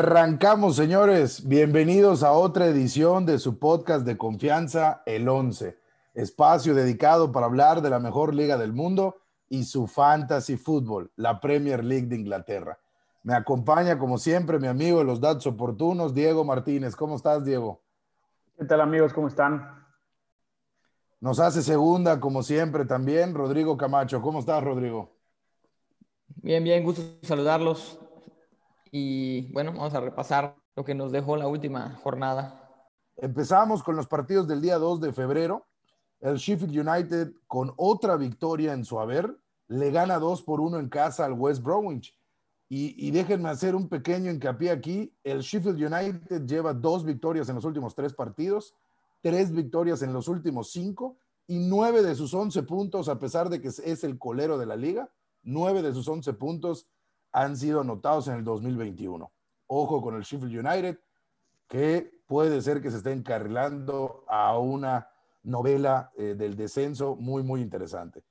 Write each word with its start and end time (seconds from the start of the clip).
Arrancamos, 0.00 0.76
señores. 0.76 1.46
Bienvenidos 1.46 2.22
a 2.22 2.32
otra 2.32 2.64
edición 2.64 3.26
de 3.26 3.38
su 3.38 3.58
podcast 3.58 4.06
de 4.06 4.16
confianza, 4.16 5.02
El 5.04 5.28
11. 5.28 5.78
Espacio 6.14 6.74
dedicado 6.74 7.32
para 7.32 7.44
hablar 7.44 7.82
de 7.82 7.90
la 7.90 7.98
mejor 7.98 8.34
liga 8.34 8.56
del 8.56 8.72
mundo 8.72 9.18
y 9.50 9.64
su 9.64 9.86
fantasy 9.86 10.56
fútbol, 10.56 11.12
la 11.16 11.38
Premier 11.38 11.84
League 11.84 12.06
de 12.06 12.16
Inglaterra. 12.16 12.78
Me 13.24 13.34
acompaña, 13.34 13.98
como 13.98 14.16
siempre, 14.16 14.58
mi 14.58 14.68
amigo 14.68 15.00
de 15.00 15.04
los 15.04 15.20
datos 15.20 15.46
oportunos, 15.46 16.14
Diego 16.14 16.46
Martínez. 16.46 16.96
¿Cómo 16.96 17.16
estás, 17.16 17.44
Diego? 17.44 17.82
¿Qué 18.56 18.64
tal, 18.64 18.80
amigos? 18.80 19.12
¿Cómo 19.12 19.28
están? 19.28 19.84
Nos 21.20 21.40
hace 21.40 21.60
segunda, 21.60 22.20
como 22.20 22.42
siempre, 22.42 22.86
también 22.86 23.34
Rodrigo 23.34 23.76
Camacho. 23.76 24.22
¿Cómo 24.22 24.38
estás, 24.40 24.64
Rodrigo? 24.64 25.12
Bien, 26.36 26.64
bien, 26.64 26.82
gusto 26.84 27.02
saludarlos. 27.20 27.99
Y 28.90 29.52
bueno, 29.52 29.72
vamos 29.72 29.94
a 29.94 30.00
repasar 30.00 30.56
lo 30.74 30.84
que 30.84 30.94
nos 30.94 31.12
dejó 31.12 31.36
la 31.36 31.46
última 31.46 31.98
jornada. 32.02 32.60
Empezamos 33.16 33.82
con 33.82 33.96
los 33.96 34.06
partidos 34.06 34.48
del 34.48 34.60
día 34.60 34.78
2 34.78 35.00
de 35.00 35.12
febrero. 35.12 35.66
El 36.20 36.36
Sheffield 36.36 36.88
United, 36.88 37.32
con 37.46 37.72
otra 37.76 38.16
victoria 38.16 38.72
en 38.72 38.84
su 38.84 38.98
haber, 38.98 39.36
le 39.68 39.90
gana 39.90 40.18
2 40.18 40.42
por 40.42 40.60
1 40.60 40.78
en 40.78 40.88
casa 40.88 41.24
al 41.24 41.34
West 41.34 41.62
Bromwich. 41.62 42.16
Y, 42.72 43.10
déjenme 43.10 43.48
hacer 43.48 43.74
un 43.74 43.88
pequeño 43.88 44.30
hincapié 44.30 44.70
aquí. 44.70 45.12
El 45.24 45.40
Sheffield 45.40 45.92
United 45.92 46.46
lleva 46.46 46.72
dos 46.72 47.04
victorias 47.04 47.48
en 47.48 47.56
los 47.56 47.64
últimos 47.64 47.96
tres 47.96 48.14
partidos, 48.14 48.76
tres 49.22 49.50
victorias 49.50 50.02
en 50.02 50.12
los 50.12 50.28
últimos 50.28 50.70
cinco 50.70 51.16
y 51.48 51.58
nueve 51.58 52.00
de 52.04 52.14
sus 52.14 52.32
once 52.32 52.62
puntos, 52.62 53.08
a 53.08 53.18
pesar 53.18 53.48
de 53.50 53.60
que 53.60 53.68
es 53.68 54.04
el 54.04 54.18
colero 54.20 54.56
de 54.56 54.66
la 54.66 54.76
liga, 54.76 55.10
nueve 55.42 55.82
de 55.82 55.92
sus 55.92 56.06
once 56.06 56.32
puntos 56.32 56.86
han 57.32 57.56
sido 57.56 57.80
anotados 57.80 58.28
en 58.28 58.34
el 58.34 58.44
2021. 58.44 59.30
Ojo 59.66 60.02
con 60.02 60.16
el 60.16 60.22
Sheffield 60.22 60.66
United, 60.66 60.98
que 61.68 62.20
puede 62.26 62.60
ser 62.62 62.80
que 62.80 62.90
se 62.90 62.98
esté 62.98 63.12
encarrilando 63.12 64.24
a 64.28 64.58
una 64.58 65.08
novela 65.42 66.12
eh, 66.16 66.34
del 66.36 66.56
descenso 66.56 67.16
muy, 67.16 67.42
muy 67.42 67.60
interesante. 67.60 68.22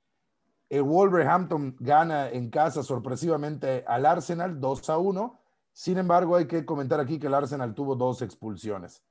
El 0.68 0.82
Wolverhampton 0.82 1.76
gana 1.80 2.30
en 2.30 2.48
casa 2.50 2.82
sorpresivamente 2.82 3.84
al 3.88 4.06
Arsenal 4.06 4.60
2 4.60 4.90
a 4.90 4.98
1. 4.98 5.40
Sin 5.72 5.98
embargo, 5.98 6.36
hay 6.36 6.46
que 6.46 6.64
comentar 6.64 7.00
aquí 7.00 7.18
que 7.18 7.26
el 7.26 7.34
Arsenal 7.34 7.74
tuvo 7.74 7.96
dos 7.96 8.22
expulsiones. 8.22 9.02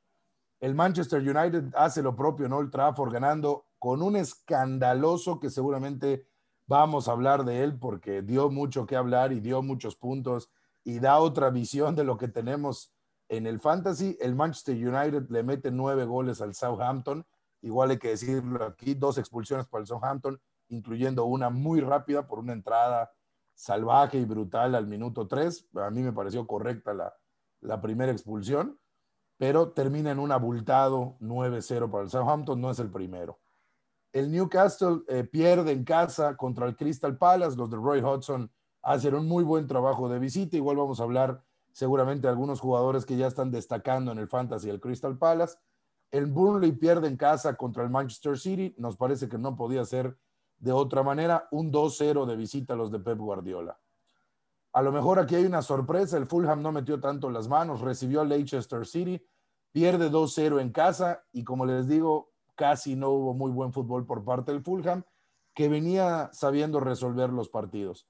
El 0.61 0.75
Manchester 0.75 1.21
United 1.21 1.73
hace 1.75 2.01
lo 2.01 2.15
propio 2.15 2.45
en 2.45 2.53
Old 2.53 2.71
Trafford 2.71 3.11
ganando 3.11 3.65
con 3.77 4.01
un 4.01 4.15
escandaloso 4.15 5.39
que 5.39 5.49
seguramente 5.49 6.28
vamos 6.69 7.07
a 7.07 7.13
hablar 7.13 7.45
de 7.45 7.63
él 7.63 7.79
porque 7.79 8.21
dio 8.21 8.51
mucho 8.51 8.85
que 8.85 8.95
hablar 8.95 9.33
y 9.33 9.39
dio 9.39 9.63
muchos 9.63 9.95
puntos 9.95 10.51
y 10.83 10.99
da 10.99 11.17
otra 11.17 11.49
visión 11.49 11.95
de 11.95 12.03
lo 12.03 12.15
que 12.15 12.27
tenemos 12.27 12.93
en 13.27 13.47
el 13.47 13.59
fantasy. 13.59 14.15
El 14.21 14.35
Manchester 14.35 14.75
United 14.75 15.29
le 15.29 15.41
mete 15.41 15.71
nueve 15.71 16.05
goles 16.05 16.41
al 16.41 16.53
Southampton. 16.53 17.25
Igual 17.63 17.89
hay 17.89 17.97
que 17.97 18.09
decirlo 18.09 18.63
aquí, 18.63 18.93
dos 18.93 19.17
expulsiones 19.17 19.65
para 19.65 19.81
el 19.81 19.87
Southampton, 19.87 20.39
incluyendo 20.67 21.25
una 21.25 21.49
muy 21.49 21.81
rápida 21.81 22.27
por 22.27 22.37
una 22.37 22.53
entrada 22.53 23.11
salvaje 23.55 24.19
y 24.19 24.25
brutal 24.25 24.75
al 24.75 24.85
minuto 24.85 25.27
tres. 25.27 25.67
A 25.73 25.89
mí 25.89 26.03
me 26.03 26.13
pareció 26.13 26.45
correcta 26.45 26.93
la, 26.93 27.11
la 27.61 27.81
primera 27.81 28.11
expulsión, 28.11 28.79
pero 29.37 29.71
termina 29.71 30.11
en 30.11 30.19
un 30.19 30.31
abultado 30.31 31.17
9-0 31.19 31.89
para 31.89 32.03
el 32.03 32.11
Southampton, 32.11 32.61
no 32.61 32.69
es 32.69 32.77
el 32.77 32.91
primero. 32.91 33.39
El 34.11 34.31
Newcastle 34.31 35.01
eh, 35.07 35.23
pierde 35.23 35.71
en 35.71 35.83
casa 35.83 36.35
contra 36.35 36.65
el 36.65 36.75
Crystal 36.75 37.17
Palace. 37.17 37.57
Los 37.57 37.69
de 37.69 37.77
Roy 37.77 38.01
Hodgson 38.01 38.51
hacen 38.81 39.13
un 39.13 39.27
muy 39.27 39.43
buen 39.43 39.67
trabajo 39.67 40.09
de 40.09 40.19
visita. 40.19 40.57
Igual 40.57 40.77
vamos 40.77 40.99
a 40.99 41.03
hablar 41.03 41.43
seguramente 41.71 42.23
de 42.23 42.29
algunos 42.29 42.59
jugadores 42.59 43.05
que 43.05 43.17
ya 43.17 43.27
están 43.27 43.51
destacando 43.51 44.11
en 44.11 44.17
el 44.17 44.27
Fantasy 44.27 44.67
del 44.67 44.79
Crystal 44.79 45.17
Palace. 45.17 45.57
El 46.11 46.25
Burnley 46.25 46.71
pierde 46.71 47.07
en 47.07 47.17
casa 47.17 47.55
contra 47.55 47.83
el 47.83 47.91
Manchester 47.91 48.37
City. 48.37 48.73
Nos 48.77 48.97
parece 48.97 49.29
que 49.29 49.37
no 49.37 49.55
podía 49.55 49.85
ser 49.85 50.17
de 50.57 50.71
otra 50.71 51.03
manera. 51.03 51.47
Un 51.51 51.71
2-0 51.71 52.25
de 52.25 52.35
visita 52.35 52.73
a 52.73 52.77
los 52.77 52.91
de 52.91 52.99
Pep 52.99 53.19
Guardiola. 53.19 53.79
A 54.73 54.81
lo 54.81 54.91
mejor 54.91 55.19
aquí 55.19 55.35
hay 55.35 55.45
una 55.45 55.61
sorpresa. 55.61 56.17
El 56.17 56.25
Fulham 56.25 56.63
no 56.63 56.71
metió 56.71 56.99
tanto 56.99 57.29
las 57.29 57.47
manos. 57.47 57.81
Recibió 57.81 58.21
a 58.21 58.25
Leicester 58.25 58.87
City. 58.87 59.23
Pierde 59.71 60.09
2-0 60.09 60.59
en 60.61 60.71
casa. 60.71 61.23
Y 61.31 61.43
como 61.43 61.65
les 61.67 61.87
digo, 61.87 62.31
casi 62.59 62.97
no 62.97 63.11
hubo 63.11 63.33
muy 63.33 63.53
buen 63.53 63.71
fútbol 63.71 64.05
por 64.05 64.25
parte 64.25 64.51
del 64.51 64.61
Fulham, 64.61 65.05
que 65.53 65.69
venía 65.69 66.29
sabiendo 66.33 66.81
resolver 66.81 67.29
los 67.29 67.47
partidos. 67.47 68.05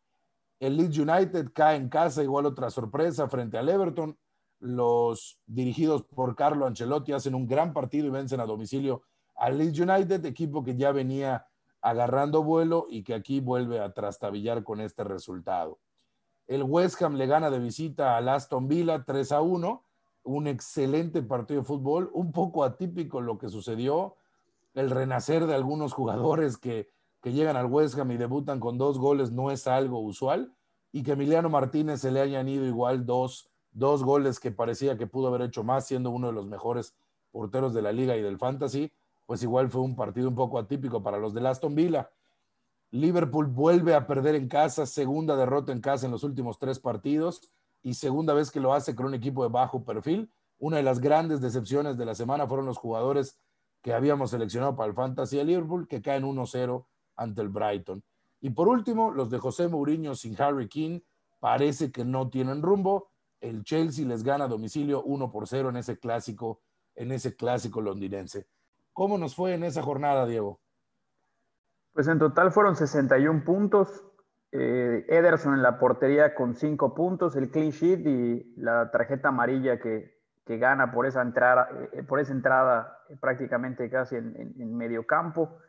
El 0.59 0.75
Leeds 0.75 0.97
United 0.97 1.51
cae 1.53 1.75
en 1.75 1.87
casa, 1.87 2.23
igual 2.23 2.47
otra 2.47 2.71
sorpresa 2.71 3.29
frente 3.29 3.59
al 3.59 3.69
Everton. 3.69 4.17
Los 4.59 5.39
dirigidos 5.45 6.01
por 6.01 6.35
Carlo 6.35 6.65
Ancelotti 6.65 7.13
hacen 7.13 7.35
un 7.35 7.45
gran 7.45 7.73
partido 7.73 8.07
y 8.07 8.09
vencen 8.09 8.39
a 8.39 8.47
domicilio 8.47 9.03
al 9.35 9.59
Leeds 9.59 9.81
United, 9.81 10.25
equipo 10.25 10.63
que 10.63 10.75
ya 10.75 10.91
venía 10.91 11.45
agarrando 11.79 12.41
vuelo 12.41 12.88
y 12.89 13.03
que 13.03 13.13
aquí 13.13 13.41
vuelve 13.41 13.79
a 13.79 13.93
trastabillar 13.93 14.63
con 14.63 14.81
este 14.81 15.03
resultado. 15.03 15.77
El 16.47 16.63
West 16.63 16.99
Ham 17.03 17.17
le 17.17 17.27
gana 17.27 17.51
de 17.51 17.59
visita 17.59 18.17
al 18.17 18.29
Aston 18.29 18.67
Villa 18.67 19.03
3 19.03 19.31
a 19.31 19.41
1, 19.41 19.83
un 20.23 20.47
excelente 20.47 21.21
partido 21.21 21.61
de 21.61 21.67
fútbol, 21.67 22.09
un 22.13 22.31
poco 22.31 22.63
atípico 22.63 23.21
lo 23.21 23.38
que 23.38 23.47
sucedió 23.47 24.15
el 24.79 24.90
renacer 24.90 25.45
de 25.45 25.56
algunos 25.56 25.94
jugadores 25.94 26.57
que, 26.57 26.90
llegan 27.23 27.57
al 27.57 27.66
West 27.66 28.00
Ham 28.00 28.12
y 28.12 28.17
debutan 28.17 28.59
con 28.59 28.78
dos 28.78 28.97
goles 28.97 29.31
no 29.31 29.51
es 29.51 29.67
algo 29.67 30.00
usual 30.00 30.53
y 30.91 31.03
que 31.03 31.12
Emiliano 31.12 31.50
Martínez 31.50 32.00
se 32.01 32.12
le 32.12 32.22
hayan 32.22 32.47
ido 32.47 32.66
igual 32.66 33.06
dos, 33.06 33.50
dos 33.72 34.03
goles 34.03 34.39
que 34.39 34.51
parecía 34.51 34.97
que 34.97 35.06
pudo 35.06 35.28
haber 35.28 35.41
hecho 35.41 35.63
más 35.63 35.85
siendo 35.85 36.12
uno 36.12 36.28
de 36.28 36.34
los 36.34 36.47
mejores 36.47 36.95
porteros 37.31 37.73
de 37.73 37.81
la 37.81 37.91
liga 37.91 38.16
y 38.16 38.22
del 38.22 38.38
fantasy, 38.38 38.91
pues 39.25 39.44
igual 39.44 39.69
fue 39.69 39.81
un 39.81 39.95
partido 39.95 40.29
un 40.29 40.35
poco 40.35 40.57
atípico 40.57 41.03
para 41.03 41.19
los 41.19 41.34
de 41.34 41.47
Aston 41.47 41.75
Villa. 41.75 42.09
Liverpool 42.91 43.47
vuelve 43.47 43.94
a 43.94 44.07
perder 44.07 44.35
en 44.35 44.47
casa, 44.47 44.85
segunda 44.85 45.35
derrota 45.35 45.72
en 45.72 45.81
casa 45.81 46.06
en 46.06 46.12
los 46.13 46.23
últimos 46.23 46.57
tres 46.57 46.79
partidos 46.79 47.41
y 47.84 47.94
segunda 47.94 48.34
vez 48.34 48.50
que 48.50 48.59
lo 48.59 48.73
hace 48.73 48.95
con 48.95 49.06
un 49.06 49.13
equipo 49.13 49.44
de 49.44 49.50
bajo 49.50 49.84
perfil. 49.84 50.31
Una 50.57 50.78
de 50.78 50.84
las 50.84 51.00
grandes 51.00 51.41
decepciones 51.41 51.97
de 51.97 52.06
la 52.06 52.16
semana 52.16 52.47
fueron 52.47 52.66
los 52.66 52.78
jugadores 52.78 53.38
que 53.81 53.94
habíamos 53.94 54.31
seleccionado 54.31 54.75
para 54.75 54.90
el 54.90 54.95
Fantasy 54.95 55.38
de 55.38 55.45
Liverpool, 55.45 55.88
que 55.88 56.01
caen 56.01 56.23
1-0 56.23 56.85
ante 57.16 57.41
el 57.41 57.50
Brighton. 57.50 58.03
Y 58.41 58.51
por 58.51 58.67
último, 58.67 59.12
los 59.12 59.29
de 59.29 59.40
José 59.40 59.67
Mourinho 59.67 60.16
sin 60.16 60.40
Harry 60.41 60.67
King 60.67 61.01
parece 61.40 61.91
que 61.91 62.06
no 62.06 62.29
tienen 62.29 62.62
rumbo. 62.62 63.12
El 63.41 63.63
Chelsea 63.63 64.06
les 64.06 64.23
gana 64.23 64.45
a 64.45 64.47
domicilio 64.47 65.03
1 65.03 65.31
por 65.31 65.47
0 65.47 65.69
en 65.69 65.78
ese 65.78 65.97
clásico, 65.97 66.62
en 66.95 67.12
ese 67.12 67.35
clásico 67.35 67.81
londinense. 67.81 68.47
¿Cómo 68.94 69.18
nos 69.18 69.35
fue 69.35 69.53
en 69.53 69.63
esa 69.63 69.81
jornada, 69.81 70.25
Diego? 70.25 70.59
Pues 71.94 72.07
en 72.07 72.19
total 72.19 72.51
fueron 72.51 72.75
61 72.75 73.44
puntos. 73.44 74.06
Eh, 74.51 75.06
Ederson 75.07 75.53
en 75.53 75.62
la 75.62 75.78
portería 75.79 76.34
con 76.34 76.56
5 76.56 76.95
puntos, 76.95 77.35
el 77.35 77.51
clean 77.51 77.69
sheet 77.69 78.06
y 78.06 78.53
la 78.56 78.89
tarjeta 78.92 79.30
amarilla 79.30 79.80
que, 79.80 80.19
que 80.50 80.57
gana 80.57 80.92
por 80.92 81.06
esa 81.06 81.22
entrada, 81.22 81.69
eh, 81.94 82.01
por 82.01 82.19
esa 82.19 82.34
entrada 82.34 82.98
eh, 83.07 83.16
prácticamente 83.22 83.88
casi 83.88 84.16
en, 84.16 84.75
medio 84.75 85.06
campo. 85.06 85.60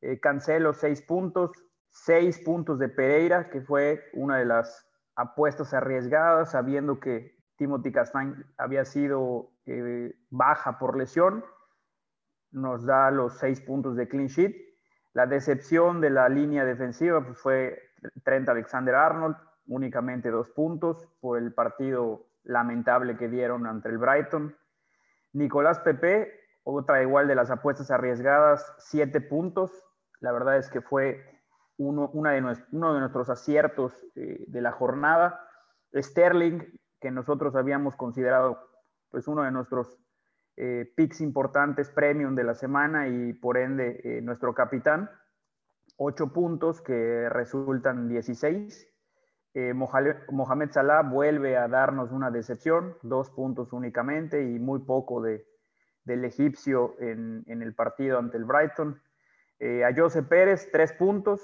Eh, 0.00 0.18
Cancelo, 0.18 0.72
seis 0.72 1.02
puntos, 1.02 1.50
seis 1.90 2.38
puntos 2.38 2.78
de 2.78 2.88
Pereira, 2.88 3.50
que 3.50 3.60
fue 3.60 4.02
una 4.14 4.38
de 4.38 4.46
las 4.46 4.88
apuestas 5.14 5.74
arriesgadas, 5.74 6.52
sabiendo 6.52 7.00
que 7.00 7.36
Timothy 7.56 7.92
Castañ 7.92 8.42
había 8.56 8.86
sido 8.86 9.50
baja 10.30 10.78
por 10.78 10.96
lesión. 10.96 11.44
Nos 12.50 12.86
da 12.86 13.10
los 13.10 13.36
seis 13.36 13.60
puntos 13.60 13.94
de 13.94 14.08
clean 14.08 14.28
sheet. 14.28 14.56
La 15.12 15.26
decepción 15.26 16.00
de 16.00 16.08
la 16.08 16.30
línea 16.30 16.64
defensiva 16.64 17.22
pues, 17.22 17.38
fue 17.38 17.78
Trent 18.24 18.48
Alexander 18.48 18.94
Arnold, 18.94 19.36
únicamente 19.66 20.30
dos 20.30 20.48
puntos 20.48 21.06
por 21.20 21.36
el 21.36 21.52
partido 21.52 22.29
lamentable 22.44 23.16
que 23.16 23.28
dieron 23.28 23.66
ante 23.66 23.88
el 23.88 23.98
Brighton. 23.98 24.56
Nicolás 25.32 25.78
Pepe, 25.80 26.32
otra 26.62 27.02
igual 27.02 27.28
de 27.28 27.34
las 27.34 27.50
apuestas 27.50 27.90
arriesgadas, 27.90 28.74
siete 28.78 29.20
puntos. 29.20 29.70
La 30.20 30.32
verdad 30.32 30.56
es 30.58 30.68
que 30.68 30.80
fue 30.80 31.24
uno, 31.78 32.10
de 32.12 32.40
nuestros 32.40 33.30
aciertos 33.30 33.94
eh, 34.14 34.44
de 34.46 34.60
la 34.60 34.72
jornada. 34.72 35.40
Sterling, 35.94 36.60
que 37.00 37.10
nosotros 37.10 37.56
habíamos 37.56 37.96
considerado 37.96 38.58
pues 39.10 39.26
uno 39.26 39.42
de 39.42 39.50
nuestros 39.50 39.98
eh, 40.56 40.92
picks 40.94 41.20
importantes, 41.20 41.90
premium 41.90 42.34
de 42.34 42.44
la 42.44 42.54
semana 42.54 43.08
y 43.08 43.32
por 43.32 43.56
ende 43.56 44.00
eh, 44.04 44.20
nuestro 44.20 44.54
capitán. 44.54 45.10
Ocho 45.96 46.32
puntos 46.32 46.80
que 46.80 47.28
resultan 47.30 48.08
16. 48.08 48.89
Eh, 49.52 49.74
Mohamed 49.74 50.70
Salah 50.70 51.02
vuelve 51.02 51.56
a 51.56 51.66
darnos 51.66 52.12
una 52.12 52.30
decepción, 52.30 52.96
dos 53.02 53.30
puntos 53.30 53.72
únicamente 53.72 54.42
y 54.42 54.58
muy 54.60 54.80
poco 54.80 55.20
de, 55.20 55.44
del 56.04 56.24
egipcio 56.24 56.94
en, 57.00 57.44
el 57.48 57.74
partido 57.74 58.18
ante 58.18 58.36
el 58.36 58.44
Brighton. 58.44 59.00
Eh, 59.58 59.84
a 59.84 59.94
Jose 59.94 60.22
Pérez, 60.22 60.68
tres 60.70 60.92
puntos. 60.92 61.40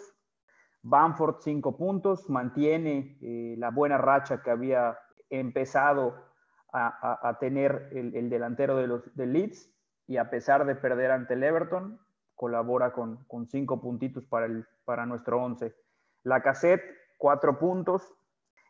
Bamford, 0.83 1.41
cinco 1.41 1.77
puntos. 1.77 2.31
Mantiene 2.31 3.19
eh, 3.21 3.57
la 3.59 3.71
buena 3.71 3.99
racha 3.99 4.41
que 4.43 4.51
había 4.51 4.97
empezado 5.29 6.25
a, 6.73 7.39
tener 7.41 7.89
el, 7.93 8.29
delantero 8.29 8.77
de 8.77 8.87
los 8.87 9.17
Leeds 9.17 9.73
y 10.07 10.19
a 10.19 10.29
pesar 10.29 10.67
de 10.67 10.75
perder 10.75 11.11
ante 11.11 11.33
el 11.33 11.43
Everton, 11.43 11.99
colabora 12.35 12.93
con, 12.93 13.25
cinco 13.49 13.81
puntitos 13.81 14.27
para, 14.27 14.47
para 14.85 15.07
nuestro 15.07 15.43
once. 15.43 15.75
La 16.23 16.43
cassette, 16.43 16.85
cuatro 17.17 17.59
puntos. 17.59 18.15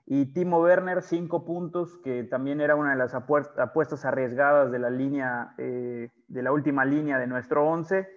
Y 0.09 0.33
Timo 0.33 0.61
Werner, 0.61 1.03
cinco 1.03 1.45
puntos, 1.45 1.99
que 2.05 2.23
también 2.23 2.61
era 2.61 2.77
una 2.77 2.91
de 2.91 2.97
las 2.97 3.13
apuestas 3.13 4.05
arriesgadas 4.05 4.71
de 4.71 4.79
la 4.79 4.89
línea, 4.89 5.55
eh, 5.59 6.11
de 6.29 6.43
la 6.43 6.53
última 6.53 6.85
línea 6.85 7.19
de 7.19 7.27
nuestro 7.27 7.69
once, 7.69 8.09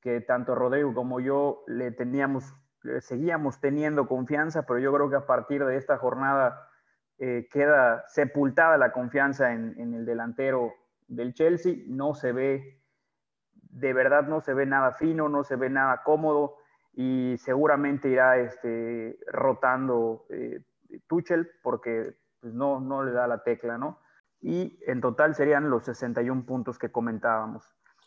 que 0.00 0.20
tanto 0.20 0.56
Rodrigo 0.56 0.92
como 0.92 1.20
yo 1.20 1.62
le 1.68 1.92
teníamos, 1.92 2.52
seguíamos 2.98 3.60
teniendo 3.60 4.08
confianza, 4.08 4.66
pero 4.66 4.80
yo 4.80 4.92
creo 4.92 5.08
que 5.08 5.16
a 5.16 5.26
partir 5.26 5.64
de 5.64 5.76
esta 5.76 5.98
jornada 5.98 6.68
eh, 7.18 7.48
queda 7.50 8.04
sepultada 8.08 8.76
la 8.76 8.92
confianza 8.92 9.52
en, 9.52 9.78
en, 9.78 9.94
el 9.94 10.04
delantero 10.04 10.74
del 11.06 11.32
Chelsea, 11.32 11.76
no 11.86 12.14
se 12.14 12.32
ve, 12.32 12.82
de 13.54 13.92
verdad 13.92 14.24
no 14.24 14.40
se 14.40 14.52
ve 14.52 14.66
nada 14.66 14.92
fino, 14.92 15.28
no 15.28 15.44
se 15.44 15.54
ve 15.54 15.70
nada 15.70 16.02
cómodo 16.02 16.56
y 16.96 17.36
seguramente 17.36 18.08
irá 18.08 18.38
este, 18.38 19.18
rotando 19.30 20.24
eh, 20.30 20.62
Tuchel 21.06 21.50
porque 21.62 22.16
pues, 22.40 22.54
no, 22.54 22.80
no 22.80 23.04
le 23.04 23.12
da 23.12 23.26
la 23.26 23.42
tecla, 23.42 23.76
¿no? 23.76 24.00
Y 24.40 24.80
en 24.86 25.02
total 25.02 25.34
serían 25.34 25.68
los 25.68 25.84
61 25.84 26.46
puntos 26.46 26.78
que 26.78 26.90
comentábamos. 26.90 27.64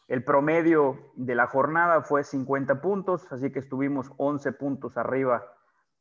El 0.07 0.23
promedio 0.23 1.11
de 1.15 1.35
la 1.35 1.45
jornada 1.45 2.01
fue 2.01 2.23
50 2.23 2.81
puntos, 2.81 3.31
así 3.31 3.51
que 3.51 3.59
estuvimos 3.59 4.11
11 4.17 4.53
puntos 4.53 4.97
arriba 4.97 5.45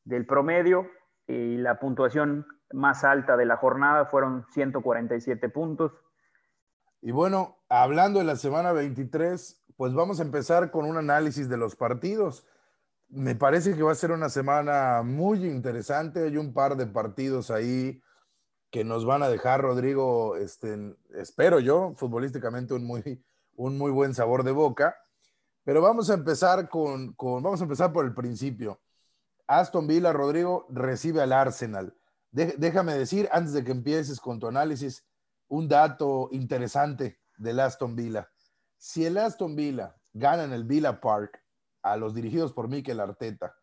del 0.04 0.24
promedio 0.24 0.86
y 1.26 1.58
la 1.58 1.78
puntuación 1.78 2.46
más 2.72 3.04
alta 3.04 3.36
de 3.36 3.44
la 3.44 3.58
jornada 3.58 4.06
fueron 4.06 4.46
147 4.52 5.50
puntos. 5.50 5.92
Y 7.02 7.10
bueno, 7.10 7.58
hablando 7.68 8.18
de 8.18 8.24
la 8.24 8.36
semana 8.36 8.72
23, 8.72 9.66
pues 9.76 9.92
vamos 9.92 10.20
a 10.20 10.22
empezar 10.22 10.70
con 10.70 10.86
un 10.86 10.96
análisis 10.96 11.50
de 11.50 11.58
los 11.58 11.76
partidos 11.76 12.46
me 13.08 13.34
parece 13.34 13.74
que 13.74 13.82
va 13.82 13.92
a 13.92 13.96
ser 13.96 14.12
una 14.12 14.28
semana 14.28 15.02
muy 15.02 15.44
interesante. 15.46 16.24
Hay 16.24 16.36
un 16.36 16.52
par 16.52 16.76
de 16.76 16.86
partidos 16.86 17.50
ahí 17.50 18.02
que 18.70 18.84
nos 18.84 19.06
van 19.06 19.22
a 19.22 19.28
dejar, 19.28 19.62
Rodrigo, 19.62 20.36
este, 20.36 20.94
espero 21.14 21.58
yo, 21.58 21.94
futbolísticamente 21.96 22.74
un 22.74 22.84
muy, 22.84 23.24
un 23.56 23.78
muy 23.78 23.90
buen 23.90 24.14
sabor 24.14 24.44
de 24.44 24.52
boca. 24.52 24.96
Pero 25.64 25.80
vamos 25.80 26.10
a 26.10 26.14
empezar 26.14 26.68
con, 26.68 27.14
vamos 27.18 27.60
a 27.60 27.64
empezar 27.64 27.92
por 27.92 28.04
el 28.04 28.14
principio. 28.14 28.80
Aston 29.46 29.86
Villa, 29.86 30.12
Rodrigo, 30.12 30.66
recibe 30.68 31.22
al 31.22 31.32
Arsenal. 31.32 31.94
déjame 32.30 32.94
decir, 32.94 33.28
antes 33.32 33.54
de 33.54 33.64
que 33.64 33.72
empieces 33.72 34.20
con 34.20 34.38
tu 34.38 34.46
análisis, 34.46 35.06
un 35.48 35.66
dato 35.66 36.28
interesante 36.32 37.18
del 37.38 37.60
Aston 37.60 37.96
Villa. 37.96 38.30
Si 38.76 39.06
el 39.06 39.16
Aston 39.16 39.56
Villa 39.56 39.96
gana 40.12 40.44
en 40.44 40.52
el 40.52 40.64
Villa 40.64 41.00
Park 41.00 41.42
a 41.82 41.96
los 41.96 42.14
dirigidos 42.14 42.52
por 42.52 42.68
Mikel 42.68 43.00
Arteta 43.00 43.54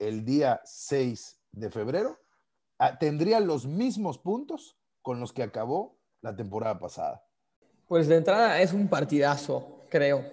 el 0.00 0.24
día 0.24 0.60
6 0.64 1.40
de 1.52 1.70
febrero, 1.70 2.18
ah, 2.78 2.98
tendrían 2.98 3.46
los 3.46 3.66
mismos 3.66 4.18
puntos 4.18 4.76
con 5.02 5.20
los 5.20 5.32
que 5.32 5.42
acabó 5.42 5.98
la 6.22 6.34
temporada 6.34 6.78
pasada. 6.78 7.24
Pues 7.86 8.08
de 8.08 8.16
entrada 8.16 8.60
es 8.60 8.72
un 8.72 8.88
partidazo, 8.88 9.84
creo, 9.90 10.24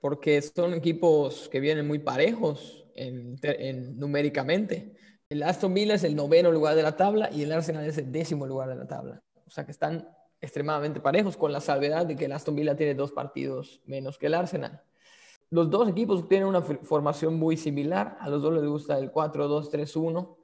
porque 0.00 0.40
son 0.42 0.74
equipos 0.74 1.48
que 1.48 1.60
vienen 1.60 1.86
muy 1.86 1.98
parejos 1.98 2.84
en, 2.94 3.98
numéricamente. 3.98 4.94
El 5.28 5.42
Aston 5.42 5.72
Villa 5.72 5.94
es 5.94 6.04
el 6.04 6.14
noveno 6.14 6.52
lugar 6.52 6.74
de 6.74 6.82
la 6.82 6.96
tabla 6.96 7.30
y 7.32 7.42
el 7.42 7.52
Arsenal 7.52 7.86
es 7.86 7.98
el 7.98 8.12
décimo 8.12 8.46
lugar 8.46 8.68
de 8.68 8.76
la 8.76 8.86
tabla. 8.86 9.22
O 9.46 9.50
sea 9.50 9.64
que 9.64 9.72
están 9.72 10.08
extremadamente 10.40 11.00
parejos, 11.00 11.36
con 11.36 11.52
la 11.52 11.60
salvedad 11.60 12.04
de 12.04 12.16
que 12.16 12.26
el 12.26 12.32
Aston 12.32 12.54
Villa 12.54 12.76
tiene 12.76 12.94
dos 12.94 13.12
partidos 13.12 13.80
menos 13.86 14.18
que 14.18 14.26
el 14.26 14.34
Arsenal 14.34 14.82
los 15.54 15.70
dos 15.70 15.88
equipos 15.88 16.26
tienen 16.28 16.48
una 16.48 16.62
formación 16.62 17.38
muy 17.38 17.56
similar. 17.56 18.16
A 18.18 18.28
los 18.28 18.42
dos 18.42 18.52
les 18.54 18.66
gusta 18.66 18.98
el 18.98 19.12
4-2-3-1. 19.12 20.36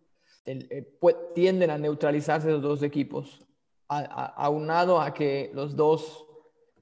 Eh, 0.47 0.97
tienden 1.35 1.71
a 1.71 1.79
neutralizarse 1.79 2.49
los 2.49 2.62
dos 2.62 2.85
equipos, 2.85 3.45
aunado 3.89 5.01
a 5.01 5.12
que 5.12 5.51
los 5.53 5.75
dos 5.75 6.27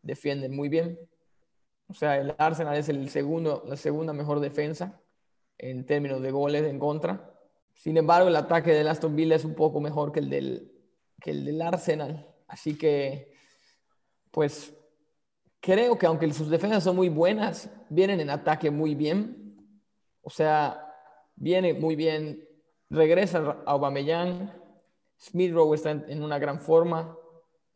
defienden 0.02 0.54
muy 0.54 0.68
bien. 0.68 0.98
O 1.88 1.94
sea, 1.94 2.18
el 2.18 2.34
Arsenal 2.36 2.76
es 2.76 2.90
el 2.90 3.08
segundo, 3.08 3.64
la 3.66 3.78
segunda 3.78 4.12
mejor 4.12 4.40
defensa 4.40 5.00
en 5.56 5.86
términos 5.86 6.20
de 6.20 6.30
goles 6.30 6.64
en 6.64 6.78
contra. 6.78 7.34
Sin 7.72 7.96
embargo, 7.96 8.28
el 8.28 8.36
ataque 8.36 8.72
del 8.72 8.88
Aston 8.88 9.16
Villa 9.16 9.36
es 9.36 9.44
un 9.46 9.54
poco 9.54 9.80
mejor 9.80 10.12
que 10.12 10.20
el 10.20 10.28
del, 10.28 10.70
que 11.18 11.30
el 11.30 11.46
del 11.46 11.62
Arsenal. 11.62 12.28
Así 12.46 12.76
que, 12.76 13.32
pues, 14.30 14.77
creo 15.60 15.98
que 15.98 16.06
aunque 16.06 16.32
sus 16.32 16.50
defensas 16.50 16.84
son 16.84 16.96
muy 16.96 17.08
buenas, 17.08 17.70
vienen 17.88 18.20
en 18.20 18.30
ataque 18.30 18.70
muy 18.70 18.94
bien. 18.94 19.56
O 20.22 20.30
sea, 20.30 20.94
viene 21.36 21.74
muy 21.74 21.96
bien. 21.96 22.46
Regresa 22.90 23.38
a 23.38 23.72
Aubameyang. 23.72 24.52
Smith 25.18 25.52
Rowe 25.52 25.74
está 25.74 25.90
en 25.90 26.22
una 26.22 26.38
gran 26.38 26.60
forma. 26.60 27.16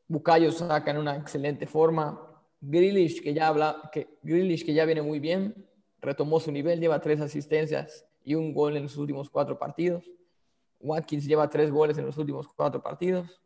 Bukayo 0.08 0.52
saca 0.52 0.90
en 0.90 0.98
una 0.98 1.16
excelente 1.16 1.66
forma. 1.66 2.28
Grealish, 2.60 3.22
que 3.22 3.34
ya 3.34 3.48
habla, 3.48 3.90
que, 3.92 4.18
que 4.22 4.74
ya 4.74 4.84
viene 4.84 5.02
muy 5.02 5.18
bien, 5.18 5.66
retomó 6.00 6.38
su 6.38 6.52
nivel, 6.52 6.78
lleva 6.78 7.00
tres 7.00 7.20
asistencias 7.20 8.06
y 8.24 8.36
un 8.36 8.54
gol 8.54 8.76
en 8.76 8.84
los 8.84 8.96
últimos 8.96 9.28
cuatro 9.28 9.58
partidos. 9.58 10.08
Watkins 10.78 11.26
lleva 11.26 11.50
tres 11.50 11.70
goles 11.70 11.98
en 11.98 12.06
los 12.06 12.16
últimos 12.18 12.46
cuatro 12.54 12.80
partidos. 12.80 13.40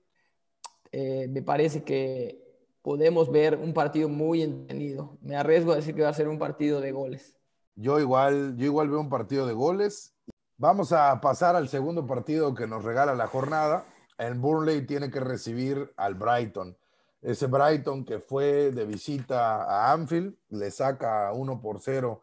Eh, 0.93 1.29
me 1.29 1.43
parece 1.43 1.83
que 1.83 2.46
podemos 2.87 3.33
ver 3.33 3.57
un 3.57 3.75
partido 3.75 4.09
muy 4.09 4.43
entendido. 4.43 5.19
Me 5.21 5.35
arriesgo 5.35 5.73
a 5.73 5.75
decir 5.75 5.93
que 5.93 6.03
va 6.03 6.11
a 6.11 6.15
ser 6.15 6.29
un 6.29 6.39
partido 6.39 6.81
de 6.81 6.93
goles. 6.93 7.37
Yo 7.75 7.99
igual, 7.99 8.57
yo 8.57 8.67
igual 8.67 8.89
veo 8.89 9.01
un 9.01 9.09
partido 9.09 9.45
de 9.45 9.55
goles. 9.55 10.15
Vamos 10.57 10.93
a 10.93 11.21
pasar 11.21 11.57
al 11.57 11.69
segundo 11.69 12.07
partido 12.07 12.55
que 12.55 12.69
nos 12.69 12.85
regala 12.85 13.17
la 13.17 13.27
jornada. 13.27 13.85
El 14.19 14.35
Burnley 14.35 14.87
tiene 14.87 15.11
que 15.11 15.19
recibir 15.19 15.93
al 15.97 16.15
Brighton. 16.15 16.77
Ese 17.23 17.49
Brighton 17.49 18.05
que 18.05 18.21
fue 18.21 18.71
de 18.71 18.85
visita 18.85 19.65
a 19.65 19.93
Anfield, 19.93 20.37
le 20.51 20.71
saca 20.71 21.33
1 21.33 21.61
por 21.61 21.81
0 21.81 22.23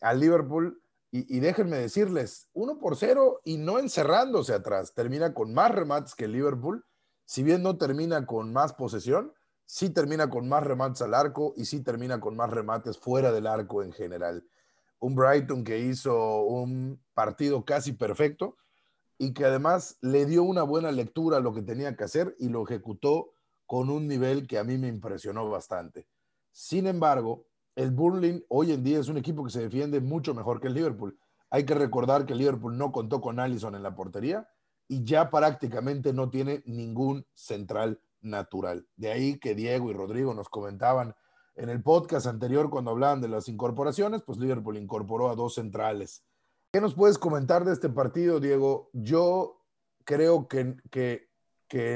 al 0.00 0.18
Liverpool. 0.18 0.82
Y, 1.12 1.36
y, 1.36 1.38
déjenme 1.38 1.76
decirles, 1.76 2.48
1 2.54 2.80
por 2.80 2.96
0 2.96 3.42
y 3.44 3.56
no 3.56 3.78
encerrándose 3.78 4.52
atrás. 4.52 4.94
Termina 4.94 5.32
con 5.32 5.54
más 5.54 5.70
remates 5.70 6.16
que 6.16 6.24
el 6.24 6.32
Liverpool. 6.32 6.84
Si 7.24 7.44
bien 7.44 7.62
no 7.62 7.78
termina 7.78 8.26
con 8.26 8.52
más 8.52 8.72
posesión, 8.72 9.32
sí 9.72 9.88
termina 9.88 10.28
con 10.28 10.50
más 10.50 10.62
remates 10.62 11.00
al 11.00 11.14
arco 11.14 11.54
y 11.56 11.64
sí 11.64 11.80
termina 11.80 12.20
con 12.20 12.36
más 12.36 12.50
remates 12.50 12.98
fuera 12.98 13.32
del 13.32 13.46
arco 13.46 13.82
en 13.82 13.90
general. 13.90 14.46
Un 14.98 15.14
Brighton 15.14 15.64
que 15.64 15.78
hizo 15.78 16.42
un 16.42 17.02
partido 17.14 17.64
casi 17.64 17.94
perfecto 17.94 18.58
y 19.16 19.32
que 19.32 19.46
además 19.46 19.96
le 20.02 20.26
dio 20.26 20.42
una 20.42 20.62
buena 20.62 20.92
lectura 20.92 21.38
a 21.38 21.40
lo 21.40 21.54
que 21.54 21.62
tenía 21.62 21.96
que 21.96 22.04
hacer 22.04 22.36
y 22.38 22.50
lo 22.50 22.64
ejecutó 22.64 23.32
con 23.64 23.88
un 23.88 24.06
nivel 24.06 24.46
que 24.46 24.58
a 24.58 24.64
mí 24.64 24.76
me 24.76 24.88
impresionó 24.88 25.48
bastante. 25.48 26.06
Sin 26.50 26.86
embargo, 26.86 27.46
el 27.74 27.92
Burnley 27.92 28.44
hoy 28.50 28.72
en 28.72 28.84
día 28.84 28.98
es 28.98 29.08
un 29.08 29.16
equipo 29.16 29.42
que 29.42 29.52
se 29.52 29.62
defiende 29.62 30.02
mucho 30.02 30.34
mejor 30.34 30.60
que 30.60 30.68
el 30.68 30.74
Liverpool. 30.74 31.18
Hay 31.48 31.64
que 31.64 31.74
recordar 31.74 32.26
que 32.26 32.34
el 32.34 32.40
Liverpool 32.40 32.76
no 32.76 32.92
contó 32.92 33.22
con 33.22 33.40
Allison 33.40 33.74
en 33.74 33.82
la 33.82 33.94
portería 33.94 34.46
y 34.86 35.02
ya 35.02 35.30
prácticamente 35.30 36.12
no 36.12 36.28
tiene 36.28 36.62
ningún 36.66 37.24
central 37.32 38.02
natural. 38.22 38.86
De 38.96 39.10
ahí 39.10 39.38
que 39.38 39.54
Diego 39.54 39.90
y 39.90 39.94
Rodrigo 39.94 40.34
nos 40.34 40.48
comentaban 40.48 41.14
en 41.54 41.68
el 41.68 41.82
podcast 41.82 42.26
anterior 42.26 42.70
cuando 42.70 42.92
hablaban 42.92 43.20
de 43.20 43.28
las 43.28 43.48
incorporaciones, 43.48 44.22
pues 44.22 44.38
Liverpool 44.38 44.76
incorporó 44.76 45.28
a 45.28 45.34
dos 45.34 45.54
centrales. 45.54 46.24
¿Qué 46.72 46.80
nos 46.80 46.94
puedes 46.94 47.18
comentar 47.18 47.64
de 47.64 47.72
este 47.72 47.90
partido, 47.90 48.40
Diego? 48.40 48.88
Yo 48.94 49.60
creo 50.04 50.48
que, 50.48 50.76
que, 50.90 51.28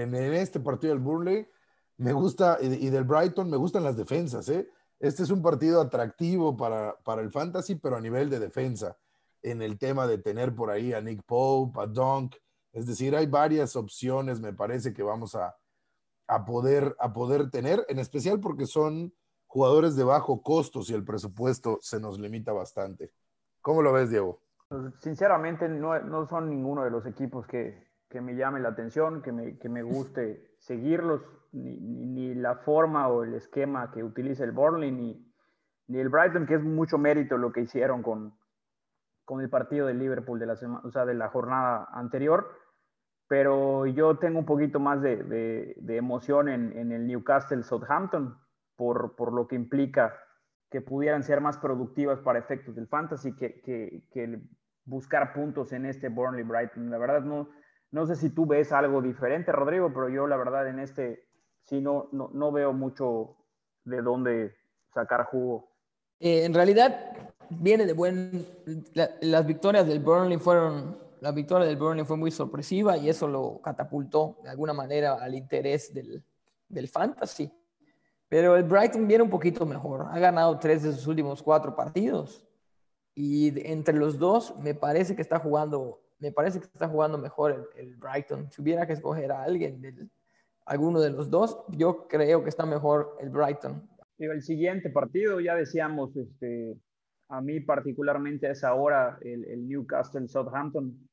en 0.02 0.14
este 0.14 0.60
partido 0.60 0.92
del 0.92 1.02
Burnley 1.02 1.48
me 1.96 2.12
gusta, 2.12 2.58
y 2.60 2.90
del 2.90 3.04
Brighton, 3.04 3.48
me 3.48 3.56
gustan 3.56 3.84
las 3.84 3.96
defensas. 3.96 4.48
¿eh? 4.50 4.68
Este 5.00 5.22
es 5.22 5.30
un 5.30 5.40
partido 5.40 5.80
atractivo 5.80 6.56
para, 6.56 6.96
para 7.04 7.22
el 7.22 7.30
fantasy, 7.30 7.76
pero 7.76 7.96
a 7.96 8.00
nivel 8.00 8.28
de 8.28 8.38
defensa, 8.38 8.98
en 9.42 9.62
el 9.62 9.78
tema 9.78 10.06
de 10.06 10.18
tener 10.18 10.54
por 10.54 10.70
ahí 10.70 10.92
a 10.92 11.00
Nick 11.00 11.22
Pope, 11.24 11.80
a 11.80 11.86
Dunk. 11.86 12.36
Es 12.72 12.86
decir, 12.86 13.16
hay 13.16 13.26
varias 13.26 13.76
opciones, 13.76 14.40
me 14.40 14.52
parece 14.52 14.92
que 14.92 15.02
vamos 15.02 15.34
a, 15.34 15.56
a 16.28 16.44
poder, 16.44 16.96
a 16.98 17.12
poder 17.12 17.50
tener, 17.50 17.84
en 17.88 17.98
especial 17.98 18.40
porque 18.40 18.66
son 18.66 19.12
jugadores 19.46 19.96
de 19.96 20.04
bajo 20.04 20.42
costo 20.42 20.82
si 20.82 20.94
el 20.94 21.04
presupuesto 21.04 21.78
se 21.80 22.00
nos 22.00 22.18
limita 22.18 22.52
bastante. 22.52 23.12
¿Cómo 23.60 23.82
lo 23.82 23.92
ves, 23.92 24.10
Diego? 24.10 24.40
Pues, 24.68 24.94
sinceramente, 25.00 25.68
no, 25.68 26.26
son 26.28 26.50
ninguno 26.50 26.84
de 26.84 26.90
los 26.90 27.06
equipos 27.06 27.46
que, 27.46 27.86
me 28.20 28.34
llame 28.34 28.60
la 28.60 28.70
atención, 28.70 29.22
que 29.22 29.32
me, 29.32 29.82
guste 29.82 30.54
seguirlos, 30.58 31.22
ni, 31.52 32.34
la 32.34 32.56
forma 32.56 33.08
o 33.08 33.24
el 33.24 33.34
esquema 33.34 33.90
que 33.90 34.02
utiliza 34.02 34.44
el 34.44 34.52
Burnley, 34.52 34.90
ni, 34.90 35.32
ni 35.88 35.98
el 35.98 36.08
Brighton, 36.08 36.46
que 36.46 36.54
es 36.54 36.62
mucho 36.62 36.98
mérito 36.98 37.36
lo 37.36 37.52
que 37.52 37.60
hicieron 37.60 38.02
con, 38.02 38.34
con 39.24 39.40
el 39.40 39.50
partido 39.50 39.86
de 39.86 39.94
Liverpool 39.94 40.38
de 40.38 40.46
la, 40.46 40.56
semana, 40.56 40.80
o 40.84 40.90
sea, 40.90 41.04
de 41.04 41.14
la 41.14 41.28
jornada 41.28 41.88
anterior 41.92 42.48
pero 43.28 43.86
yo 43.86 44.18
tengo 44.18 44.38
un 44.38 44.46
poquito 44.46 44.78
más 44.78 45.02
de, 45.02 45.74
emoción 45.88 46.48
en, 46.48 46.92
el 46.92 47.06
Newcastle 47.06 47.62
Southampton 47.62 48.36
por, 48.76 49.16
por, 49.16 49.32
lo 49.32 49.48
que 49.48 49.56
implica 49.56 50.14
que 50.70 50.80
pudieran 50.80 51.22
ser 51.22 51.40
más 51.40 51.58
productivas 51.58 52.20
para 52.20 52.38
efectos 52.38 52.74
del 52.74 52.86
fantasy 52.86 53.34
que, 53.34 53.60
que, 53.62 54.40
buscar 54.84 55.32
puntos 55.32 55.72
en 55.72 55.86
este 55.86 56.08
Burnley 56.08 56.44
Brighton. 56.44 56.90
La 56.90 56.98
verdad 56.98 57.22
no, 57.22 57.48
no 57.90 58.06
sé 58.06 58.14
si 58.14 58.30
tú 58.30 58.46
ves 58.46 58.72
algo 58.72 59.02
diferente, 59.02 59.50
Rodrigo, 59.50 59.92
pero 59.92 60.08
yo 60.08 60.28
la 60.28 60.36
verdad 60.36 60.68
en 60.68 60.78
este 60.78 61.26
sí 61.62 61.80
no, 61.80 62.08
no, 62.12 62.30
no 62.32 62.52
veo 62.52 62.72
mucho 62.72 63.36
de 63.84 64.00
dónde 64.02 64.54
sacar 64.94 65.24
jugo. 65.24 65.72
Eh, 66.20 66.44
en 66.44 66.54
realidad 66.54 67.16
viene 67.50 67.84
de 67.84 67.92
buen... 67.92 68.46
las 68.94 69.46
victorias 69.46 69.88
del 69.88 69.98
Burnley 69.98 70.38
fueron 70.38 71.05
la 71.20 71.32
victoria 71.32 71.66
del 71.66 71.76
Burnley 71.76 72.04
fue 72.04 72.16
muy 72.16 72.30
sorpresiva 72.30 72.96
y 72.96 73.08
eso 73.08 73.26
lo 73.26 73.60
catapultó 73.62 74.38
de 74.42 74.50
alguna 74.50 74.72
manera 74.72 75.14
al 75.14 75.34
interés 75.34 75.92
del, 75.92 76.22
del 76.68 76.88
fantasy. 76.88 77.50
Pero 78.28 78.56
el 78.56 78.64
Brighton 78.64 79.06
viene 79.06 79.22
un 79.22 79.30
poquito 79.30 79.64
mejor. 79.64 80.06
Ha 80.10 80.18
ganado 80.18 80.58
tres 80.58 80.82
de 80.82 80.92
sus 80.92 81.06
últimos 81.06 81.42
cuatro 81.42 81.76
partidos. 81.76 82.46
Y 83.14 83.66
entre 83.70 83.94
los 83.94 84.18
dos, 84.18 84.54
me 84.58 84.74
parece 84.74 85.14
que 85.14 85.22
está 85.22 85.38
jugando, 85.38 86.02
me 86.18 86.32
parece 86.32 86.58
que 86.58 86.66
está 86.66 86.88
jugando 86.88 87.16
mejor 87.18 87.70
el, 87.76 87.96
Brighton. 87.96 88.50
Si 88.50 88.60
hubiera 88.60 88.86
que 88.86 88.92
escoger 88.92 89.32
a 89.32 89.42
alguien, 89.42 89.80
del, 89.80 90.10
alguno 90.66 91.00
de 91.00 91.10
los 91.10 91.30
dos, 91.30 91.58
yo 91.68 92.06
creo 92.08 92.42
que 92.42 92.50
está 92.50 92.66
mejor 92.66 93.16
el 93.20 93.30
Brighton. 93.30 93.88
El 94.18 94.42
siguiente 94.42 94.90
partido, 94.90 95.40
ya 95.40 95.54
decíamos, 95.54 96.16
este, 96.16 96.76
a 97.28 97.40
mí 97.40 97.60
particularmente 97.60 98.46
a 98.46 98.52
esa 98.52 98.74
hora, 98.74 99.18
el, 99.20 99.44
el 99.44 99.66
Newcastle 99.68 100.28
Southampton 100.28 101.08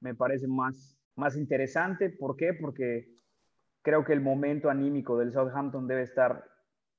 me 0.00 0.14
parece 0.14 0.48
más, 0.48 0.98
más 1.16 1.36
interesante. 1.36 2.10
¿Por 2.10 2.36
qué? 2.36 2.54
Porque 2.54 3.08
creo 3.82 4.04
que 4.04 4.12
el 4.12 4.20
momento 4.20 4.70
anímico 4.70 5.16
del 5.18 5.32
Southampton 5.32 5.86
debe 5.86 6.02
estar 6.02 6.44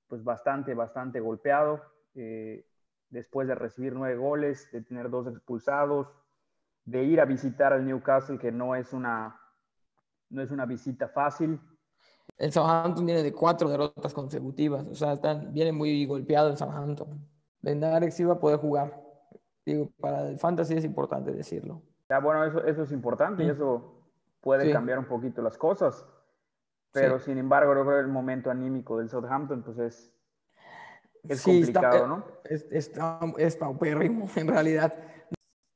pues 0.08 0.24
bastante, 0.24 0.74
bastante 0.74 1.20
golpeado. 1.20 1.82
Eh, 2.16 2.66
después 3.10 3.48
de 3.48 3.56
recibir 3.56 3.94
nueve 3.94 4.16
goles, 4.16 4.70
de 4.72 4.82
tener 4.82 5.10
dos 5.10 5.28
expulsados, 5.28 6.08
de 6.86 7.04
ir 7.04 7.22
a 7.22 7.26
visitar 7.26 7.74
al 7.74 7.86
Newcastle, 7.86 8.40
que 8.40 8.52
no 8.52 8.76
es 8.76 8.92
una, 8.94 9.40
no 10.30 10.42
es 10.42 10.52
una 10.52 10.66
visita 10.66 11.08
fácil. 11.10 11.60
El 12.38 12.52
Southampton 12.52 13.06
viene 13.06 13.22
de 13.22 13.32
cuatro 13.32 13.70
derrotas 13.70 14.14
consecutivas, 14.14 14.86
o 14.88 14.96
sea, 14.96 15.14
están, 15.14 15.54
viene 15.54 15.72
muy 15.72 16.06
golpeado 16.06 16.50
el 16.50 16.58
Southampton. 16.58 17.33
Alex 17.66 18.20
iba 18.20 18.34
a 18.34 18.40
poder 18.40 18.60
jugar. 18.60 19.02
Digo, 19.66 19.90
para 20.00 20.28
el 20.28 20.38
fantasy 20.38 20.76
es 20.76 20.84
importante 20.84 21.32
decirlo. 21.32 21.82
Ya, 22.10 22.20
bueno, 22.20 22.44
eso, 22.44 22.64
eso 22.66 22.84
es 22.84 22.92
importante 22.92 23.44
y 23.44 23.50
eso 23.50 24.04
puede 24.42 24.72
cambiar 24.72 25.00
un 25.00 25.06
poquito 25.06 25.42
las 25.42 25.58
cosas. 25.58 26.06
Pero 26.92 27.20
sin 27.20 27.38
embargo, 27.38 27.72
creo 27.72 27.86
que 27.86 28.00
el 28.00 28.08
momento 28.08 28.52
anímico 28.52 29.00
del 29.00 29.10
Southampton, 29.10 29.64
pues 29.64 29.80
es, 29.80 30.14
es 31.28 31.42
complicado, 31.42 32.08
¿no? 32.08 32.26
Es, 32.44 32.68
es, 32.70 32.92
es 33.38 33.56
paupérrimo, 33.56 34.30
en 34.36 34.48
realidad. 34.48 34.94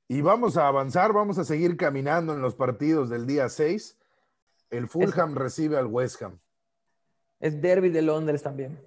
Y 0.07 0.21
vamos 0.21 0.57
a 0.57 0.67
avanzar, 0.67 1.13
vamos 1.13 1.37
a 1.37 1.43
seguir 1.43 1.75
caminando 1.75 2.33
en 2.33 2.41
los 2.41 2.55
partidos 2.55 3.09
del 3.09 3.25
día 3.25 3.49
6. 3.49 3.97
El 4.69 4.87
Fulham 4.87 5.35
recibe 5.35 5.77
al 5.77 5.87
West 5.87 6.21
Ham. 6.21 6.39
Es 7.39 7.61
derby 7.61 7.89
de 7.89 8.01
Londres 8.01 8.43
también. 8.43 8.79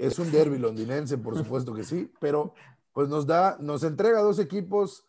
Es 0.00 0.18
un 0.18 0.32
derby 0.32 0.56
londinense, 0.56 1.18
por 1.18 1.36
supuesto 1.36 1.74
que 1.74 1.84
sí, 1.84 2.10
pero 2.20 2.54
pues 2.94 3.10
nos 3.10 3.26
da, 3.26 3.58
nos 3.60 3.84
entrega 3.84 4.20
dos 4.20 4.38
equipos 4.38 5.06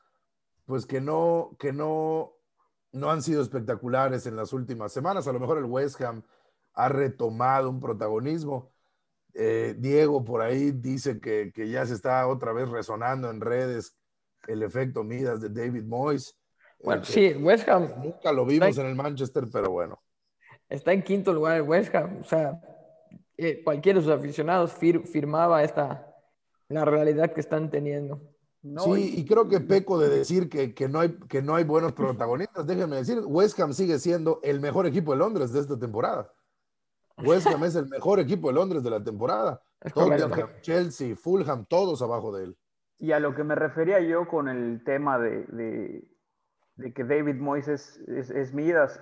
pues 0.65 0.85
que 0.85 0.99
no, 0.99 1.55
que 1.57 1.71
no, 1.71 2.33
no 2.91 3.09
han 3.09 3.21
sido 3.21 3.41
espectaculares 3.41 4.25
en 4.25 4.35
las 4.35 4.51
últimas 4.51 4.91
semanas. 4.91 5.27
A 5.27 5.31
lo 5.31 5.39
mejor 5.39 5.59
el 5.59 5.63
West 5.63 6.01
Ham 6.01 6.23
ha 6.73 6.89
retomado 6.89 7.69
un 7.69 7.79
protagonismo. 7.79 8.73
Eh, 9.33 9.75
Diego 9.77 10.25
por 10.25 10.41
ahí 10.41 10.71
dice 10.71 11.21
que, 11.21 11.53
ya 11.69 11.85
se 11.85 11.93
está 11.93 12.27
otra 12.27 12.51
vez 12.51 12.67
resonando 12.67 13.29
en 13.29 13.39
redes 13.39 13.97
el 14.45 14.61
efecto 14.61 15.05
Midas 15.05 15.39
de 15.39 15.49
David 15.49 15.85
Moyes. 15.85 16.37
Bueno, 16.83 17.05
sí, 17.05 17.33
West 17.35 17.67
Ham. 17.69 17.93
Nunca 18.03 18.33
lo 18.33 18.45
vimos 18.45 18.77
en, 18.77 18.87
el 18.87 18.95
Manchester, 18.95 19.45
pero 19.51 19.71
bueno. 19.71 20.01
Está 20.67 20.91
en 20.91 21.01
quinto 21.01 21.31
lugar 21.31 21.55
el 21.55 21.61
West 21.61 21.95
Ham. 21.95 22.19
O 22.19 22.23
sea, 22.25 22.59
eh, 23.43 23.63
cualquiera 23.63 23.97
de 23.97 24.05
sus 24.05 24.13
aficionados 24.13 24.71
firmaba 24.71 25.63
esta, 25.63 26.15
la 26.69 26.85
realidad 26.85 27.33
que 27.33 27.41
están 27.41 27.71
teniendo. 27.71 28.21
sí, 28.61 29.15
y 29.17 29.25
creo 29.25 29.49
que 29.49 29.59
peco 29.59 29.97
de 29.97 30.09
decir 30.09 30.47
que, 30.47 30.75
que, 30.75 30.87
no 30.87 30.99
hay, 30.99 31.17
que 31.27 31.41
no 31.41 31.55
hay 31.55 31.63
buenos 31.63 31.93
protagonistas. 31.93 32.67
Déjenme 32.67 32.97
decir, 32.97 33.19
West 33.25 33.59
Ham 33.59 33.73
sigue 33.73 33.97
siendo 33.97 34.39
el 34.43 34.59
mejor 34.59 34.85
equipo 34.85 35.13
de 35.13 35.17
Londres 35.17 35.51
de 35.53 35.59
esta 35.59 35.79
temporada. 35.79 36.31
West 37.17 37.47
Ham 37.47 37.63
es 37.63 37.73
el 37.73 37.87
mejor 37.87 38.19
equipo 38.19 38.49
de 38.49 38.53
Londres 38.53 38.83
de 38.83 38.91
la 38.91 39.03
temporada. 39.03 39.59
Tottenham, 39.91 40.49
Chelsea, 40.61 41.15
Fulham, 41.15 41.65
todos 41.65 41.99
abajo 42.03 42.31
de 42.37 42.43
él. 42.43 42.57
Y 42.99 43.11
a 43.11 43.19
lo 43.19 43.33
que 43.33 43.43
me 43.43 43.55
refería 43.55 43.99
yo 44.01 44.27
con 44.27 44.49
el 44.49 44.83
tema 44.83 45.17
de, 45.17 46.03
de, 46.75 46.93
que 46.93 47.03
David 47.03 47.37
Moyes 47.37 47.67
es, 47.67 48.29
es, 48.29 48.53
Midas, 48.53 49.01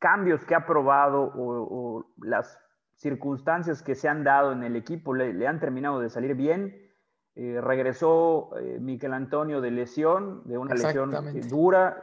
cambios 0.00 0.44
que 0.44 0.56
ha 0.56 0.66
probado 0.66 1.32
o, 1.36 2.00
o 2.00 2.06
las 2.16 2.58
circunstancias 2.98 3.82
que 3.82 3.94
se 3.94 4.08
han 4.08 4.24
dado 4.24 4.52
en 4.52 4.64
el 4.64 4.76
equipo 4.76 5.14
le, 5.14 5.46
han 5.46 5.60
terminado 5.60 6.00
de 6.00 6.10
salir 6.10 6.34
bien. 6.34 6.84
Eh, 7.36 7.60
regresó 7.60 8.50
eh, 8.58 8.78
Miquel 8.80 9.14
Antonio 9.14 9.60
de 9.60 9.70
lesión, 9.70 10.42
de 10.44 10.58
una 10.58 10.74
lesión 10.74 11.14
eh, 11.14 11.40
dura, 11.48 12.00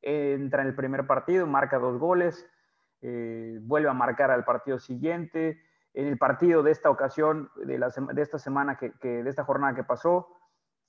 entra 0.00 0.62
en 0.62 0.68
el 0.68 0.76
primer 0.76 1.06
partido, 1.08 1.46
marca 1.48 1.80
dos 1.80 1.98
goles, 1.98 2.48
vuelve 3.02 3.88
a 3.88 3.92
marcar 3.92 4.30
al 4.30 4.44
partido 4.44 4.78
siguiente. 4.78 5.60
En 5.94 6.06
el 6.06 6.18
partido 6.18 6.62
de 6.62 6.70
esta 6.70 6.90
ocasión, 6.90 7.50
de, 7.64 7.78
la, 7.78 7.88
de 7.88 8.22
esta 8.22 8.38
semana, 8.38 8.76
que, 8.76 8.92
de 9.00 9.28
esta 9.28 9.44
jornada 9.44 9.74
que 9.74 9.82
pasó, 9.82 10.28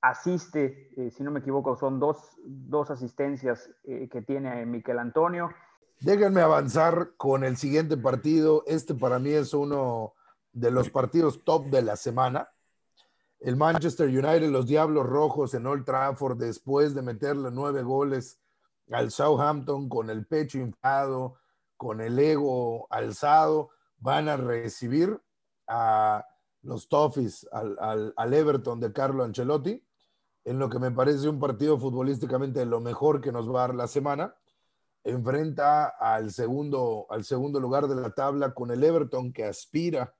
asiste, 0.01 0.91
si 1.09 1.23
no 1.23 1.31
me 1.31 1.39
equivoco, 1.39 1.75
son 1.75 1.99
dos, 1.99 2.37
dos 2.45 2.91
asistencias 2.91 3.71
que 3.83 4.21
tiene 4.21 4.65
Miquel 4.67 4.99
Antonio. 4.99 5.49
Déjenme 5.99 6.41
avanzar 6.41 7.13
con 7.17 7.43
el 7.43 7.57
siguiente 7.57 7.97
partido. 7.97 8.63
Este 8.67 8.93
para 8.93 9.17
mí 9.17 9.31
es 9.31 9.53
uno 9.53 10.13
de 10.53 10.69
los 10.69 10.91
partidos 10.91 11.43
top 11.43 11.67
de 11.67 11.81
la 11.81 11.95
semana. 11.95 12.49
El 13.39 13.55
Manchester 13.55 14.07
United, 14.07 14.49
los 14.49 14.67
Diablos 14.67 15.07
Rojos 15.07 15.55
en 15.55 15.65
Old 15.65 15.85
Trafford, 15.85 16.37
después 16.37 16.93
de 16.93 17.01
meterle 17.01 17.49
nueve 17.51 17.81
goles 17.81 18.39
al 18.91 19.11
Southampton 19.11 19.89
con 19.89 20.11
el 20.11 20.27
pecho 20.27 20.59
inflado, 20.59 21.37
con 21.75 21.99
el 21.99 22.17
ego 22.19 22.87
alzado, 22.91 23.69
van 23.97 24.29
a 24.29 24.37
recibir 24.37 25.19
a 25.67 26.25
los 26.61 26.89
Toffees, 26.89 27.47
al, 27.51 28.13
al 28.15 28.33
Everton 28.33 28.79
de 28.79 28.93
Carlo 28.93 29.23
Ancelotti, 29.23 29.83
en 30.45 30.59
lo 30.59 30.69
que 30.69 30.79
me 30.79 30.91
parece 30.91 31.27
un 31.27 31.39
partido 31.39 31.77
futbolísticamente 31.79 32.65
lo 32.65 32.81
mejor 32.81 33.19
que 33.19 33.31
nos 33.31 33.49
va 33.49 33.63
a 33.63 33.67
dar 33.67 33.75
la 33.75 33.87
semana 33.87 34.35
enfrenta 35.07 35.87
al 35.87 36.31
segundo, 36.31 37.05
al 37.09 37.23
segundo 37.23 37.59
lugar 37.59 37.87
de 37.87 37.95
la 37.95 38.11
tabla 38.11 38.53
con 38.53 38.71
el 38.71 38.83
Everton 38.83 39.31
que 39.31 39.45
aspira 39.45 40.13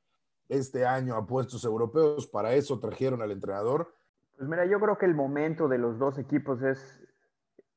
este 0.48 0.86
año 0.86 1.15
a 1.15 1.25
puestos 1.25 1.65
europeos. 1.65 2.27
Para 2.27 2.53
eso 2.53 2.79
trajeron 2.79 3.22
al 3.22 3.32
entrenador. 3.32 3.94
Pues 4.38 4.50
mira, 4.50 4.65
yo 4.65 4.79
creo 4.79 4.98
que 4.98 5.06
el 5.06 5.13
momento 5.13 5.67
de 5.67 5.77
los 5.77 6.00
dos 6.00 6.17
equipos 6.17 6.62
es, 6.62 7.03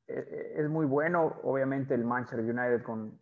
e, 0.07 0.53
es 0.57 0.69
muy 0.69 0.85
bueno. 0.85 1.35
Obviamente 1.43 1.93
el 1.93 2.05
Manchester 2.05 2.39
United 2.39 2.83
con, 2.83 3.19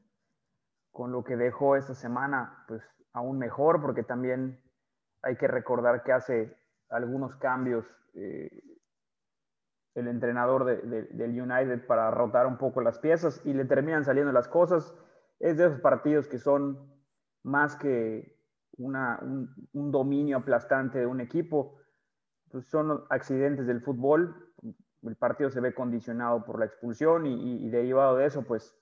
con 0.92 1.12
lo 1.12 1.24
que 1.24 1.36
dejó 1.36 1.76
esta 1.76 1.96
semana, 1.96 2.64
pues 2.68 2.84
aún 3.14 3.40
mejor, 3.40 3.82
porque 3.82 4.04
también 4.04 4.62
hay 5.24 5.36
que 5.36 5.48
recordar 5.48 6.04
que 6.04 6.12
hace 6.12 6.56
algunos 6.90 7.36
cambios 7.38 7.86
eh, 8.14 8.69
el 9.96 10.08
entrenador 10.08 10.66
del 10.66 11.42
United 11.42 11.86
para 11.86 12.12
rotar 12.12 12.48
un 12.48 12.58
poco 12.58 12.82
las 12.82 13.00
piezas 13.00 13.42
y 13.46 13.54
le 13.54 13.66
terminan 13.66 14.06
saliendo 14.06 14.32
las 14.32 14.48
cosas. 14.48 14.94
Es 15.40 15.58
de 15.58 15.66
esos 15.66 15.80
partidos 15.82 16.28
que 16.28 16.38
son 16.38 16.78
más 17.44 17.76
que 17.76 18.38
una, 18.78 19.20
un, 19.22 19.92
dominio 19.92 20.38
aplastante 20.38 21.00
de 21.00 21.06
un 21.06 21.20
equipo, 21.20 21.78
pues 22.52 22.66
son 22.68 23.04
accidentes 23.10 23.68
del 23.68 23.82
fútbol. 23.82 24.54
El 25.04 25.16
partido 25.16 25.50
se 25.50 25.60
ve 25.60 25.74
condicionado 25.74 26.44
por 26.46 26.60
la 26.60 26.66
expulsión 26.66 27.26
y, 27.26 27.70
derivado 27.70 28.18
de 28.18 28.26
eso, 28.26 28.44
pues 28.44 28.76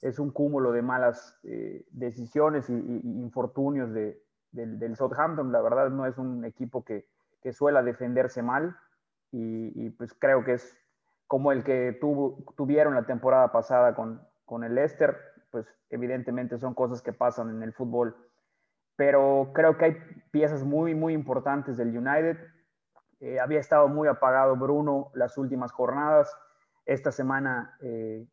es 0.00 0.18
un 0.18 0.30
cúmulo 0.30 0.72
de 0.72 0.82
malas 0.82 1.38
eh, 1.44 1.86
decisiones 1.92 2.68
y, 2.68 2.74
infortunios 2.74 3.92
del, 3.92 4.18
del, 4.50 4.96
Southampton. 4.96 5.52
La 5.52 5.62
verdad 5.62 5.90
no 5.90 6.06
es 6.06 6.18
un 6.18 6.44
equipo 6.44 6.84
que, 6.84 7.06
que 7.40 7.52
suela 7.52 7.82
defenderse 7.82 8.42
mal 8.42 8.76
y, 9.32 9.90
pues 9.90 10.12
creo 10.12 10.44
que 10.44 10.52
es 10.54 10.78
como 11.26 11.52
el 11.52 11.64
que 11.64 11.96
tuvo, 11.98 12.44
tuvieron 12.54 12.94
la 12.94 13.06
temporada 13.06 13.50
pasada 13.50 13.94
con, 13.94 14.20
con 14.44 14.62
el 14.62 14.74
Leicester, 14.74 15.16
pues 15.50 15.66
evidentemente 15.88 16.58
son 16.58 16.74
cosas 16.74 17.00
que 17.00 17.14
pasan 17.14 17.48
en 17.48 17.62
el 17.62 17.72
fútbol. 17.72 18.14
Pero 18.96 19.50
creo 19.54 19.78
que 19.78 19.84
hay 19.86 19.96
piezas 20.30 20.62
muy, 20.62 20.94
muy 20.94 21.14
importantes 21.14 21.78
del 21.78 21.96
United. 21.96 22.36
Eh, 23.20 23.40
había 23.40 23.60
estado 23.60 23.88
muy 23.88 24.08
apagado 24.08 24.56
Bruno 24.56 25.10
las 25.14 25.38
últimas 25.38 25.72
jornadas. 25.72 26.30
Esta 26.84 27.10
semana, 27.10 27.76
eh, 27.80 28.26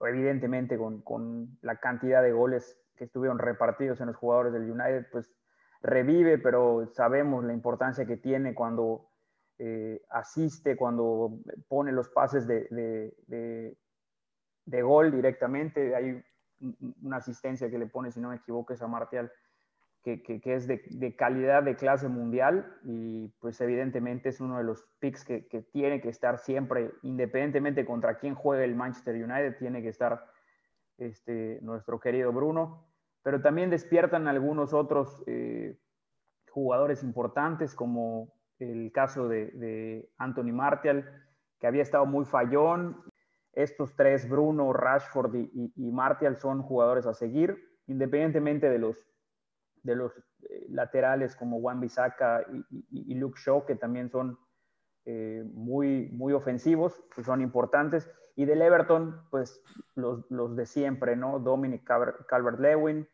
evidentemente 0.00 0.78
con, 0.78 1.02
con, 1.02 1.58
la 1.62 1.80
cantidad 1.80 2.22
de 2.22 2.30
goles 2.32 2.78
que 2.96 3.04
estuvieron 3.04 3.38
repartidos 3.38 4.00
en 4.00 4.06
los 4.06 4.16
jugadores 4.16 4.52
del 4.52 4.70
United, 4.70 5.06
pues 5.10 5.34
revive, 5.82 6.38
pero 6.38 6.86
sabemos 6.92 7.44
la 7.44 7.52
importancia 7.52 8.06
que 8.06 8.16
tiene 8.16 8.54
cuando 8.54 9.10
eh, 9.58 10.02
asiste, 10.10 10.76
cuando 10.76 11.38
pone 11.68 11.92
los 11.92 12.08
pases 12.08 12.46
de, 12.46 12.66
de, 12.70 13.76
de, 14.64 14.82
gol 14.82 15.12
directamente. 15.12 15.94
Hay 15.94 16.22
una 17.02 17.18
asistencia 17.18 17.70
que 17.70 17.78
le 17.78 17.86
pone, 17.86 18.10
si 18.10 18.20
no 18.20 18.30
me 18.30 18.36
equivoco, 18.36 18.72
es 18.72 18.82
a 18.82 18.88
Martial, 18.88 19.30
que, 20.02 20.22
que, 20.22 20.54
es 20.54 20.66
de, 20.66 21.16
calidad 21.16 21.62
de 21.62 21.76
clase 21.76 22.08
mundial 22.08 22.78
y 22.84 23.28
pues 23.40 23.58
evidentemente 23.62 24.28
es 24.28 24.40
uno 24.40 24.58
de 24.58 24.64
los 24.64 24.84
picks 24.98 25.24
que, 25.24 25.46
que, 25.46 25.62
tiene 25.62 26.02
que 26.02 26.10
estar 26.10 26.38
siempre, 26.38 26.92
independientemente 27.02 27.86
contra 27.86 28.18
quién 28.18 28.34
juegue 28.34 28.64
el 28.64 28.74
Manchester 28.74 29.14
United, 29.14 29.56
tiene 29.56 29.80
que 29.80 29.88
estar 29.88 30.26
este, 30.98 31.58
nuestro 31.62 32.00
querido 32.00 32.32
Bruno. 32.32 32.86
Pero 33.22 33.40
también 33.40 33.70
despiertan 33.70 34.28
algunos 34.28 34.74
otros 34.74 35.24
eh, 35.26 35.78
jugadores 36.50 37.02
importantes 37.02 37.74
como 37.74 38.34
el 38.58 38.92
caso 38.92 39.28
de, 39.28 40.08
Anthony 40.18 40.52
Martial, 40.52 41.04
que 41.58 41.66
había 41.66 41.82
estado 41.82 42.06
muy 42.06 42.24
fallón. 42.24 43.02
Estos 43.52 43.94
tres, 43.94 44.28
Bruno, 44.28 44.72
Rashford 44.72 45.34
y, 45.34 45.92
Martial, 45.92 46.38
son 46.38 46.62
jugadores 46.62 47.06
a 47.06 47.14
seguir, 47.14 47.56
independientemente 47.86 48.68
de 48.68 48.78
los, 48.78 48.98
de 49.82 49.94
los 49.94 50.12
eh, 50.18 50.66
laterales 50.68 51.36
como 51.36 51.60
Juan 51.60 51.80
Bisaca 51.80 52.44
y, 52.90 53.14
Luke 53.14 53.38
Shaw, 53.40 53.64
que 53.64 53.76
también 53.76 54.10
son 54.10 54.38
eh, 55.04 55.44
muy, 55.52 56.10
muy 56.10 56.32
ofensivos, 56.32 57.00
que 57.14 57.22
son 57.22 57.40
importantes. 57.40 58.10
Y 58.36 58.46
del 58.46 58.62
Everton, 58.62 59.22
pues 59.30 59.62
los, 59.94 60.28
los 60.30 60.56
de 60.56 60.66
siempre, 60.66 61.14
¿no? 61.14 61.38
Dominic 61.38 61.84
Calvert-Lewin, 61.84 63.06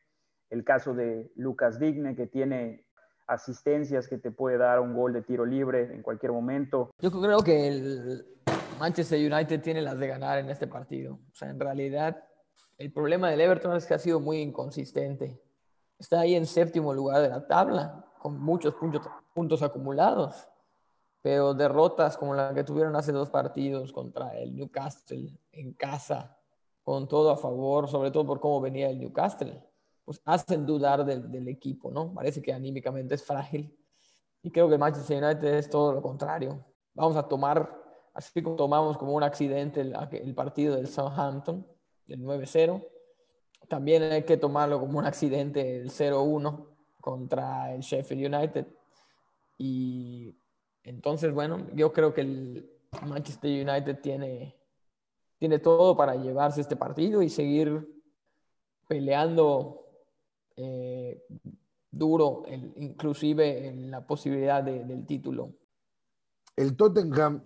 el 0.48 0.64
caso 0.64 0.94
de 0.94 1.30
Lucas 1.36 1.78
Digne, 1.78 2.16
que 2.16 2.26
tiene 2.26 2.86
asistencias 3.30 4.08
que 4.08 4.18
te 4.18 4.32
puede 4.32 4.58
dar 4.58 4.80
un 4.80 4.92
gol 4.92 5.12
de 5.12 5.22
tiro 5.22 5.46
libre 5.46 5.94
en 5.94 6.02
cualquier 6.02 6.32
momento. 6.32 6.90
Yo 6.98 7.10
creo 7.12 7.38
que 7.42 7.68
el 7.68 8.26
Manchester 8.78 9.32
United 9.32 9.62
tiene 9.62 9.80
las 9.80 9.98
de 9.98 10.08
ganar 10.08 10.38
en 10.38 10.50
este 10.50 10.66
partido. 10.66 11.14
O 11.14 11.34
sea, 11.34 11.48
en 11.48 11.60
realidad, 11.60 12.24
el 12.76 12.92
problema 12.92 13.30
del 13.30 13.40
Everton 13.40 13.76
es 13.76 13.86
que 13.86 13.94
ha 13.94 13.98
sido 13.98 14.18
muy 14.18 14.38
inconsistente. 14.38 15.40
Está 15.96 16.20
ahí 16.20 16.34
en 16.34 16.44
séptimo 16.44 16.92
lugar 16.92 17.22
de 17.22 17.28
la 17.28 17.46
tabla, 17.46 18.04
con 18.18 18.40
muchos 18.40 18.74
puntos, 18.74 19.02
puntos 19.32 19.62
acumulados, 19.62 20.48
pero 21.22 21.54
derrotas 21.54 22.16
como 22.16 22.34
la 22.34 22.52
que 22.52 22.64
tuvieron 22.64 22.96
hace 22.96 23.12
dos 23.12 23.30
partidos 23.30 23.92
contra 23.92 24.36
el 24.36 24.56
Newcastle 24.56 25.38
en 25.52 25.72
casa, 25.74 26.36
con 26.82 27.06
todo 27.06 27.30
a 27.30 27.36
favor, 27.36 27.88
sobre 27.88 28.10
todo 28.10 28.26
por 28.26 28.40
cómo 28.40 28.60
venía 28.60 28.90
el 28.90 28.98
Newcastle 28.98 29.69
pues 30.10 30.20
hacen 30.24 30.66
dudar 30.66 31.04
del, 31.04 31.46
equipo, 31.46 31.88
¿no? 31.92 32.12
Parece 32.12 32.42
que 32.42 32.52
anímicamente 32.52 33.14
es 33.14 33.22
frágil. 33.22 33.72
Y 34.42 34.50
creo 34.50 34.66
que 34.66 34.74
el 34.74 34.80
Manchester 34.80 35.22
United 35.22 35.54
es 35.54 35.70
todo 35.70 35.92
lo 35.92 36.02
contrario. 36.02 36.66
Vamos 36.94 37.16
a 37.16 37.28
tomar, 37.28 37.80
así 38.12 38.42
como 38.42 38.56
tomamos 38.56 38.98
como 38.98 39.12
un 39.12 39.22
accidente 39.22 39.80
el, 39.82 40.34
partido 40.34 40.74
del 40.74 40.88
Southampton, 40.88 41.64
del 42.08 42.24
9-0, 42.24 42.84
también 43.68 44.02
hay 44.02 44.24
que 44.24 44.36
tomarlo 44.36 44.80
como 44.80 44.98
un 44.98 45.04
accidente 45.04 45.76
el 45.76 45.90
0-1 45.92 46.66
contra 47.00 47.72
el 47.72 47.82
Sheffield 47.82 48.34
United. 48.34 48.66
Y 49.58 50.36
entonces, 50.82 51.32
bueno, 51.32 51.68
yo 51.72 51.92
creo 51.92 52.12
que 52.12 52.22
el 52.22 52.68
Manchester 53.06 53.48
United 53.48 54.00
tiene, 54.00 54.56
tiene 55.38 55.60
todo 55.60 55.96
para 55.96 56.16
llevarse 56.16 56.62
este 56.62 56.74
partido 56.74 57.22
y 57.22 57.28
seguir 57.28 57.88
peleando 58.88 59.79
eh, 60.62 61.22
duro, 61.90 62.42
inclusive 62.76 63.68
en 63.68 63.90
la 63.90 64.06
posibilidad 64.06 64.62
del 64.62 65.06
título. 65.06 65.54
El 66.56 66.76
Tottenham 66.76 67.42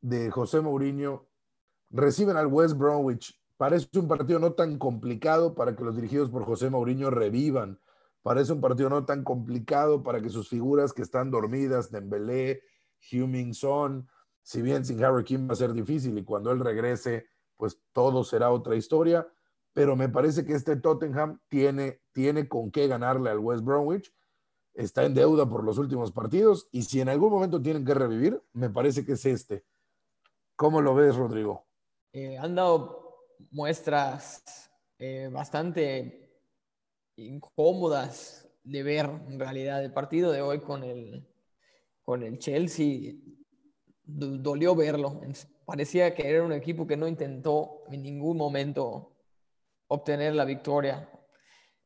de 0.00 0.30
José 0.30 0.60
Mourinho 0.60 1.28
reciben 1.90 2.36
al 2.36 2.46
West 2.46 2.76
Bromwich. 2.76 3.40
Parece 3.56 3.86
un 3.98 4.08
partido 4.08 4.38
no 4.38 4.52
tan 4.52 4.78
complicado 4.78 5.54
para 5.54 5.76
que 5.76 5.84
los 5.84 5.94
dirigidos 5.94 6.30
por 6.30 6.44
José 6.44 6.70
Mourinho 6.70 7.10
revivan. 7.10 7.78
Parece 8.22 8.52
un 8.52 8.60
partido 8.60 8.88
no 8.88 9.04
tan 9.04 9.22
complicado 9.22 10.02
para 10.02 10.20
que 10.20 10.30
sus 10.30 10.48
figuras 10.48 10.92
que 10.92 11.02
están 11.02 11.30
dormidas, 11.30 11.90
Dembélé, 11.90 12.62
Heung-Min 13.10 13.54
Son, 13.54 14.08
si 14.42 14.62
bien 14.62 14.84
sin 14.84 15.02
Harry 15.04 15.24
Kim 15.24 15.48
va 15.48 15.52
a 15.52 15.56
ser 15.56 15.72
difícil 15.72 16.16
y 16.18 16.24
cuando 16.24 16.50
él 16.50 16.60
regrese, 16.60 17.26
pues 17.56 17.80
todo 17.92 18.24
será 18.24 18.50
otra 18.50 18.76
historia 18.76 19.28
pero 19.74 19.96
me 19.96 20.08
parece 20.08 20.46
que 20.46 20.54
este 20.54 20.76
Tottenham 20.76 21.40
tiene, 21.48 22.00
tiene 22.14 22.48
con 22.48 22.70
qué 22.70 22.86
ganarle 22.86 23.28
al 23.28 23.38
West 23.38 23.62
Bromwich. 23.62 24.14
Está 24.72 25.04
en 25.04 25.14
deuda 25.14 25.48
por 25.48 25.62
los 25.62 25.76
últimos 25.76 26.10
partidos 26.10 26.68
y 26.72 26.82
si 26.82 27.00
en 27.00 27.10
algún 27.10 27.30
momento 27.30 27.60
tienen 27.60 27.84
que 27.84 27.94
revivir, 27.94 28.42
me 28.54 28.70
parece 28.70 29.04
que 29.04 29.12
es 29.12 29.26
este. 29.26 29.64
¿Cómo 30.56 30.80
lo 30.80 30.94
ves, 30.94 31.16
Rodrigo? 31.16 31.66
Eh, 32.12 32.38
han 32.38 32.54
dado 32.54 33.26
muestras 33.50 34.70
eh, 34.98 35.28
bastante 35.32 36.40
incómodas 37.16 38.48
de 38.62 38.82
ver 38.82 39.06
en 39.28 39.38
realidad 39.38 39.84
el 39.84 39.92
partido 39.92 40.32
de 40.32 40.40
hoy 40.40 40.60
con 40.60 40.82
el, 40.82 41.28
con 42.02 42.22
el 42.22 42.38
Chelsea. 42.38 43.14
Dolió 44.04 44.74
verlo. 44.74 45.20
Parecía 45.64 46.14
que 46.14 46.28
era 46.28 46.44
un 46.44 46.52
equipo 46.52 46.86
que 46.86 46.96
no 46.96 47.08
intentó 47.08 47.82
en 47.90 48.02
ningún 48.02 48.36
momento 48.36 49.16
obtener 49.88 50.34
la 50.34 50.44
victoria. 50.44 51.08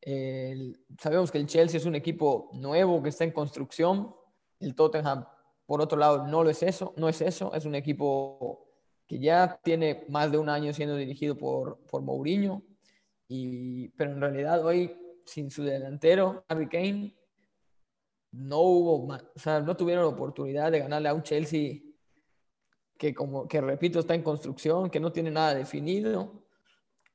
Sabemos 0.01 1.31
que 1.31 1.37
el 1.37 1.47
Chelsea 1.47 1.77
es 1.77 1.85
un 1.85 1.95
equipo 1.95 2.49
nuevo 2.53 3.01
que 3.03 3.09
está 3.09 3.23
en 3.23 3.31
construcción. 3.31 4.15
El 4.59 4.75
Tottenham, 4.75 5.25
por 5.65 5.81
otro 5.81 5.97
lado, 5.97 6.27
no 6.27 6.43
lo 6.43 6.49
es 6.49 6.63
eso, 6.63 6.93
no 6.97 7.09
es 7.09 7.21
eso. 7.21 7.53
Es 7.53 7.65
un 7.65 7.75
equipo 7.75 8.67
que 9.07 9.19
ya 9.19 9.59
tiene 9.63 10.05
más 10.09 10.31
de 10.31 10.37
un 10.37 10.49
año 10.49 10.73
siendo 10.73 10.95
dirigido 10.95 11.37
por, 11.37 11.79
por 11.85 12.01
Mourinho. 12.01 12.63
Y, 13.27 13.89
pero 13.89 14.11
en 14.11 14.21
realidad 14.21 14.65
hoy, 14.65 14.95
sin 15.25 15.51
su 15.51 15.63
delantero, 15.63 16.43
Harry 16.47 16.67
Kane, 16.67 17.15
no 18.31 18.59
hubo, 18.59 19.13
o 19.13 19.39
sea, 19.39 19.59
no 19.59 19.75
tuvieron 19.75 20.03
la 20.03 20.09
oportunidad 20.09 20.71
de 20.71 20.79
ganarle 20.79 21.09
a 21.09 21.13
un 21.13 21.23
Chelsea 21.23 21.81
que, 22.97 23.13
como 23.13 23.47
que 23.47 23.61
repito, 23.61 23.99
está 23.99 24.13
en 24.13 24.23
construcción, 24.23 24.89
que 24.89 24.99
no 24.99 25.11
tiene 25.11 25.31
nada 25.31 25.55
definido 25.55 26.48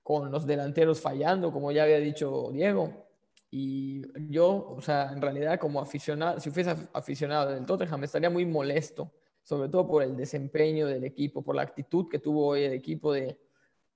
con 0.05 0.31
los 0.31 0.47
delanteros 0.47 1.01
fallando, 1.01 1.51
como 1.51 1.73
ya 1.73 1.83
había 1.83 1.99
dicho 1.99 2.51
Diego. 2.53 3.09
Y 3.51 4.03
yo, 4.31 4.75
o 4.77 4.81
sea, 4.83 5.11
en 5.13 5.23
realidad 5.23 5.59
como 5.59 5.81
aficionado, 5.81 6.39
si 6.41 6.51
fuese 6.51 6.77
aficionado 6.93 7.51
del 7.51 7.65
Tottenham, 7.65 8.05
estaría 8.05 8.29
muy 8.29 8.45
molesto, 8.45 9.11
sobre 9.43 9.71
todo 9.71 9.89
por 9.89 10.03
el 10.03 10.15
desempeño 10.15 10.87
del 10.87 11.05
equipo, 11.05 11.43
por 11.43 11.57
la 11.57 11.63
actitud 11.63 12.09
que 12.09 12.19
tuvo 12.19 12.49
hoy 12.49 12.65
el 12.65 12.75
equipo 12.75 13.13
de, 13.13 13.41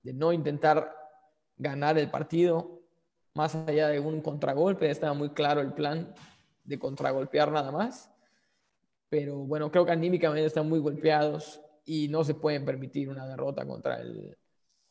de 0.01 0.13
no 0.13 0.33
intentar 0.33 0.95
ganar 1.57 1.97
el 1.99 2.09
partido, 2.09 2.81
más 3.35 3.53
allá 3.53 3.89
de 3.89 3.99
un 3.99 4.21
contragolpe, 4.21 4.89
estaba 4.89 5.13
muy 5.13 5.29
claro 5.29 5.61
el 5.61 5.73
plan 5.73 6.13
de 6.63 6.79
contragolpear 6.79 7.51
nada 7.51 7.71
más. 7.71 8.09
Pero 9.09 9.37
bueno, 9.37 9.71
creo 9.71 9.85
que 9.85 9.91
anímicamente 9.91 10.45
están 10.45 10.67
muy 10.67 10.79
golpeados 10.79 11.61
y 11.85 12.07
no 12.07 12.23
se 12.23 12.33
pueden 12.33 12.65
permitir 12.65 13.09
una 13.09 13.27
derrota 13.27 13.65
contra 13.67 13.99
el, 14.01 14.35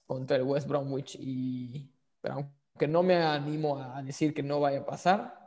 contra 0.08 0.36
el 0.36 0.42
West 0.42 0.66
Bromwich. 0.66 1.16
Y, 1.20 1.94
pero 2.20 2.34
aunque 2.34 2.88
no 2.88 3.04
me 3.04 3.22
animo 3.22 3.78
a 3.78 4.02
decir 4.02 4.34
que 4.34 4.42
no 4.42 4.58
vaya 4.58 4.80
a 4.80 4.86
pasar. 4.86 5.38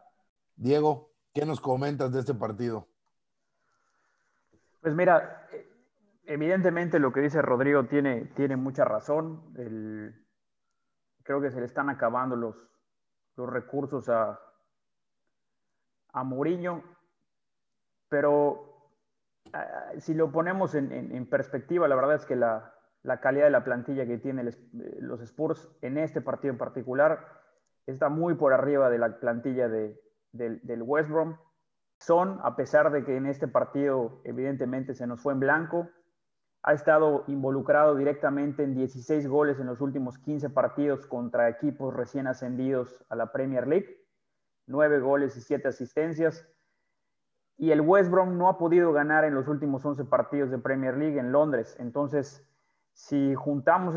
Diego, 0.56 1.12
¿qué 1.34 1.45
nos 1.45 1.60
comentas 1.60 2.13
de 2.13 2.21
este 2.21 2.34
partido? 2.34 2.88
Pues 4.80 4.95
mira, 4.95 5.47
evidentemente 6.26 7.00
lo 7.00 7.12
que 7.12 7.19
dice 7.19 7.41
Rodrigo 7.41 7.86
tiene, 7.88 8.26
tiene 8.36 8.56
mucha 8.56 8.86
razón. 8.86 9.54
creo 11.24 11.41
que 11.41 11.52
se 11.52 11.60
le 11.60 11.65
están 11.65 11.89
acabando 11.89 12.36
los, 12.36 12.56
los 13.36 13.50
recursos 13.50 14.08
a, 14.10 14.39
a 16.13 16.24
Mourinho, 16.24 16.84
pero 18.10 18.89
ah, 19.54 19.91
si 20.00 20.13
lo 20.13 20.32
ponemos 20.32 20.76
en, 20.76 21.26
perspectiva, 21.28 21.88
la 21.88 21.95
verdad 21.95 22.15
es 22.15 22.26
que 22.26 22.36
la, 22.36 22.74
la 23.04 23.20
calidad 23.20 23.46
de 23.46 23.52
la 23.52 23.64
plantilla 23.64 24.06
que 24.06 24.18
tienen 24.18 24.48
eh, 24.48 24.54
los 25.00 25.22
Spurs 25.22 25.70
en 25.82 25.98
este 25.98 26.22
partido 26.22 26.52
en 26.52 26.58
particular 26.58 27.26
está 27.88 28.10
muy 28.10 28.36
por 28.36 28.54
arriba 28.54 28.90
de 28.90 29.00
la 29.00 29.20
plantilla 29.20 29.68
de, 29.68 30.00
del 30.32 30.84
West 30.84 31.10
Brom. 31.10 31.38
Son, 32.00 32.40
a 32.44 32.56
pesar 32.56 32.92
de 32.92 33.04
que 33.04 33.16
en 33.16 33.26
este 33.26 33.48
partido 33.48 34.22
evidentemente 34.24 34.94
se 34.94 35.08
nos 35.08 35.22
fue 35.22 35.34
en 35.34 35.40
blanco, 35.40 35.90
ha 36.64 36.74
estado 36.74 37.24
involucrado 37.28 37.96
directamente 37.96 38.64
en 38.64 38.76
16 38.76 39.28
goles 39.28 39.60
en 39.60 39.66
los 39.66 39.82
últimos 39.82 40.20
15 40.20 40.52
partidos 40.52 41.08
contra 41.08 41.50
equipos 41.50 41.94
recién 41.94 42.28
ascendidos 42.28 43.04
a 43.10 43.16
la 43.16 43.32
Premier 43.32 43.68
League, 43.68 44.06
9 44.68 45.00
goles 45.00 45.36
y 45.38 45.42
7 45.42 45.68
asistencias. 45.68 46.48
Y 47.58 47.72
el 47.72 47.82
West 47.82 48.10
Brom 48.10 48.38
no 48.38 48.48
ha 48.48 48.58
podido 48.58 48.94
ganar 48.94 49.24
en 49.24 49.34
los 49.34 49.48
últimos 49.48 49.86
11 49.86 50.06
partidos 50.06 50.50
de 50.52 50.60
Premier 50.60 50.98
League 50.98 51.20
en 51.20 51.32
Londres. 51.32 51.76
Entonces, 51.80 52.48
si 52.93 53.34
juntamos 53.36 53.95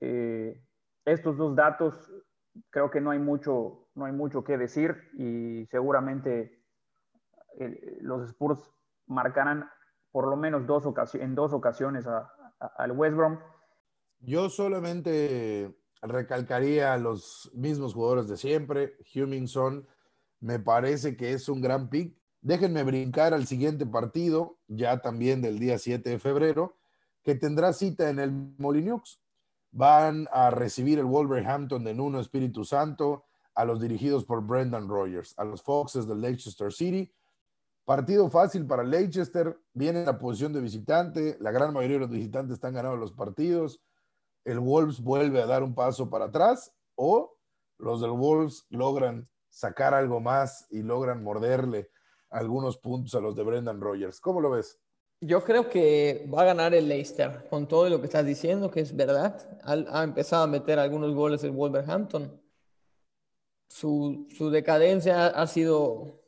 eh, 0.00 0.62
estos 1.04 1.36
dos 1.36 1.56
datos 1.56 1.94
creo 2.70 2.90
que 2.90 3.00
no 3.00 3.10
hay 3.10 3.18
mucho, 3.18 3.88
no 3.94 4.04
hay 4.04 4.12
mucho 4.12 4.44
que 4.44 4.56
decir 4.58 4.96
y 5.18 5.66
seguramente 5.66 6.62
eh, 7.58 7.98
los 8.00 8.28
Spurs 8.28 8.70
marcarán 9.06 9.68
por 10.10 10.28
lo 10.28 10.36
menos 10.36 10.66
dos 10.66 10.84
en 11.14 11.34
dos 11.34 11.52
ocasiones 11.52 12.06
al 12.06 12.92
West 12.92 13.16
Brom. 13.16 13.38
Yo 14.20 14.48
solamente 14.48 15.76
recalcaría 16.00 16.94
a 16.94 16.98
los 16.98 17.50
mismos 17.54 17.94
jugadores 17.94 18.28
de 18.28 18.36
siempre. 18.36 18.96
Hummingson 19.14 19.86
me 20.40 20.58
parece 20.58 21.16
que 21.16 21.32
es 21.32 21.48
un 21.48 21.60
gran 21.60 21.90
pick. 21.90 22.16
Déjenme 22.40 22.82
brincar 22.84 23.34
al 23.34 23.46
siguiente 23.46 23.86
partido, 23.86 24.58
ya 24.68 24.98
también 24.98 25.42
del 25.42 25.58
día 25.58 25.78
7 25.78 26.08
de 26.08 26.18
febrero, 26.18 26.76
que 27.26 27.34
tendrá 27.34 27.74
cita 27.74 28.08
en 28.08 28.20
el 28.20 28.30
Molineux. 28.56 29.20
Van 29.72 30.26
a 30.32 30.48
recibir 30.48 30.98
el 30.98 31.04
Wolverhampton 31.04 31.84
de 31.84 31.92
Nuno 31.92 32.20
Espíritu 32.20 32.64
Santo, 32.64 33.24
a 33.54 33.64
los 33.64 33.80
dirigidos 33.80 34.24
por 34.24 34.46
Brendan 34.46 34.88
Rogers, 34.88 35.34
a 35.36 35.44
los 35.44 35.62
Foxes 35.62 36.06
de 36.06 36.14
Leicester 36.14 36.72
City. 36.72 37.12
Partido 37.84 38.30
fácil 38.30 38.66
para 38.66 38.84
Leicester, 38.84 39.58
viene 39.74 40.00
en 40.00 40.06
la 40.06 40.18
posición 40.18 40.52
de 40.52 40.60
visitante, 40.60 41.36
la 41.40 41.50
gran 41.50 41.74
mayoría 41.74 41.96
de 41.96 42.00
los 42.00 42.10
visitantes 42.10 42.54
están 42.54 42.74
ganando 42.74 42.96
los 42.96 43.12
partidos 43.12 43.82
el 44.46 44.60
Wolves 44.60 45.00
vuelve 45.00 45.42
a 45.42 45.46
dar 45.46 45.64
un 45.64 45.74
paso 45.74 46.08
para 46.08 46.26
atrás 46.26 46.72
o 46.94 47.36
los 47.78 48.00
del 48.00 48.12
Wolves 48.12 48.64
logran 48.70 49.28
sacar 49.50 49.92
algo 49.92 50.20
más 50.20 50.66
y 50.70 50.82
logran 50.82 51.22
morderle 51.22 51.90
algunos 52.30 52.78
puntos 52.78 53.14
a 53.16 53.20
los 53.20 53.34
de 53.34 53.42
Brendan 53.42 53.80
Rogers. 53.80 54.20
¿Cómo 54.20 54.40
lo 54.40 54.50
ves? 54.50 54.78
Yo 55.20 55.42
creo 55.42 55.68
que 55.68 56.28
va 56.32 56.42
a 56.42 56.44
ganar 56.44 56.74
el 56.74 56.88
Leicester, 56.88 57.46
con 57.48 57.66
todo 57.66 57.88
lo 57.88 58.00
que 58.00 58.06
estás 58.06 58.24
diciendo, 58.24 58.70
que 58.70 58.80
es 58.80 58.94
verdad. 58.94 59.58
Ha, 59.62 60.04
empezado 60.04 60.44
a 60.44 60.46
meter 60.46 60.78
algunos 60.78 61.14
goles 61.14 61.42
el 61.44 61.52
Wolverhampton. 61.52 62.40
Su, 63.68 64.26
su 64.36 64.50
decadencia 64.50 65.26
ha 65.28 65.46
sido, 65.46 66.22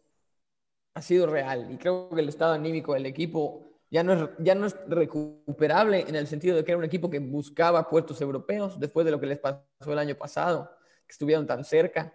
ha 0.94 1.02
sido 1.02 1.26
real 1.26 1.70
y 1.72 1.78
creo 1.78 2.10
que 2.10 2.20
el 2.20 2.28
estado 2.28 2.52
anímico 2.54 2.94
del 2.94 3.06
equipo 3.06 3.68
ya 3.90 4.02
no, 4.02 4.12
es, 4.12 4.30
ya 4.38 4.54
no 4.54 4.66
es 4.66 4.76
recuperable 4.88 6.04
en 6.08 6.16
el 6.16 6.26
sentido 6.26 6.56
de 6.56 6.64
que 6.64 6.72
era 6.72 6.78
un 6.78 6.84
equipo 6.84 7.08
que 7.08 7.20
buscaba 7.20 7.88
puestos 7.88 8.20
europeos 8.20 8.78
después 8.78 9.06
de 9.06 9.12
lo 9.12 9.20
que 9.20 9.26
les 9.26 9.38
pasó 9.38 9.62
el 9.86 9.98
año 9.98 10.16
pasado, 10.16 10.70
que 11.06 11.12
estuvieron 11.12 11.46
tan 11.46 11.64
cerca, 11.64 12.12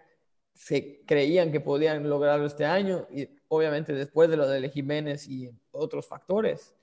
se 0.54 1.02
creían 1.04 1.52
que 1.52 1.60
podían 1.60 2.08
lograrlo 2.08 2.46
este 2.46 2.64
año 2.64 3.06
y 3.10 3.28
obviamente 3.48 3.92
después 3.92 4.30
de 4.30 4.36
lo 4.36 4.48
de 4.48 4.68
Jiménez 4.70 5.28
y 5.28 5.50
otros 5.72 6.06
factores, 6.06 6.74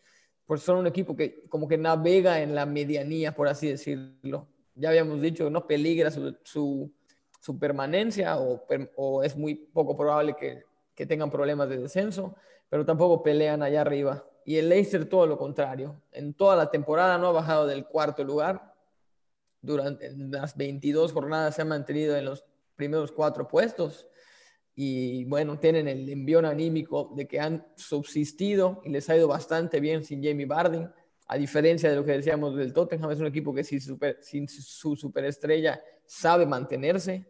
pues 0.46 0.62
son 0.62 0.80
un 0.80 0.88
equipo 0.88 1.16
que 1.16 1.44
como 1.48 1.68
que 1.68 1.78
navega 1.78 2.42
en 2.42 2.54
la 2.54 2.66
medianía, 2.66 3.34
por 3.34 3.48
así 3.48 3.70
decirlo. 3.70 4.48
Ya 4.76 4.90
habíamos 4.90 5.22
dicho, 5.22 5.50
no 5.50 5.66
peligra 5.66 6.12
su, 6.12 6.36
su, 6.44 7.60
permanencia 7.60 8.38
o, 8.38 8.66
o, 8.96 9.24
es 9.24 9.36
muy 9.36 9.56
poco 9.56 9.98
probable 9.98 10.36
que, 10.36 10.64
que 10.96 11.06
tengan 11.06 11.32
problemas 11.32 11.70
de 11.70 11.78
descenso, 11.78 12.36
pero 12.70 12.86
tampoco 12.86 13.24
pelean 13.24 13.64
allá 13.64 13.82
arriba 13.82 14.26
y 14.46 14.58
el 14.58 14.70
Leicester 14.70 15.08
todo 15.08 15.28
lo 15.28 15.38
contrario. 15.38 16.02
En 16.12 16.34
toda 16.34 16.56
la 16.56 16.72
temporada 16.72 17.18
no 17.18 17.28
ha 17.28 17.32
bajado 17.32 17.68
del 17.68 17.86
cuarto 17.86 18.24
lugar. 18.24 18.74
Durante 19.62 20.12
las 20.12 20.58
22 20.58 21.14
jornadas 21.14 21.56
se 21.56 21.62
ha 21.62 21.66
mantenido 21.66 22.18
en 22.18 22.26
los 22.26 22.46
primeros 22.82 23.12
cuatro 23.12 23.48
puestos. 23.48 24.08
Y 24.74 25.26
bueno, 25.26 25.60
tienen 25.60 25.88
el 25.88 26.10
envión 26.10 26.46
anímico 26.46 27.14
de 27.16 27.28
que 27.28 27.40
han 27.40 27.68
subsistido 27.76 28.82
y 28.84 28.90
les 28.90 29.08
ha 29.08 29.16
ido 29.16 29.28
bastante 29.28 29.80
bien 29.80 30.04
sin 30.04 30.24
Jamie 30.24 30.48
Barding. 30.48 30.90
A 31.28 31.38
diferencia 31.38 31.92
de 31.92 31.96
lo 31.96 32.04
que 32.04 32.14
decíamos 32.14 32.56
del 32.56 32.74
Tottenham, 32.74 33.12
es 33.12 33.20
un 33.20 33.28
equipo 33.28 33.54
que 33.54 33.64
sin, 33.64 33.80
sin 34.22 34.50
su 34.50 34.96
superestrella 34.96 35.80
sabe 36.08 36.48
mantenerse 36.48 37.28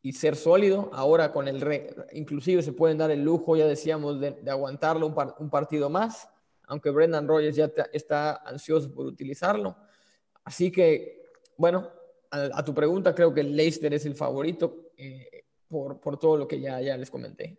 y 0.00 0.14
ser 0.14 0.34
sólido. 0.34 0.88
Ahora 0.94 1.30
con 1.30 1.46
el 1.46 1.60
re, 1.60 1.94
inclusive 2.12 2.62
se 2.62 2.72
pueden 2.72 2.96
dar 2.96 3.10
el 3.10 3.22
lujo, 3.22 3.54
ya 3.56 3.66
decíamos, 3.66 4.18
de, 4.18 4.50
aguantarlo 4.50 5.06
un, 5.06 5.50
partido 5.50 5.90
más, 5.90 6.26
aunque 6.66 6.88
Brendan 6.88 7.28
Rogers 7.28 7.56
ya 7.56 7.70
está 7.92 8.36
ansioso 8.36 8.94
por 8.94 9.04
utilizarlo. 9.04 9.76
Así 10.42 10.72
que, 10.72 11.22
bueno, 11.58 11.90
a, 12.34 12.64
tu 12.64 12.74
pregunta, 12.74 13.14
creo 13.14 13.32
que 13.32 13.42
Leicester 13.42 13.92
es 13.94 14.06
el 14.06 14.14
favorito 14.14 14.90
eh, 14.96 15.44
por, 15.68 16.00
por, 16.00 16.18
todo 16.18 16.36
lo 16.36 16.48
que 16.48 16.60
ya, 16.60 16.80
ya 16.80 16.96
les 16.96 17.10
comenté. 17.10 17.58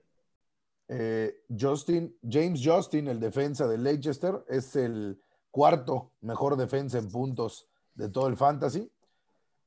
Eh, 0.88 1.43
Justin, 1.59 2.15
James 2.27 2.61
Justin, 2.63 3.07
el 3.07 3.19
defensa 3.19 3.67
de 3.67 3.77
Leicester, 3.77 4.43
es 4.47 4.75
el 4.75 5.19
cuarto 5.51 6.11
mejor 6.21 6.57
defensa 6.57 6.97
en 6.97 7.09
puntos 7.09 7.67
de 7.93 8.09
todo 8.09 8.27
el 8.27 8.38
fantasy. 8.38 8.91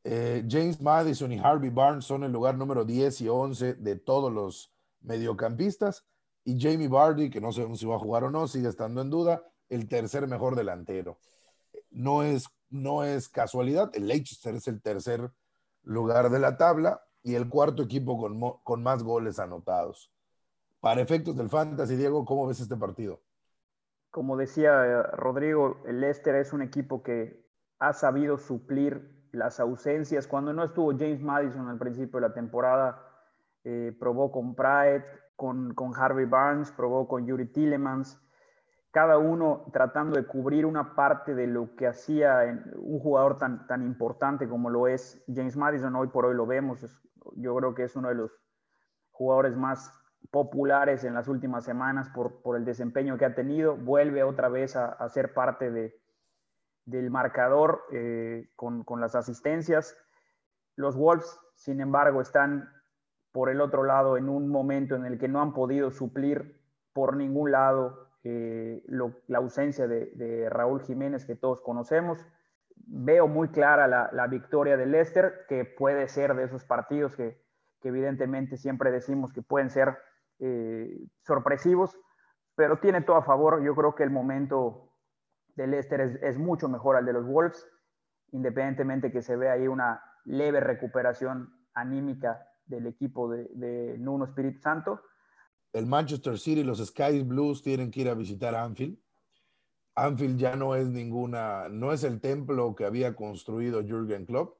Eh, 0.04 0.44
James 0.48 0.80
Madison 0.80 1.32
y 1.32 1.38
Harvey 1.38 1.70
Barnes 1.70 2.04
son 2.04 2.24
el 2.24 2.32
lugar 2.32 2.56
número 2.56 2.84
10 2.84 3.20
y 3.22 3.28
11 3.28 3.74
de 3.74 3.96
todos 3.96 4.32
los 4.32 4.72
mediocampistas. 5.00 6.04
Y 6.44 6.58
Jamie 6.58 6.88
Bardi, 6.88 7.28
que 7.28 7.40
no 7.40 7.52
sabemos 7.52 7.80
si 7.80 7.86
va 7.86 7.96
a 7.96 7.98
jugar 7.98 8.24
o 8.24 8.30
no, 8.30 8.48
sigue 8.48 8.68
estando 8.68 9.02
en 9.02 9.10
duda, 9.10 9.42
el 9.68 9.86
tercer 9.86 10.26
mejor 10.26 10.56
delantero. 10.56 11.18
No 11.90 12.22
es, 12.22 12.46
no 12.70 13.04
es 13.04 13.28
casualidad, 13.28 13.90
el 13.94 14.08
Leicester 14.08 14.54
es 14.54 14.68
el 14.68 14.82
tercer 14.82 15.30
lugar 15.82 16.30
de 16.30 16.38
la 16.38 16.56
tabla 16.56 17.02
y 17.22 17.34
el 17.34 17.48
cuarto 17.48 17.82
equipo 17.82 18.18
con, 18.18 18.40
con 18.62 18.82
más 18.82 19.02
goles 19.02 19.38
anotados. 19.38 20.12
Para 20.80 21.00
efectos 21.00 21.36
del 21.36 21.48
Fantasy, 21.48 21.96
Diego, 21.96 22.24
¿cómo 22.24 22.46
ves 22.46 22.60
este 22.60 22.76
partido? 22.76 23.20
Como 24.10 24.36
decía 24.36 24.84
eh, 24.86 25.02
Rodrigo, 25.14 25.82
el 25.86 26.00
Leicester 26.00 26.34
es 26.36 26.52
un 26.52 26.62
equipo 26.62 27.02
que 27.02 27.46
ha 27.78 27.92
sabido 27.92 28.38
suplir 28.38 29.28
las 29.32 29.60
ausencias. 29.60 30.26
Cuando 30.26 30.52
no 30.52 30.64
estuvo 30.64 30.90
James 30.92 31.20
Madison 31.20 31.68
al 31.68 31.78
principio 31.78 32.20
de 32.20 32.28
la 32.28 32.34
temporada, 32.34 33.04
eh, 33.64 33.96
probó 33.98 34.30
con 34.30 34.54
Pratt, 34.54 35.04
con, 35.36 35.74
con, 35.74 35.94
Harvey 35.94 36.26
Barnes, 36.26 36.72
probó 36.72 37.06
con 37.06 37.26
Yuri 37.26 37.46
Tillemans, 37.46 38.20
cada 38.98 39.16
uno 39.16 39.64
tratando 39.72 40.16
de 40.16 40.26
cubrir 40.26 40.66
una 40.66 40.96
parte 40.96 41.36
de 41.36 41.46
lo 41.46 41.76
que 41.76 41.86
hacía 41.86 42.40
un 42.74 42.98
jugador 42.98 43.38
tan, 43.38 43.64
tan 43.68 43.84
importante 43.84 44.48
como 44.48 44.70
lo 44.70 44.88
es 44.88 45.22
James 45.32 45.56
Madison. 45.56 45.94
Hoy 45.94 46.08
por 46.08 46.26
hoy 46.26 46.34
lo 46.34 46.46
vemos, 46.46 46.84
yo 47.36 47.54
creo 47.54 47.76
que 47.76 47.84
es 47.84 47.94
uno 47.94 48.08
de 48.08 48.16
los 48.16 48.32
jugadores 49.12 49.56
más 49.56 49.92
populares 50.32 51.04
en 51.04 51.14
las 51.14 51.28
últimas 51.28 51.64
semanas 51.64 52.10
por, 52.10 52.42
por 52.42 52.56
el 52.56 52.64
desempeño 52.64 53.16
que 53.16 53.26
ha 53.26 53.36
tenido. 53.36 53.76
Vuelve 53.76 54.24
otra 54.24 54.48
vez 54.48 54.74
a 54.74 55.08
ser 55.10 55.32
parte 55.32 55.70
de, 55.70 55.94
del 56.88 57.10
marcador 57.10 57.84
eh, 57.92 58.48
con, 58.56 58.84
las 58.98 59.14
asistencias. 59.14 59.96
Los 60.74 60.96
Wolves, 60.96 61.38
sin 61.54 61.80
embargo, 61.80 62.20
están 62.20 62.68
por 63.30 63.50
el 63.50 63.60
otro 63.60 63.84
lado 63.84 64.16
en 64.16 64.28
un 64.28 64.48
momento 64.48 64.96
en 64.96 65.04
el 65.04 65.18
que 65.18 65.28
no 65.28 65.42
han 65.42 65.52
podido 65.52 65.90
suplir 65.90 66.58
por 66.94 67.14
ningún 67.14 67.52
lado 67.52 68.07
eh, 68.24 68.82
la 68.88 69.38
ausencia 69.38 69.86
de, 69.86 70.48
Raúl 70.50 70.82
Jiménez 70.82 71.24
que 71.24 71.36
todos 71.36 71.60
conocemos. 71.60 72.24
Veo 72.74 73.28
muy 73.28 73.48
clara 73.48 73.86
la, 73.86 74.26
victoria 74.26 74.76
de 74.76 74.86
Leicester, 74.86 75.44
que 75.48 75.64
puede 75.64 76.08
ser 76.08 76.34
de 76.34 76.44
esos 76.44 76.64
partidos 76.64 77.16
que, 77.16 77.40
evidentemente 77.82 78.56
siempre 78.56 78.90
decimos 78.90 79.32
que 79.32 79.40
pueden 79.40 79.70
ser 79.70 79.96
eh, 80.40 81.06
sorpresivos, 81.22 81.98
pero 82.54 82.78
tiene 82.80 83.00
todo 83.00 83.16
a 83.16 83.22
favor. 83.22 83.62
Yo 83.62 83.74
creo 83.74 83.94
que 83.94 84.02
el 84.02 84.10
momento 84.10 84.88
de 85.58 85.66
Leicester 85.66 86.00
es, 86.22 86.38
mucho 86.38 86.68
mejor 86.68 86.96
al 86.96 87.04
de 87.04 87.12
los 87.12 87.26
Wolves, 87.26 87.66
independientemente 88.30 89.10
que 89.10 89.22
se 89.22 89.36
vea 89.36 89.52
ahí 89.52 89.66
una 89.66 90.02
leve 90.24 90.60
recuperación 90.60 91.52
anímica 91.74 92.46
del 92.66 92.86
equipo 92.86 93.28
de, 93.30 93.96
Nuno 93.98 94.24
Espíritu 94.24 94.60
Santo. 94.60 95.02
El 95.72 95.86
Manchester 95.86 96.38
City, 96.38 96.62
los 96.62 96.84
Sky 96.84 97.22
Blues 97.22 97.62
tienen 97.62 97.90
que 97.90 98.00
ir 98.00 98.08
a 98.08 98.14
visitar 98.14 98.54
Anfield. 98.54 98.98
Anfield 99.94 100.38
ya 100.38 100.56
no 100.56 100.74
es 100.74 100.88
ninguna, 100.88 101.68
no 101.68 101.92
es 101.92 102.04
el 102.04 102.20
templo 102.20 102.74
que 102.74 102.84
había 102.84 103.14
construido 103.14 103.82
Jürgen 103.82 104.26
Klopp. 104.26 104.58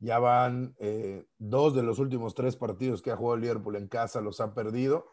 Ya 0.00 0.18
van 0.18 0.74
eh, 0.78 1.26
dos 1.38 1.74
de 1.74 1.82
los 1.82 1.98
últimos 1.98 2.34
tres 2.34 2.56
partidos 2.56 3.02
que 3.02 3.10
ha 3.10 3.16
jugado 3.16 3.38
Liverpool 3.38 3.76
en 3.76 3.88
casa, 3.88 4.20
los 4.20 4.40
ha 4.40 4.54
perdido. 4.54 5.10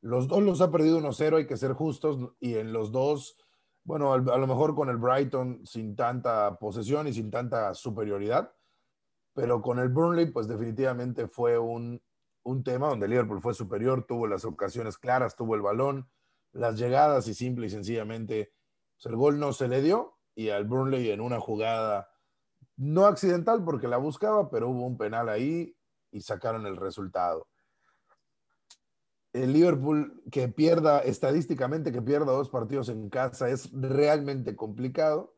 Los 0.00 0.28
dos 0.28 0.42
los 0.42 0.60
ha 0.60 0.70
perdido 0.70 1.00
1-0, 1.00 1.36
hay 1.36 1.46
que 1.46 1.56
ser 1.56 1.72
justos, 1.72 2.18
y 2.40 2.56
en 2.56 2.72
los 2.72 2.92
dos 2.92 3.36
bueno, 3.84 4.14
a 4.14 4.18
lo 4.18 4.46
mejor 4.46 4.74
con 4.74 4.88
el 4.88 4.96
Brighton 4.96 5.60
sin 5.66 5.94
tanta 5.94 6.58
posesión 6.58 7.06
y 7.06 7.12
sin 7.12 7.30
tanta 7.30 7.74
superioridad, 7.74 8.50
pero 9.34 9.60
con 9.60 9.78
el 9.78 9.90
Burnley, 9.90 10.30
pues 10.30 10.48
definitivamente 10.48 11.28
fue 11.28 11.58
un, 11.58 12.02
tema 12.64 12.88
donde 12.88 13.08
Liverpool 13.08 13.40
fue 13.40 13.54
superior, 13.54 14.06
tuvo 14.06 14.26
las 14.26 14.44
ocasiones 14.44 14.98
claras, 14.98 15.36
tuvo 15.36 15.54
el 15.54 15.62
balón, 15.62 16.08
las 16.52 16.78
llegadas 16.78 17.26
y 17.28 17.34
simple 17.34 17.66
y 17.66 17.70
sencillamente 17.70 18.52
pues, 18.96 19.06
el 19.06 19.16
gol 19.16 19.38
no 19.38 19.52
se 19.52 19.68
le 19.68 19.82
dio 19.82 20.18
y 20.34 20.50
al 20.50 20.64
Burnley 20.64 21.10
en 21.10 21.20
una 21.20 21.40
jugada 21.40 22.10
no 22.76 23.06
accidental 23.06 23.64
porque 23.64 23.88
la 23.88 23.96
buscaba, 23.96 24.50
pero 24.50 24.68
hubo 24.68 24.86
un 24.86 24.98
penal 24.98 25.28
ahí 25.28 25.76
y 26.10 26.20
sacaron 26.20 26.66
el 26.66 26.76
resultado 26.76 27.48
el 29.34 29.52
Liverpool 29.52 30.22
que 30.30 30.48
pierda, 30.48 31.00
estadísticamente 31.00 31.92
que 31.92 32.00
pierda 32.00 32.32
dos 32.32 32.48
partidos 32.48 32.88
en 32.88 33.10
casa 33.10 33.50
es 33.50 33.68
realmente 33.72 34.54
complicado. 34.54 35.34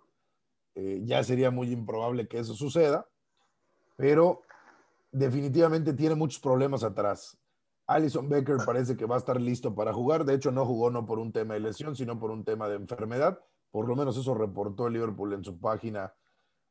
Eh, 0.75 1.01
ya 1.05 1.25
sería 1.25 1.51
muy 1.51 1.73
improbable 1.73 2.29
que 2.29 2.39
eso 2.39 2.55
suceda. 2.55 3.09
pero 3.97 4.43
definitivamente 5.17 5.95
tiene 5.95 6.15
muchos 6.15 6.41
problemas 6.41 6.85
atrás. 6.85 7.39
Alison 7.87 8.29
Becker 8.29 8.59
parece 8.67 8.97
que 8.97 9.07
va 9.07 9.15
a 9.15 9.19
estar 9.19 9.41
listo 9.41 9.75
para 9.75 9.93
jugar. 9.93 10.25
De 10.25 10.35
hecho, 10.35 10.51
no 10.51 10.67
jugó 10.67 10.91
no 10.91 11.07
por 11.07 11.19
un 11.19 11.33
tema 11.33 11.55
de 11.55 11.61
lesión, 11.61 11.97
sino 11.97 12.19
por 12.19 12.31
un 12.31 12.45
tema 12.45 12.69
de 12.69 12.77
enfermedad. 12.77 13.39
Por 13.71 13.89
lo 13.89 13.97
menos 13.97 14.17
eso 14.17 14.35
reportó 14.35 14.89
el 14.89 14.95
Liverpool 14.95 15.33
en 15.33 15.45
su 15.45 15.59
página 15.59 16.13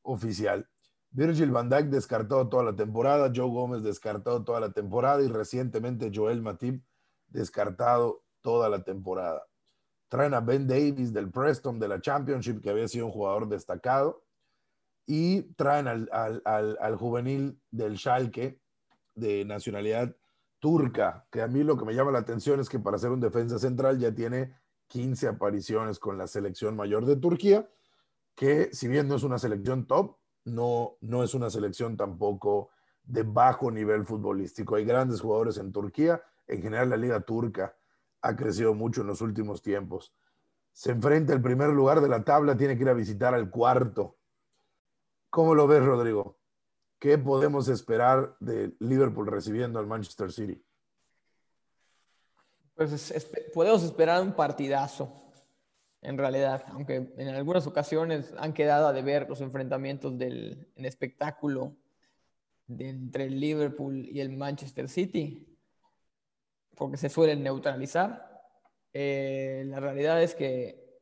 oficial. 0.04 0.68
Virgil 1.10 1.52
van 1.52 1.70
Dijk 1.70 1.86
descartado 1.86 2.50
toda 2.50 2.64
la 2.64 2.76
temporada, 2.76 3.32
Joe 3.34 3.50
Gómez 3.50 3.82
descartado 3.82 4.44
toda 4.44 4.60
la 4.60 4.74
temporada 4.74 5.24
y 5.24 5.28
recientemente 5.28 6.12
Joel 6.14 6.42
Matip 6.42 6.84
descartado 7.28 8.24
toda 8.42 8.70
la 8.70 8.84
temporada. 8.84 9.44
Traen 10.10 10.34
a 10.34 10.42
Ben 10.42 10.68
Davis 10.68 11.14
del 11.14 11.32
Preston 11.32 11.80
de 11.80 11.88
la 11.88 12.02
Championship, 12.02 12.62
que 12.62 12.70
había 12.70 12.88
sido 12.88 13.06
un 13.08 13.12
jugador 13.12 13.48
destacado, 13.48 14.25
y 15.06 15.44
traen 15.54 15.88
al, 15.88 16.10
al 16.44 16.96
juvenil 16.96 17.60
del 17.72 17.98
Schalke 17.98 18.60
de 19.14 19.46
nacionalidad 19.46 20.16
turca, 20.60 21.28
que 21.32 21.42
a 21.42 21.48
mí 21.48 21.64
lo 21.64 21.78
que 21.78 21.86
me 21.86 21.94
llama 21.94 22.12
la 22.12 22.20
atención 22.20 22.60
es 22.60 22.70
que 22.70 22.80
para 22.80 22.98
ser 22.98 23.12
un 23.12 23.20
defensa 23.20 23.60
central 23.60 24.00
ya 24.00 24.14
tiene 24.14 24.56
15 24.88 25.28
apariciones 25.28 26.00
con 26.00 26.18
la 26.18 26.28
selección 26.28 26.76
mayor 26.76 27.06
de 27.06 27.16
Turquía, 27.18 27.70
que 28.36 28.70
si 28.74 28.88
bien 28.88 29.08
no 29.08 29.16
es 29.16 29.24
una 29.24 29.40
selección 29.40 29.86
top, 29.88 30.18
no, 30.46 30.98
no 31.02 31.24
es 31.24 31.34
una 31.34 31.50
selección 31.50 31.98
tampoco 31.98 32.70
de 33.04 33.24
bajo 33.24 33.72
nivel 33.72 34.06
futbolístico. 34.06 34.76
Hay 34.76 34.86
grandes 34.86 35.22
jugadores 35.22 35.58
en 35.58 35.72
Turquía, 35.72 36.22
en 36.48 36.62
general 36.62 36.90
la 36.90 36.98
liga 36.98 37.22
turca 37.22 37.76
ha 38.22 38.36
crecido 38.36 38.74
mucho 38.74 39.02
en 39.02 39.08
los 39.08 39.22
últimos 39.22 39.62
tiempos. 39.62 40.14
Se 40.72 40.92
enfrenta 40.92 41.34
el 41.34 41.42
primer 41.42 41.70
lugar 41.70 42.02
de 42.02 42.10
la 42.10 42.24
tabla, 42.24 42.58
tiene 42.58 42.76
que 42.76 42.84
ir 42.84 42.90
a 42.90 42.94
visitar 42.94 43.34
al 43.34 43.50
cuarto. 43.50 44.18
¿Cómo 45.36 45.54
lo 45.54 45.68
ves, 45.68 45.84
Rodrigo? 45.84 46.40
¿Qué 46.98 47.18
podemos 47.18 47.68
esperar 47.68 48.38
de 48.40 48.74
Liverpool 48.80 49.28
recibiendo 49.28 49.80
al 49.80 49.86
Manchester 49.86 50.32
City? 50.32 50.64
Pues 52.74 53.14
podemos 53.54 53.84
esperar 53.84 54.22
un 54.22 54.32
partidazo, 54.32 55.12
en 56.02 56.18
realidad, 56.18 56.64
aunque 56.70 57.12
en 57.18 57.28
algunas 57.28 57.68
ocasiones 57.68 58.34
han 58.38 58.54
quedado 58.54 58.88
a 58.88 58.94
deber 58.94 59.28
los 59.28 59.42
enfrentamientos 59.42 60.18
del 60.18 60.70
espectáculo 60.78 61.76
entre 62.70 63.26
el 63.26 63.38
Liverpool 63.38 64.08
y 64.10 64.22
el 64.22 64.30
Manchester 64.30 64.88
City, 64.88 65.54
porque 66.78 66.96
se 66.96 67.10
suelen 67.10 67.44
neutralizar. 67.44 68.42
Eh, 68.94 69.66
la 69.68 69.82
realidad 69.82 70.24
es 70.24 70.34
que 70.34 70.98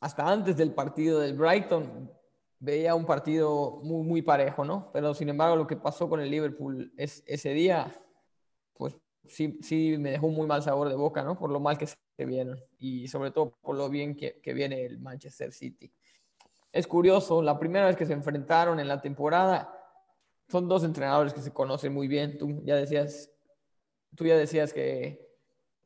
hasta 0.00 0.28
antes 0.28 0.56
del 0.56 0.74
partido 0.74 1.20
del 1.20 1.34
Brighton 1.34 2.10
veía 2.58 2.94
un 2.94 3.04
partido 3.04 3.80
muy, 3.82 4.06
muy 4.06 4.22
parejo, 4.22 4.64
¿no? 4.64 4.90
Pero 4.92 5.14
sin 5.14 5.28
embargo, 5.28 5.56
lo 5.56 5.66
que 5.66 5.76
pasó 5.76 6.08
con 6.08 6.20
el 6.20 6.30
Liverpool 6.30 6.92
es, 6.96 7.22
ese 7.26 7.50
día, 7.50 8.00
pues 8.74 8.96
sí, 9.24 9.58
sí 9.62 9.96
me 9.98 10.12
dejó 10.12 10.28
muy 10.28 10.46
mal 10.46 10.62
sabor 10.62 10.88
de 10.88 10.94
boca, 10.94 11.22
¿no? 11.22 11.38
Por 11.38 11.50
lo 11.50 11.60
mal 11.60 11.78
que 11.78 11.86
se 11.86 11.96
vieron 12.24 12.58
y 12.78 13.08
sobre 13.08 13.30
todo 13.30 13.58
por 13.62 13.76
lo 13.76 13.88
bien 13.88 14.16
que, 14.16 14.40
que 14.40 14.54
viene 14.54 14.84
el 14.84 14.98
Manchester 14.98 15.52
City. 15.52 15.92
Es 16.72 16.86
curioso, 16.86 17.42
la 17.42 17.58
primera 17.58 17.86
vez 17.86 17.96
que 17.96 18.06
se 18.06 18.12
enfrentaron 18.12 18.80
en 18.80 18.88
la 18.88 19.00
temporada, 19.00 19.72
son 20.48 20.68
dos 20.68 20.84
entrenadores 20.84 21.32
que 21.32 21.40
se 21.40 21.52
conocen 21.52 21.92
muy 21.92 22.08
bien. 22.08 22.38
Tú 22.38 22.62
ya 22.64 22.76
decías, 22.76 23.30
tú 24.14 24.24
ya 24.24 24.36
decías 24.36 24.72
que 24.72 25.26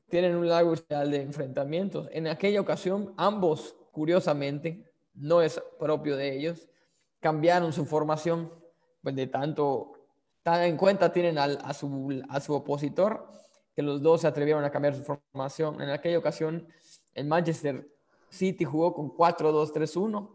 tienen 0.09 0.37
un 0.37 0.48
largo 0.48 0.74
historial 0.74 1.11
de 1.11 1.22
enfrentamientos. 1.22 2.09
En 2.12 2.26
aquella 2.26 2.61
ocasión, 2.61 3.14
ambos, 3.16 3.76
curiosamente, 3.92 4.89
no 5.20 5.42
es 5.42 5.62
propio 5.78 6.16
de 6.16 6.35
ellos, 6.35 6.68
cambiaron 7.20 7.72
su 7.72 7.85
formación, 7.85 8.52
pues 9.02 9.14
de 9.14 9.26
tanto, 9.26 9.92
tan 10.42 10.62
en 10.62 10.76
cuenta 10.76 11.12
tienen 11.12 11.38
a, 11.38 11.72
su, 11.74 12.22
a 12.28 12.40
su 12.40 12.54
opositor, 12.54 13.28
que 13.74 13.83
los 13.83 14.02
dos 14.02 14.22
se 14.22 14.26
atrevieron 14.26 14.64
a 14.64 14.70
cambiar 14.70 14.94
su 14.94 15.04
formación. 15.04 15.80
En 15.80 15.90
aquella 15.90 16.18
ocasión, 16.18 16.66
el 17.14 17.26
Manchester 17.26 17.88
City 18.30 18.64
jugó 18.64 18.94
con 18.94 19.11
4-2-3-1 19.11 20.30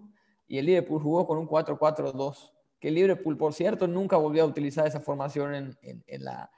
y 0.47 0.59
el 0.59 0.65
Liverpool 0.67 1.01
jugó 1.01 1.27
con 1.27 1.37
un 1.37 1.47
4-4-2. 1.47 2.51
Que 2.79 2.89
el 2.89 2.95
Liverpool, 2.95 3.37
por 3.37 3.53
cierto, 3.53 3.87
nunca 3.87 4.17
volvió 4.17 4.43
a 4.43 4.45
utilizar 4.45 4.85
esa 4.87 4.99
formación 4.99 5.55
en, 5.55 5.77
en, 5.81 6.23
la, 6.23 6.51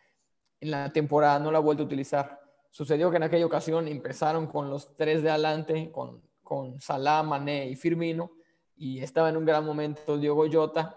en 0.59 0.71
la 0.71 0.91
temporada, 0.91 1.39
no 1.39 1.51
la 1.51 1.59
ha 1.59 1.61
vuelto 1.61 1.83
a 1.83 1.85
utilizar. 1.85 2.41
Sucedió 2.69 3.09
que 3.09 3.17
en 3.17 3.23
aquella 3.23 3.45
ocasión 3.45 3.87
empezaron 3.87 4.47
con 4.47 4.69
los 4.69 4.95
tres 4.97 5.23
de 5.23 5.29
adelante, 5.29 5.91
con 5.91 6.26
con 6.47 6.79
Salah, 6.79 7.23
Mané 7.23 7.67
y 7.67 7.75
Firmino, 7.75 8.31
y 8.77 8.99
estaba 8.99 9.27
en 9.27 9.35
un 9.35 9.43
gran 9.43 9.65
momento 9.65 10.17
Diogo 10.17 10.45
Jota 10.49 10.95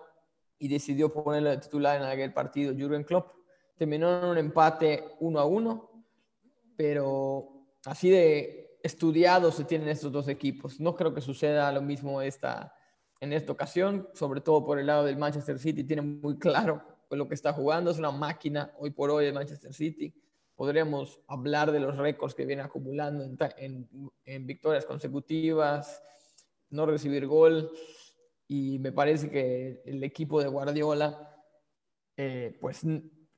y 0.60 0.68
decidió 0.68 1.12
ponerle 1.12 1.50
de 1.50 1.58
titular 1.58 2.00
en 2.00 2.06
aquel 2.06 2.32
partido 2.32 2.72
Jürgen 2.72 3.02
Klopp. 3.02 3.32
Terminó 3.76 4.22
en 4.22 4.24
un 4.26 4.38
empate 4.38 5.16
1 5.18 5.40
a 5.40 5.44
1, 5.44 6.04
pero 6.76 7.66
así 7.84 8.10
de 8.10 8.78
estudiados 8.84 9.56
se 9.56 9.64
tienen 9.64 9.88
estos 9.88 10.12
dos 10.12 10.28
equipos. 10.28 10.78
No 10.78 10.94
creo 10.94 11.12
que 11.12 11.20
suceda 11.20 11.72
lo 11.72 11.82
mismo 11.82 12.22
esta, 12.22 12.72
en 13.18 13.32
esta 13.32 13.50
ocasión, 13.50 14.08
sobre 14.14 14.42
todo 14.42 14.64
por 14.64 14.78
el 14.78 14.86
lado 14.86 15.04
del 15.04 15.16
Manchester 15.16 15.58
City, 15.58 15.82
tiene 15.82 16.02
muy 16.02 16.38
claro 16.38 16.80
lo 17.10 17.26
que 17.26 17.34
está 17.34 17.52
jugando, 17.52 17.90
es 17.90 17.98
una 17.98 18.12
máquina 18.12 18.72
hoy 18.78 18.90
por 18.90 19.10
hoy 19.10 19.26
el 19.26 19.34
Manchester 19.34 19.74
City 19.74 20.14
podríamos 20.60 21.18
hablar 21.26 21.72
de 21.72 21.80
los 21.80 21.96
récords 21.96 22.34
que 22.34 22.44
viene 22.44 22.60
acumulando 22.60 23.24
en, 23.56 24.46
victorias 24.46 24.84
consecutivas, 24.84 26.02
no 26.68 26.84
recibir 26.84 27.26
gol, 27.26 27.72
y 28.46 28.78
me 28.78 28.92
parece 28.92 29.30
que 29.30 29.80
el 29.86 30.04
equipo 30.04 30.38
de 30.38 30.48
Guardiola, 30.48 31.34
eh, 32.14 32.58
pues 32.60 32.82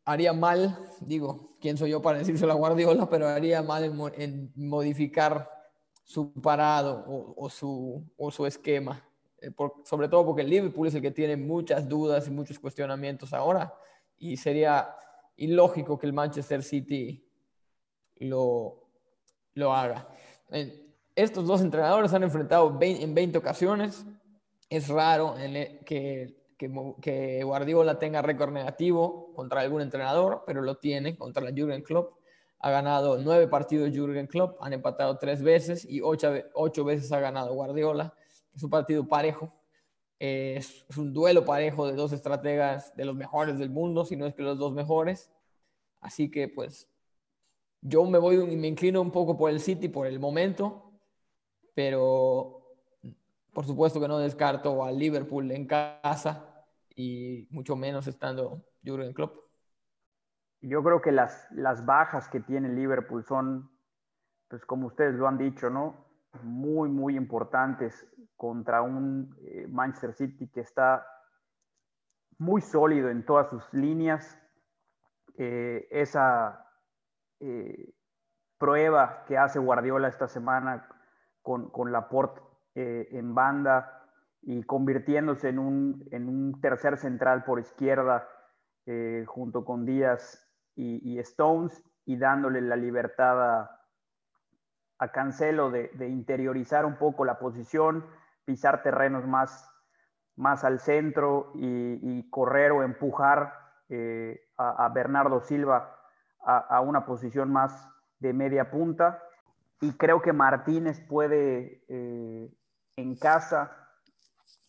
haría 0.04 0.32
mal, 0.32 0.76
digo, 1.00 1.56
quién 1.60 1.78
soy 1.78 1.90
yo 1.90 2.02
para 2.02 2.18
decírselo 2.18 2.54
a 2.54 2.56
Guardiola, 2.56 3.08
pero 3.08 3.28
haría 3.28 3.62
mal 3.62 3.84
en, 4.16 4.50
modificar 4.56 5.48
su 6.02 6.32
parado 6.32 7.04
o, 7.06 7.48
su, 7.48 8.04
o 8.16 8.32
su 8.32 8.46
esquema, 8.46 9.08
eh, 9.40 9.52
sobre 9.84 10.08
todo 10.08 10.26
porque 10.26 10.42
el 10.42 10.50
Liverpool 10.50 10.88
es 10.88 10.96
el 10.96 11.02
que 11.02 11.12
tiene 11.12 11.36
muchas 11.36 11.88
dudas 11.88 12.26
y 12.26 12.32
muchos 12.32 12.58
cuestionamientos 12.58 13.32
ahora, 13.32 13.72
y 14.18 14.36
sería 14.36 14.96
ilógico 15.42 15.98
que 15.98 16.06
el 16.06 16.12
Manchester 16.12 16.62
City 16.62 17.24
lo, 18.16 18.88
lo 19.54 19.72
haga. 19.72 20.08
Estos 21.14 21.46
dos 21.46 21.60
entrenadores 21.60 22.14
han 22.14 22.22
enfrentado 22.22 22.78
en 22.80 23.14
20 23.14 23.38
ocasiones. 23.38 24.06
Es 24.70 24.88
raro 24.88 25.34
e, 25.38 25.80
que, 25.84 26.36
que, 26.56 27.42
Guardiola 27.42 27.98
tenga 27.98 28.22
récord 28.22 28.52
negativo 28.52 29.32
contra 29.34 29.60
algún 29.60 29.82
entrenador, 29.82 30.44
pero 30.46 30.62
lo 30.62 30.76
tiene 30.76 31.16
contra 31.16 31.42
la 31.42 31.50
Jürgen 31.50 31.82
Klopp. 31.82 32.18
Ha 32.60 32.70
ganado 32.70 33.18
nueve 33.18 33.48
partidos 33.48 33.90
Jürgen 33.90 34.28
Klopp, 34.28 34.62
han 34.62 34.72
empatado 34.72 35.18
tres 35.18 35.42
veces 35.42 35.84
y 35.84 36.00
ocho, 36.00 36.32
ocho 36.54 36.84
veces 36.84 37.10
ha 37.10 37.18
ganado 37.18 37.52
Guardiola. 37.54 38.14
Es 38.54 38.62
un 38.62 38.70
partido 38.70 39.06
parejo, 39.08 39.52
es, 40.22 40.86
un 40.96 41.12
duelo 41.12 41.44
parejo 41.44 41.84
de 41.88 41.94
dos 41.94 42.12
estrategas 42.12 42.94
de 42.94 43.04
los 43.04 43.16
mejores 43.16 43.58
del 43.58 43.70
mundo, 43.70 44.04
si 44.04 44.14
no 44.14 44.24
es 44.24 44.34
que 44.34 44.42
los 44.42 44.56
dos 44.56 44.72
mejores. 44.72 45.32
Así 46.00 46.30
que 46.30 46.46
pues 46.46 46.88
yo 47.80 48.04
me 48.04 48.18
voy 48.18 48.36
y 48.36 48.56
me 48.56 48.68
inclino 48.68 49.00
un 49.00 49.10
poco 49.10 49.36
por 49.36 49.50
el 49.50 49.58
City 49.58 49.88
por 49.88 50.06
el 50.06 50.20
momento, 50.20 50.92
pero 51.74 52.62
por 53.52 53.66
supuesto 53.66 54.00
que 54.00 54.06
no 54.06 54.18
descarto 54.18 54.84
al 54.84 54.96
Liverpool 54.96 55.50
en 55.50 55.66
casa 55.66 56.64
y 56.94 57.48
mucho 57.50 57.74
menos 57.74 58.06
estando 58.06 58.64
Jurgen 58.84 59.14
Klopp. 59.14 59.36
Yo 60.60 60.84
creo 60.84 61.02
que 61.02 61.10
las, 61.10 61.48
las 61.50 61.84
bajas 61.84 62.28
que 62.28 62.38
tiene 62.38 62.68
Liverpool 62.68 63.24
son, 63.24 63.72
pues 64.46 64.64
como 64.64 64.86
ustedes 64.86 65.14
lo 65.16 65.26
han 65.26 65.36
dicho, 65.36 65.68
¿no? 65.68 66.06
Muy, 66.44 66.88
muy 66.88 67.16
importantes 67.16 68.06
contra 68.42 68.82
un 68.82 69.36
eh, 69.44 69.68
Manchester 69.68 70.14
City 70.14 70.48
que 70.48 70.62
está 70.62 71.06
muy 72.38 72.60
sólido 72.60 73.08
en 73.08 73.24
todas 73.24 73.48
sus 73.48 73.62
líneas. 73.72 74.36
Eh, 75.38 75.86
esa 75.92 76.66
eh, 77.38 77.94
prueba 78.58 79.22
que 79.28 79.38
hace 79.38 79.60
Guardiola 79.60 80.08
esta 80.08 80.26
semana 80.26 80.88
con, 81.40 81.70
con 81.70 81.92
Laporte 81.92 82.40
en 82.74 83.32
banda 83.32 84.08
y 84.40 84.64
convirtiéndose 84.64 85.50
en 85.50 85.60
un, 85.60 86.08
en 86.10 86.28
un 86.28 86.60
tercer 86.60 86.96
central 86.96 87.44
por 87.44 87.60
izquierda 87.60 88.26
junto 89.26 89.64
con 89.64 89.84
Díaz 89.84 90.50
y, 90.74 91.18
Stones 91.18 91.84
y 92.06 92.16
dándole 92.16 92.60
la 92.62 92.76
libertad 92.76 93.68
a, 94.98 95.08
Cancelo 95.12 95.70
de, 95.70 95.88
de, 95.94 96.08
interiorizar 96.08 96.86
un 96.86 96.96
poco 96.96 97.24
la 97.26 97.38
posición 97.38 98.06
pisar 98.44 98.82
terrenos 98.82 99.26
más, 99.26 99.70
más 100.36 100.64
al 100.64 100.80
centro 100.80 101.52
y, 101.54 102.28
correr 102.30 102.72
o 102.72 102.82
empujar 102.82 103.54
eh, 103.88 104.48
a, 104.56 104.88
Bernardo 104.88 105.40
Silva 105.40 105.96
a, 106.44 106.80
una 106.80 107.04
posición 107.04 107.52
más 107.52 107.88
de 108.18 108.32
media 108.32 108.70
punta. 108.70 109.22
Y 109.80 109.96
creo 109.96 110.22
que 110.22 110.32
Martínez 110.32 111.00
puede 111.08 111.84
eh, 111.88 112.54
en 112.96 113.16
casa 113.16 113.76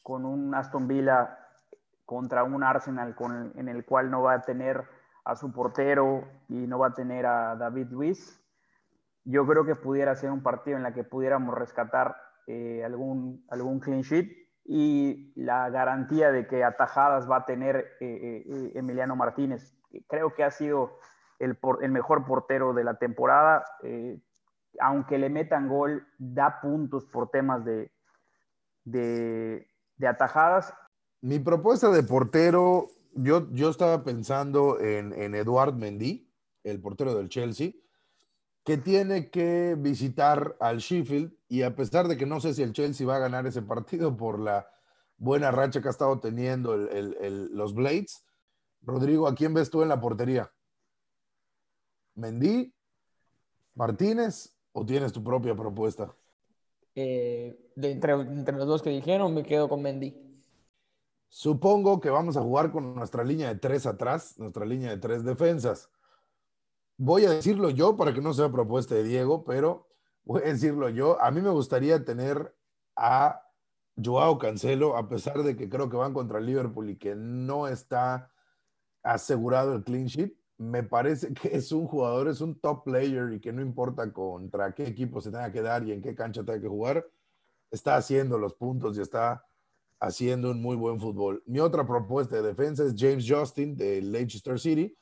con 0.01 0.25
un 0.25 0.53
Aston 0.53 0.87
Villa 0.87 1.39
contra 2.05 2.43
un 2.43 2.63
Arsenal 2.63 3.15
con, 3.15 3.53
en 3.55 3.69
el 3.69 3.85
cual 3.85 4.11
no 4.11 4.23
va 4.23 4.33
a 4.33 4.41
tener 4.41 4.87
a 5.25 5.35
su 5.35 5.51
portero 5.53 6.27
y 6.49 6.67
no 6.67 6.79
va 6.79 6.87
a 6.87 6.93
tener 6.93 7.25
a 7.25 7.55
David 7.55 7.87
Luis, 7.91 8.43
yo 9.23 9.45
creo 9.47 9.65
que 9.65 9.75
pudiera 9.75 10.15
ser 10.15 10.31
un 10.31 10.43
partido 10.43 10.77
en 10.77 10.85
el 10.85 10.93
que 10.93 11.03
pudiéramos 11.03 11.55
rescatar 11.55 12.17
eh, 12.47 12.83
algún, 12.83 13.45
algún 13.49 13.79
clean 13.79 14.01
sheet 14.01 14.31
y 14.65 15.33
la 15.35 15.69
garantía 15.69 16.31
de 16.31 16.47
que 16.47 16.63
atajadas 16.63 17.29
va 17.29 17.37
a 17.37 17.45
tener 17.45 17.77
eh, 17.99 18.43
eh, 18.45 18.71
Emiliano 18.75 19.15
Martínez. 19.15 19.75
Creo 20.07 20.33
que 20.33 20.43
ha 20.43 20.51
sido 20.51 20.97
el, 21.39 21.57
el 21.81 21.91
mejor 21.91 22.25
portero 22.25 22.73
de 22.73 22.83
la 22.83 22.97
temporada. 22.97 23.63
aunque 24.79 25.17
le 25.17 25.29
metan 25.29 25.67
gol, 25.67 26.07
da 26.17 26.59
puntos 26.61 27.05
por 27.05 27.29
temas 27.29 27.63
de, 27.63 27.91
de, 28.85 29.67
de 29.97 30.07
atajadas. 30.07 30.73
Mi 31.21 31.39
propuesta 31.39 31.89
de 31.89 32.03
portero, 32.03 32.87
yo, 33.13 33.49
yo 33.51 33.69
estaba 33.69 34.03
pensando 34.03 34.79
en, 34.79 35.13
en 35.13 35.35
Eduard 35.35 35.75
Mendy, 35.75 36.29
el 36.63 36.81
portero 36.81 37.13
del 37.13 37.29
Chelsea 37.29 37.71
que 38.63 38.77
tiene 38.77 39.29
que 39.29 39.75
visitar 39.77 40.55
al 40.59 40.77
Sheffield 40.77 41.33
y 41.49 41.63
a 41.63 41.75
pesar 41.75 42.07
de 42.07 42.17
que 42.17 42.25
no 42.25 42.39
sé 42.39 42.53
si 42.53 42.63
el 42.63 42.73
Chelsea 42.73 43.05
va 43.05 43.17
a 43.17 43.19
ganar 43.19 43.45
ese 43.45 43.61
partido 43.61 44.15
por 44.15 44.39
la 44.39 44.67
buena 45.17 45.51
racha 45.51 45.81
que 45.81 45.89
ha 45.89 45.91
estado 45.91 46.19
teniendo 46.19 46.75
los 46.75 47.73
Blades, 47.73 48.25
Rodrigo, 48.81 49.27
¿a 49.27 49.35
quién 49.35 49.53
ves 49.53 49.69
tú 49.69 49.81
en 49.81 49.89
la 49.89 49.99
portería? 49.99 50.51
¿Mendy? 52.15 52.73
¿Martínez? 53.75 54.55
¿O 54.71 54.85
tienes 54.85 55.11
tu 55.11 55.23
propia 55.23 55.55
propuesta? 55.55 56.13
Eh, 56.95 57.71
entre, 57.75 58.13
entre, 58.13 58.55
los 58.55 58.67
dos 58.67 58.81
que 58.81 58.89
dijeron, 58.89 59.33
me 59.33 59.43
quedo 59.43 59.67
con 59.67 59.81
Mendy. 59.81 60.41
Supongo 61.27 61.99
que 61.99 62.09
vamos 62.09 62.37
a 62.37 62.41
jugar 62.41 62.71
con 62.71 62.95
nuestra 62.95 63.23
línea 63.23 63.49
de 63.49 63.59
tres 63.59 63.85
atrás, 63.85 64.37
nuestra 64.37 64.65
línea 64.65 64.91
de 64.91 64.97
tres 64.97 65.23
defensas 65.23 65.89
voy 66.97 67.25
a 67.25 67.31
decirlo 67.31 67.69
yo 67.69 67.95
para 67.95 68.13
que 68.13 68.21
no 68.21 68.33
sea 68.33 68.51
propuesta 68.51 68.95
de 68.95 69.03
Diego, 69.03 69.43
pero 69.43 69.87
voy 70.23 70.41
a 70.43 70.45
decirlo 70.45 70.89
yo. 70.89 71.21
A 71.21 71.31
mí 71.31 71.41
me 71.41 71.49
gustaría 71.49 72.03
tener 72.03 72.55
a 72.95 73.41
Joao 74.01 74.37
Cancelo, 74.37 74.97
a 74.97 75.07
pesar 75.07 75.43
de 75.43 75.55
que 75.55 75.69
creo 75.69 75.89
que 75.89 75.97
van 75.97 76.13
contra 76.13 76.39
Liverpool 76.39 76.89
y 76.89 76.97
que 76.97 77.15
no 77.15 77.67
está 77.67 78.31
asegurado 79.03 79.75
el 79.75 79.83
clean 79.83 80.05
sheet. 80.05 80.33
Me 80.57 80.83
parece 80.83 81.33
que 81.33 81.55
es 81.55 81.71
un 81.71 81.87
jugador, 81.87 82.27
es 82.27 82.41
un 82.41 82.59
top 82.59 82.83
player 82.83 83.33
y 83.33 83.39
que 83.39 83.51
no 83.51 83.61
importa 83.61 84.11
contra 84.11 84.73
qué 84.73 84.87
equipo 84.87 85.19
se 85.19 85.31
tenga 85.31 85.51
que 85.51 85.61
dar 85.61 85.87
y 85.87 85.91
en 85.91 86.01
qué 86.01 86.15
cancha 86.15 86.43
tenga 86.43 86.61
que 86.61 86.67
jugar, 86.67 87.05
está 87.71 87.95
haciendo 87.95 88.37
los 88.37 88.53
puntos 88.53 88.97
y 88.97 89.01
está 89.01 89.45
haciendo 89.99 90.51
un 90.51 90.61
muy 90.61 90.75
buen 90.75 90.99
fútbol. 90.99 91.43
Mi 91.45 91.59
otra 91.59 91.85
propuesta 91.87 92.35
de 92.35 92.43
defensa 92.43 92.83
es 92.83 92.93
James 92.97 93.25
Justin 93.27 93.75
de 93.75 94.01
Leicester 94.01 94.59
City 94.59 94.95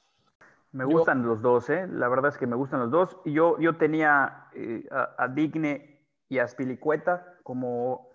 me 0.71 0.85
gustan 0.85 1.23
los 1.23 1.41
dos, 1.41 1.69
¿eh? 1.69 1.87
La 1.87 2.07
verdad 2.07 2.31
es 2.31 2.37
que 2.37 2.47
me 2.47 2.55
gustan 2.55 2.79
los 2.79 2.91
dos. 2.91 3.17
Yo, 3.25 3.59
yo 3.59 3.77
tenía 3.77 4.47
eh, 4.53 4.87
a, 4.91 5.27
Digne 5.27 6.07
y 6.29 6.39
a 6.39 6.47
Spilicueta 6.47 7.37
como 7.43 8.07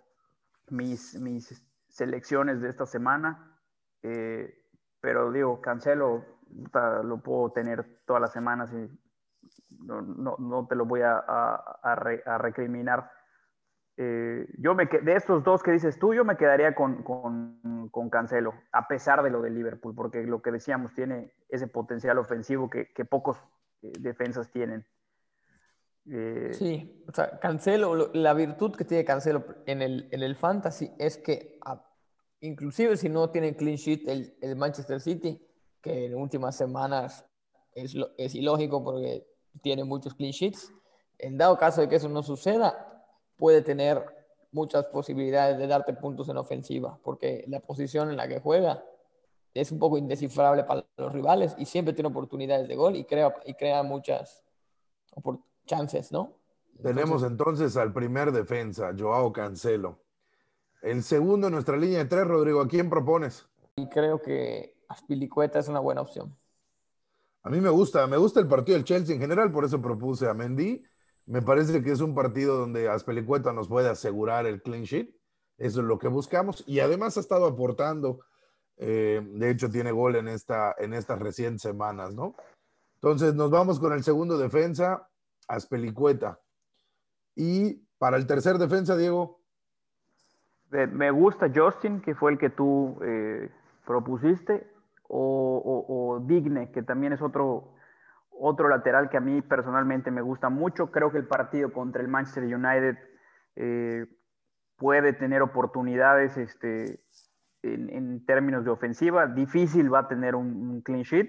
mis, 0.71 1.21
mis 1.21 1.63
selecciones 1.89 2.63
de 2.63 2.71
esta 2.71 2.87
semana. 2.87 3.59
Eh, 4.03 4.55
pero 5.01 5.31
digo, 5.31 5.61
Cancelo 5.61 6.25
lo 7.05 7.23
puedo 7.23 7.53
tener 7.53 8.03
todas 8.07 8.23
las 8.23 8.33
semanas 8.33 8.73
y 8.73 8.89
no, 9.85 10.01
no, 10.01 10.37
no 10.39 10.67
te 10.67 10.77
lo 10.77 10.87
voy 10.87 11.03
a, 11.03 11.17
a, 11.19 11.79
a 11.83 12.39
recriminar. 12.39 13.11
Eh, 13.99 14.47
yo 14.59 14.75
me 14.75 14.85
de 14.85 15.17
estos 15.17 15.43
dos 15.43 15.63
que 15.63 15.73
dices 15.73 15.99
tú, 15.99 16.13
yo 16.13 16.23
me 16.25 16.37
quedaría 16.37 16.75
con, 16.75 17.03
con, 17.03 17.89
con, 17.91 18.11
Cancelo, 18.11 18.53
a 18.73 18.87
pesar 18.89 19.23
de 19.23 19.31
lo 19.31 19.41
de 19.41 19.49
Liverpool, 19.49 19.95
porque 19.95 20.23
lo 20.25 20.43
que 20.43 20.51
decíamos 20.51 20.93
tiene 20.93 21.33
ese 21.49 21.67
potencial 21.67 22.19
ofensivo 22.19 22.69
que, 22.69 22.93
que 22.93 23.07
pocos 23.07 23.39
eh, 23.81 23.93
defensas 23.99 24.51
tienen. 24.51 24.85
Eh, 26.11 26.51
sí, 26.53 27.05
o 27.09 27.13
sea, 27.13 27.39
Cancelo, 27.41 28.11
la 28.13 28.35
virtud 28.35 28.77
que 28.77 28.85
tiene 28.85 29.05
Cancelo 29.05 29.45
en 29.65 29.81
el, 29.81 30.09
en 30.13 30.23
el 30.23 30.37
fantasy 30.37 30.93
es 30.99 31.17
que, 31.17 31.59
inclusive 32.41 32.99
si 32.99 33.09
no 33.09 33.31
tiene 33.31 33.57
clean 33.57 33.77
sheet 33.77 34.07
el, 34.09 34.37
el, 34.43 34.57
Manchester 34.57 35.01
City, 35.01 35.41
que 35.81 36.05
en 36.05 36.15
últimas 36.15 36.55
semanas 36.55 37.25
es, 37.73 37.97
es 38.19 38.35
ilógico 38.35 38.85
porque 38.85 39.27
tiene 39.63 39.85
muchos 39.85 40.15
clean 40.15 40.33
sheets, 40.33 40.71
en 41.19 41.39
dado 41.39 41.57
caso 41.57 41.81
de 41.81 41.89
que 41.89 41.97
eso 41.97 42.11
no 42.11 42.23
suceda, 42.23 42.96
puede 43.37 43.63
tener 43.63 44.05
muchas 44.53 44.87
posibilidades 44.87 45.59
de 45.59 45.67
darte 45.67 45.93
puntos 45.93 46.29
en 46.29 46.37
ofensiva, 46.37 46.99
porque 47.03 47.45
la 47.49 47.61
posición 47.61 48.11
en 48.11 48.17
la 48.17 48.27
que 48.27 48.41
juega 48.41 48.83
es 49.53 49.73
un 49.73 49.79
poco 49.79 49.99
indescifrable 49.99 50.65
para 50.65 50.85
los 50.97 51.13
rivales 51.13 51.55
y 51.59 51.67
siempre 51.67 51.95
tiene 51.95 52.09
oportunidades 52.09 52.69
de 52.69 52.77
gol 52.77 52.97
y 52.97 53.05
crea, 53.05 53.35
y 53.45 53.55
crea 53.55 53.83
muchas 53.83 54.45
chances, 55.67 56.13
¿no? 56.13 56.33
Tenemos 56.83 57.23
entonces, 57.23 57.77
al 57.77 57.93
primer 57.93 58.33
defensa, 58.33 58.93
Joao 58.97 59.33
Cancelo. 59.33 59.99
El 60.83 61.03
segundo 61.03 61.47
en 61.47 61.55
nuestra 61.55 61.77
línea 61.77 62.01
de 62.01 62.05
tres, 62.05 62.27
Rodrigo, 62.27 62.61
¿a 62.61 62.69
quién 62.69 62.91
propones? 62.91 63.47
Y 63.77 63.89
creo 63.89 64.21
que 64.21 64.77
Aspilicueta 64.89 65.59
es 65.59 65.69
una 65.69 65.81
buena 65.81 66.03
opción. 66.03 66.37
A 67.43 67.51
mí 67.51 67.61
me 67.61 67.71
gusta, 67.71 68.07
me 68.07 68.17
gusta 68.17 68.41
el 68.41 68.49
partido 68.49 68.77
del 68.77 68.85
Chelsea 68.85 69.15
en 69.15 69.21
general, 69.21 69.51
por 69.53 69.65
eso 69.65 69.81
propuse 69.81 70.29
a 70.29 70.35
Mendy 70.35 70.83
me 71.27 71.43
parece 71.43 71.83
que 71.83 71.91
es 71.91 72.01
un 72.01 72.15
partido 72.15 72.57
donde 72.57 72.89
Aspelicueta 72.89 73.53
nos 73.53 73.69
puede 73.69 73.89
asegurar 73.89 74.47
el 74.47 74.63
clean 74.63 74.85
sheet. 74.85 75.11
Eso 75.59 75.81
es 75.81 75.87
lo 75.87 75.99
que 75.99 76.09
buscamos. 76.09 76.63
Y 76.67 76.79
además 76.81 77.17
ha 77.17 77.21
estado 77.21 77.47
aportando. 77.47 78.21
Eh, 78.77 79.21
de 79.35 79.51
hecho, 79.51 79.69
tiene 79.69 79.91
gol 79.91 80.17
en, 80.17 80.29
esta, 80.29 80.75
en 80.79 80.95
estas 80.95 81.19
recientes 81.19 81.63
semanas, 81.63 82.15
¿no? 82.15 82.37
Entonces, 82.95 83.35
nos 83.35 83.51
vamos 83.51 83.81
con 83.81 83.93
el 83.93 84.05
segundo 84.05 84.39
defensa, 84.39 85.09
Aspelicueta. 85.49 86.39
Y 87.35 87.75
para 87.99 88.17
el 88.17 88.27
tercer 88.27 88.59
defensa, 88.59 88.97
Diego. 88.97 89.41
Me 90.71 91.11
gusta 91.11 91.51
Justin, 91.53 92.01
que 92.01 92.15
fue 92.15 92.33
el 92.33 92.39
que 92.39 92.51
tú 92.51 92.99
eh, 93.03 93.51
propusiste, 93.85 94.71
o 95.09 96.21
Digne, 96.27 96.71
que 96.73 96.83
también 96.83 97.13
es 97.13 97.23
otro 97.23 97.76
otro 98.39 98.69
lateral 98.69 99.09
que 99.09 99.17
a 99.17 99.21
mí 99.21 99.43
personalmente 99.43 100.11
me 100.11 100.23
gusta 100.23 100.49
mucho. 100.49 100.91
Creo 100.91 101.11
que 101.11 101.19
el 101.19 101.27
partido 101.27 101.73
contra 101.73 102.03
el 102.03 102.09
Manchester 102.09 102.45
United 102.45 102.97
eh, 103.57 104.07
puede 104.77 105.13
tener 105.13 105.43
oportunidades 105.43 106.37
este, 106.37 107.01
en, 107.63 108.25
términos 108.27 108.65
de 108.65 108.71
ofensiva. 108.71 109.27
Difícil 109.27 109.93
va 109.93 110.01
a 110.01 110.09
tener 110.09 110.35
un, 110.35 110.83
clean 110.83 111.03
sheet, 111.03 111.29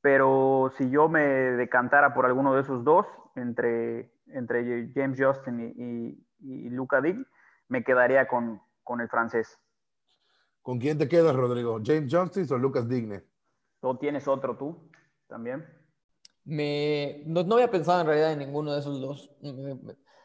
pero 0.00 0.72
si 0.76 0.90
yo 0.90 1.08
me 1.08 1.22
decantara 1.22 2.14
por 2.14 2.26
alguno 2.26 2.54
de 2.54 2.62
esos 2.62 2.84
dos, 2.84 3.06
entre, 3.36 4.12
entre 4.28 4.90
James 4.94 5.18
Justin 5.20 5.72
y, 5.76 6.26
y, 6.40 6.70
Luca 6.70 7.00
Dig, 7.00 7.16
me 7.68 7.82
quedaría 7.82 8.28
con, 8.28 8.60
con, 8.82 9.00
el 9.00 9.08
francés. 9.08 9.58
¿Con 10.62 10.78
quién 10.78 10.98
te 10.98 11.08
quedas, 11.08 11.34
Rodrigo? 11.34 11.80
¿James 11.84 12.14
Justin 12.14 12.46
o 12.50 12.58
Lucas 12.58 12.88
Digne? 12.88 13.22
¿O 13.80 13.98
tienes 13.98 14.28
otro 14.28 14.56
tú 14.56 14.90
también? 15.26 15.64
Me, 16.44 17.22
no, 17.26 17.42
no, 17.42 17.54
había 17.54 17.70
pensado 17.70 18.00
en 18.00 18.06
realidad 18.06 18.32
en 18.32 18.38
ninguno 18.40 18.72
de 18.72 18.80
esos 18.80 19.00
dos. 19.00 19.30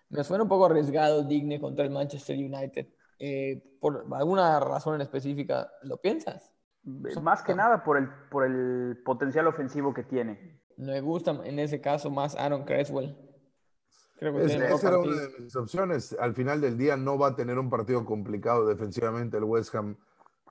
Me, 0.10 0.24
suena 0.24 0.44
un 0.44 0.50
poco 0.50 0.66
arriesgado 0.66 1.24
Digne 1.24 1.60
contra 1.60 1.86
el 1.86 1.92
Manchester 1.92 2.36
United. 2.38 2.88
Eh, 3.20 3.78
¿Por 3.80 4.06
alguna 4.14 4.60
razón 4.60 4.96
en 4.96 5.02
específica 5.02 5.72
lo 5.84 5.98
piensas? 5.98 6.52
Más 6.84 7.44
que 7.44 7.56
nada 7.56 7.84
por 7.84 7.98
el, 7.98 8.10
por 8.30 8.46
el 8.46 9.02
potencial 9.04 9.48
ofensivo 9.48 9.94
que 9.94 10.04
tiene. 10.04 10.62
Me 10.78 11.02
gusta 11.02 11.32
en 11.44 11.60
ese 11.60 11.82
caso 11.82 12.10
más 12.10 12.36
Aaron 12.36 12.64
Creswell. 12.64 13.16
Creo 14.18 14.34
que 14.34 14.46
esa 14.46 14.88
era 14.88 15.00
una 15.00 15.16
de 15.16 15.40
mis 15.40 15.56
opciones. 15.56 16.16
Al 16.20 16.34
final 16.34 16.60
del 16.60 16.78
día 16.78 16.98
no 16.98 17.18
va 17.18 17.28
a 17.28 17.36
tener 17.36 17.58
un 17.58 17.70
partido 17.70 18.04
complicado 18.06 18.66
defensivamente 18.66 19.38
el 19.38 19.46
West 19.46 19.74
Ham 19.76 19.98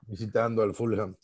visitando 0.06 0.62
al 0.62 0.74
Fulham 0.74 1.16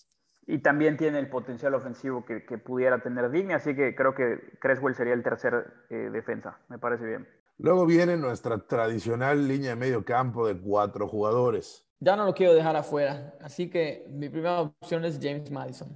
y 0.47 0.59
también 0.59 0.97
tiene 0.97 1.19
el 1.19 1.29
potencial 1.29 1.75
ofensivo 1.75 2.25
que, 2.25 2.41
pudiera 2.59 3.01
tener 3.01 3.31
Digne, 3.31 3.55
así 3.55 3.75
que 3.75 3.95
creo 3.95 4.15
que 4.15 4.59
Creswell 4.61 4.95
sería 4.95 5.15
el 5.15 5.23
tercer 5.23 5.73
eh, 5.91 6.11
defensa, 6.13 6.59
me 6.69 6.79
parece 6.79 7.05
bien. 7.05 7.29
Luego 7.59 7.87
viene 7.87 8.17
nuestra 8.17 8.59
tradicional 8.59 9.47
línea 9.47 9.71
de 9.71 9.77
medio 9.77 10.05
campo 10.05 10.47
de 10.47 10.59
cuatro 10.59 11.07
jugadores. 11.09 11.87
Ya 12.01 12.17
no 12.17 12.25
lo 12.25 12.35
quiero 12.35 12.55
dejar 12.55 12.77
afuera, 12.77 13.35
así 13.41 13.71
que 13.71 14.07
mi 14.11 14.29
primera 14.29 14.61
opción 14.63 15.05
es 15.05 15.19
James 15.23 15.51
Madison. 15.51 15.89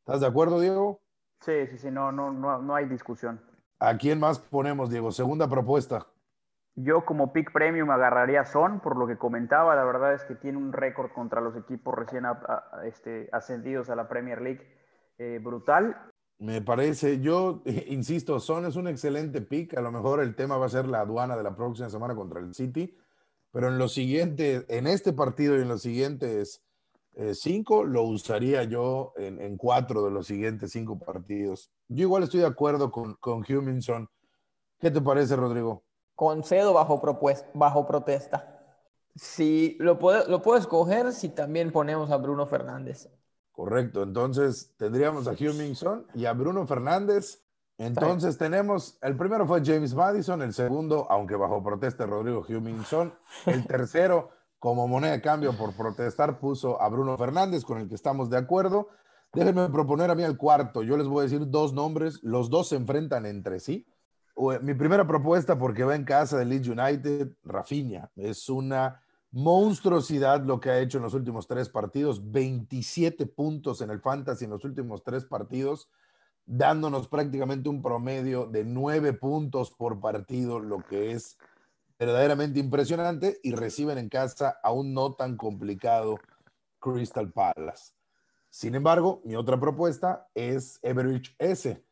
¿Estás 0.00 0.20
de 0.20 0.26
acuerdo, 0.26 0.60
Diego? 0.60 1.00
Sí, 1.40 1.66
sí, 1.70 1.78
sí, 1.78 1.90
no, 1.90 2.10
no, 2.12 2.32
no, 2.32 2.60
no 2.60 2.74
hay 2.74 2.86
discusión. 2.86 3.40
¿A 3.78 3.96
quién 3.96 4.18
más 4.18 4.38
ponemos, 4.38 4.90
Diego? 4.90 5.12
Segunda 5.12 5.48
propuesta. 5.48 6.06
Yo 6.76 7.04
como 7.04 7.32
pick 7.32 7.52
premium 7.52 7.90
agarraría 7.90 8.44
Son, 8.44 8.80
por 8.80 8.96
lo 8.96 9.06
que 9.06 9.16
comentaba, 9.16 9.76
la 9.76 9.84
verdad 9.84 10.14
es 10.14 10.24
que 10.24 10.34
tiene 10.34 10.58
un 10.58 10.72
récord 10.72 11.12
contra 11.12 11.40
los 11.40 11.56
equipos 11.56 11.94
recién 11.94 12.24
este, 12.84 13.28
ascendidos 13.32 13.90
a 13.90 13.96
la 13.96 14.08
Premier 14.08 14.40
League 14.40 14.66
eh, 15.18 15.40
brutal. 15.42 15.96
Me 16.38 16.62
parece, 16.62 17.20
yo 17.20 17.62
insisto, 17.86 18.40
Son 18.40 18.66
es 18.66 18.74
un 18.74 18.88
excelente 18.88 19.40
pick, 19.40 19.76
a 19.76 19.80
lo 19.80 19.92
mejor 19.92 20.20
el 20.20 20.34
tema 20.34 20.56
va 20.56 20.66
a 20.66 20.70
ser 20.70 20.86
la 20.86 21.00
aduana 21.00 21.36
de 21.36 21.44
la 21.44 21.54
próxima 21.54 21.88
semana 21.88 22.16
contra 22.16 22.40
el 22.40 22.52
City, 22.54 22.96
pero 23.52 23.68
en 23.68 23.78
los 23.78 23.94
siguientes, 23.94 24.66
en 24.68 24.88
este 24.88 25.12
partido 25.12 25.56
y 25.56 25.62
en 25.62 25.68
los 25.68 25.82
siguientes 25.82 26.64
eh, 27.12 27.34
cinco, 27.34 27.84
lo 27.84 28.02
usaría 28.02 28.64
yo 28.64 29.12
en, 29.16 29.56
cuatro 29.56 30.04
de 30.04 30.10
los 30.10 30.26
siguientes 30.26 30.72
cinco 30.72 30.98
partidos. 30.98 31.70
Yo 31.86 32.02
igual 32.02 32.24
estoy 32.24 32.40
de 32.40 32.46
acuerdo 32.46 32.90
con, 32.90 33.14
con 33.14 33.44
Huminson. 33.48 34.08
¿Qué 34.80 34.90
te 34.90 35.00
parece, 35.00 35.36
Rodrigo? 35.36 35.84
Concedo 36.14 36.72
bajo, 36.72 37.00
bajo 37.54 37.86
protesta. 37.86 38.62
Si 39.16 39.76
lo 39.80 39.98
puedo, 39.98 40.28
lo 40.28 40.42
puedo 40.42 40.58
escoger 40.58 41.12
si 41.12 41.28
también 41.28 41.72
ponemos 41.72 42.10
a 42.10 42.16
Bruno 42.16 42.46
Fernández. 42.46 43.08
Correcto, 43.52 44.02
entonces 44.02 44.74
tendríamos 44.76 45.28
a 45.28 45.32
Huminson 45.32 46.06
y 46.14 46.26
a 46.26 46.32
Bruno 46.32 46.66
Fernández. 46.66 47.44
Entonces 47.78 48.36
tenemos, 48.38 48.98
el 49.02 49.16
primero 49.16 49.46
fue 49.46 49.62
James 49.64 49.94
Madison, 49.94 50.42
el 50.42 50.52
segundo, 50.52 51.06
aunque 51.10 51.36
bajo 51.36 51.62
protesta, 51.62 52.06
Rodrigo 52.06 52.44
Huminson. 52.48 53.14
El 53.46 53.66
tercero, 53.66 54.30
como 54.58 54.88
moneda 54.88 55.12
de 55.12 55.20
cambio 55.20 55.56
por 55.56 55.74
protestar, 55.74 56.38
puso 56.38 56.80
a 56.80 56.88
Bruno 56.88 57.16
Fernández, 57.16 57.64
con 57.64 57.78
el 57.78 57.88
que 57.88 57.94
estamos 57.94 58.30
de 58.30 58.38
acuerdo. 58.38 58.88
Déjenme 59.32 59.68
proponer 59.68 60.10
a 60.10 60.14
mí 60.14 60.22
el 60.22 60.36
cuarto. 60.36 60.82
Yo 60.82 60.96
les 60.96 61.06
voy 61.06 61.20
a 61.20 61.22
decir 61.22 61.48
dos 61.50 61.72
nombres. 61.72 62.20
Los 62.22 62.50
dos 62.50 62.68
se 62.68 62.76
enfrentan 62.76 63.26
entre 63.26 63.58
sí. 63.58 63.86
Mi 64.36 64.74
primera 64.74 65.06
propuesta, 65.06 65.56
porque 65.56 65.84
va 65.84 65.94
en 65.94 66.04
casa 66.04 66.38
de 66.38 66.44
Leeds 66.44 66.68
United, 66.68 67.36
Rafinha. 67.44 68.10
Es 68.16 68.48
una 68.48 69.00
monstruosidad 69.30 70.44
lo 70.44 70.60
que 70.60 70.70
ha 70.70 70.78
hecho 70.78 70.98
en 70.98 71.04
los 71.04 71.14
últimos 71.14 71.46
tres 71.46 71.68
partidos, 71.68 72.32
27 72.32 73.26
puntos 73.26 73.80
en 73.80 73.90
el 73.90 74.00
fantasy 74.00 74.44
en 74.44 74.52
los 74.52 74.64
últimos 74.64 75.02
tres 75.02 75.24
partidos, 75.24 75.88
dándonos 76.46 77.08
prácticamente 77.08 77.68
un 77.68 77.82
promedio 77.82 78.46
de 78.46 78.64
nueve 78.64 79.12
puntos 79.12 79.70
por 79.70 80.00
partido, 80.00 80.60
lo 80.60 80.84
que 80.84 81.12
es 81.12 81.38
verdaderamente 81.98 82.60
impresionante, 82.60 83.38
y 83.42 83.52
reciben 83.52 83.98
en 83.98 84.08
casa 84.08 84.58
a 84.62 84.72
un 84.72 84.94
no 84.94 85.14
tan 85.14 85.36
complicado 85.36 86.18
Crystal 86.80 87.32
Palace. 87.32 87.92
Sin 88.50 88.74
embargo, 88.74 89.20
mi 89.24 89.34
otra 89.34 89.58
propuesta 89.58 90.28
es 90.34 90.78
Everidge 90.82 91.34
S. 91.38 91.82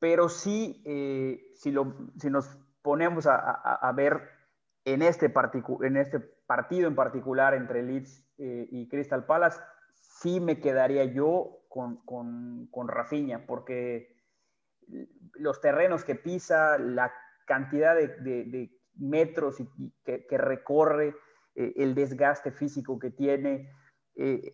Pero 0.00 0.28
sí, 0.28 0.82
eh, 0.86 1.52
si, 1.54 1.70
lo, 1.70 1.94
si 2.18 2.30
nos 2.30 2.58
ponemos 2.82 3.26
a, 3.26 3.36
a 3.36 3.92
ver 3.92 4.22
en 4.84 5.02
este, 5.02 5.32
en 5.82 5.96
este 5.96 6.20
partido 6.46 6.88
en 6.88 6.94
particular 6.94 7.54
entre 7.54 7.82
Leeds 7.82 8.26
eh, 8.38 8.66
y 8.70 8.88
Crystal 8.88 9.26
Palace, 9.26 9.60
sí 9.94 10.40
me 10.40 10.58
quedaría 10.58 11.04
yo 11.04 11.64
con, 11.68 11.98
con, 12.04 12.66
con 12.70 12.88
Rafinha, 12.88 13.46
porque 13.46 14.16
los 15.34 15.60
terrenos 15.60 16.04
que 16.04 16.14
pisa, 16.14 16.78
la 16.78 17.12
cantidad 17.46 17.94
de, 17.94 18.70
metros 18.96 19.60
y, 19.60 19.92
que, 20.04 20.38
recorre, 20.38 21.14
eh, 21.54 21.74
el 21.76 21.94
desgaste 21.94 22.50
físico 22.50 22.98
que 22.98 23.10
tiene, 23.10 23.70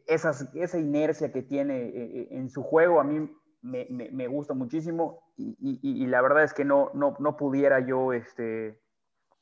esa 0.07 0.78
inercia 0.78 1.32
que 1.32 1.42
tiene 1.42 2.28
en 2.30 2.51
su 2.51 2.62
juego, 2.62 3.01
a 3.01 3.05
mí 3.05 3.28
me, 3.66 3.86
me, 3.90 4.26
gusta 4.28 4.54
muchísimo 4.54 5.32
y, 5.36 5.56
y, 5.82 6.06
la 6.06 6.22
verdad 6.22 6.44
es 6.44 6.54
que 6.54 6.64
no, 6.64 6.90
no, 6.94 7.16
no 7.18 7.36
pudiera 7.36 7.80
yo 7.80 8.12
este, 8.12 8.80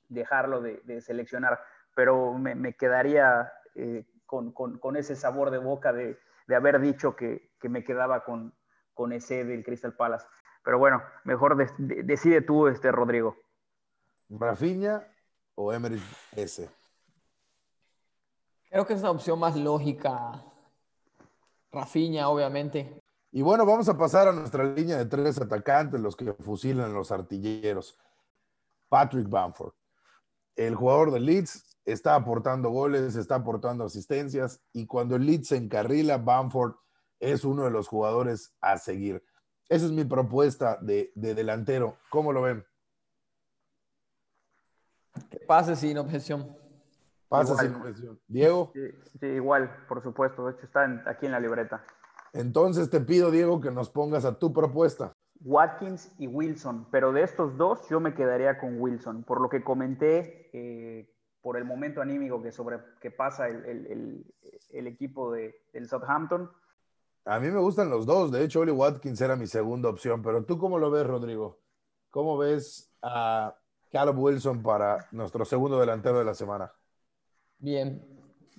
dejarlo 0.09 0.61
de, 0.61 1.01
seleccionar, 1.01 1.61
pero 1.95 2.33
me, 2.35 2.75
quedaría 2.75 3.53
eh, 3.75 4.07
con, 4.27 4.97
ese 4.97 5.15
sabor 5.15 5.51
de 5.51 5.59
boca 5.59 5.93
de, 5.93 6.19
haber 6.55 6.81
dicho 6.81 7.15
que, 7.17 7.53
me 7.63 7.85
quedaba 7.85 8.25
con, 8.25 8.55
con, 8.95 9.13
ese 9.13 9.45
del 9.45 9.65
Crystal 9.65 9.95
Palace. 9.95 10.27
Pero 10.65 10.79
bueno, 10.79 11.03
mejor 11.25 11.57
decide 11.79 12.41
tú, 12.41 12.69
este, 12.69 12.91
Rodrigo. 12.91 13.37
¿Rafinha 14.31 15.07
o 15.55 15.73
Emery 15.73 16.01
S? 16.33 16.69
Creo 18.71 18.87
que 18.87 18.95
es 18.95 19.01
una 19.01 19.11
opción 19.11 19.39
más 19.39 19.55
lógica. 19.57 20.43
Rafinha, 21.71 22.29
obviamente. 22.29 23.04
Y 23.35 23.43
bueno, 23.43 23.67
vamos 23.67 23.89
a 23.89 23.99
pasar 23.99 24.29
a 24.29 24.33
nuestra 24.33 24.65
línea 24.65 24.97
de 24.97 25.07
tres 25.07 25.41
atacantes, 25.41 26.01
los 26.01 26.15
que 26.15 26.33
fusilan 26.35 26.95
los 26.95 27.11
artilleros. 27.11 27.99
Patrick 28.89 29.29
Bamford 29.29 29.75
el 30.57 30.75
jugador 30.75 31.11
de 31.11 31.21
Leeds 31.21 31.79
está 31.85 32.15
aportando 32.15 32.71
goles, 32.71 33.17
está 33.17 33.37
aportando 33.37 33.85
asistencias 33.85 34.63
y 34.73 34.87
cuando 34.87 35.17
el 35.17 35.27
Leeds 35.27 35.49
se 35.49 35.57
encarrila, 35.57 36.19
Bamford 36.19 36.75
es 37.21 37.45
uno 37.45 37.65
de 37.65 37.71
los 37.71 37.89
jugadores 37.89 38.55
a 38.61 38.79
seguir. 38.79 39.25
Esa 39.69 39.87
es 39.87 39.93
mi 39.93 40.05
propuesta 40.05 40.79
de, 40.81 41.11
delantero. 41.15 41.99
¿Cómo 42.11 42.33
lo 42.33 42.43
ven? 42.43 42.65
pase 45.47 45.77
sin 45.77 45.99
objeción. 45.99 46.57
Pase 47.29 47.55
sin 47.57 47.75
objeción. 47.75 48.21
Diego. 48.27 48.73
Sí, 49.21 49.27
igual, 49.27 49.85
por 49.89 50.03
supuesto. 50.03 50.47
De 50.47 50.53
hecho, 50.53 50.67
está 50.67 51.03
aquí 51.07 51.27
en 51.27 51.33
la 51.33 51.41
libreta. 51.41 51.85
Entonces 52.35 52.91
te 52.91 53.01
pido, 53.01 53.31
Diego, 53.31 53.61
que 53.61 53.71
nos 53.71 53.89
pongas 53.89 54.25
a 54.25 54.39
tu 54.39 54.53
propuesta. 54.53 55.13
Watkins 55.41 56.13
y 56.19 56.27
Wilson, 56.27 56.87
pero 56.91 57.13
de 57.13 57.23
estos 57.23 57.57
dos 57.57 57.89
yo 57.89 58.01
me 58.01 58.15
quedaría 58.15 58.59
con 58.59 58.81
Wilson, 58.81 59.23
por 59.23 59.41
lo 59.41 59.49
que 59.49 59.63
comenté, 59.63 60.51
eh, 60.53 61.15
por 61.41 61.57
el 61.57 61.65
momento 61.65 62.01
anímico 62.01 62.43
que, 62.43 62.51
sobre, 62.51 62.79
que 63.01 63.11
pasa 63.11 63.49
el, 63.49 64.25
equipo 64.71 65.31
de, 65.33 65.55
del 65.73 65.89
Southampton. 65.89 66.51
A 67.27 67.39
mí 67.39 67.51
me 67.51 67.61
gustan 67.61 67.89
los 67.89 68.05
dos, 68.05 68.33
de 68.33 68.43
hecho 68.43 68.61
Oli 68.61 68.73
Watkins 68.73 69.21
era 69.21 69.37
mi 69.37 69.47
segunda 69.47 69.89
opción, 69.89 70.23
pero 70.23 70.45
tú 70.45 70.59
cómo 70.59 70.79
lo 70.79 70.91
ves, 70.91 71.07
Rodrigo? 71.07 71.61
¿Cómo 72.11 72.37
ves 72.37 72.91
a 73.03 73.55
Caleb 73.93 74.19
Wilson 74.19 74.63
para 74.63 75.07
nuestro 75.13 75.45
segundo 75.45 75.79
delantero 75.79 76.19
de 76.19 76.25
la 76.25 76.35
semana? 76.35 76.73
Bien, 77.59 78.03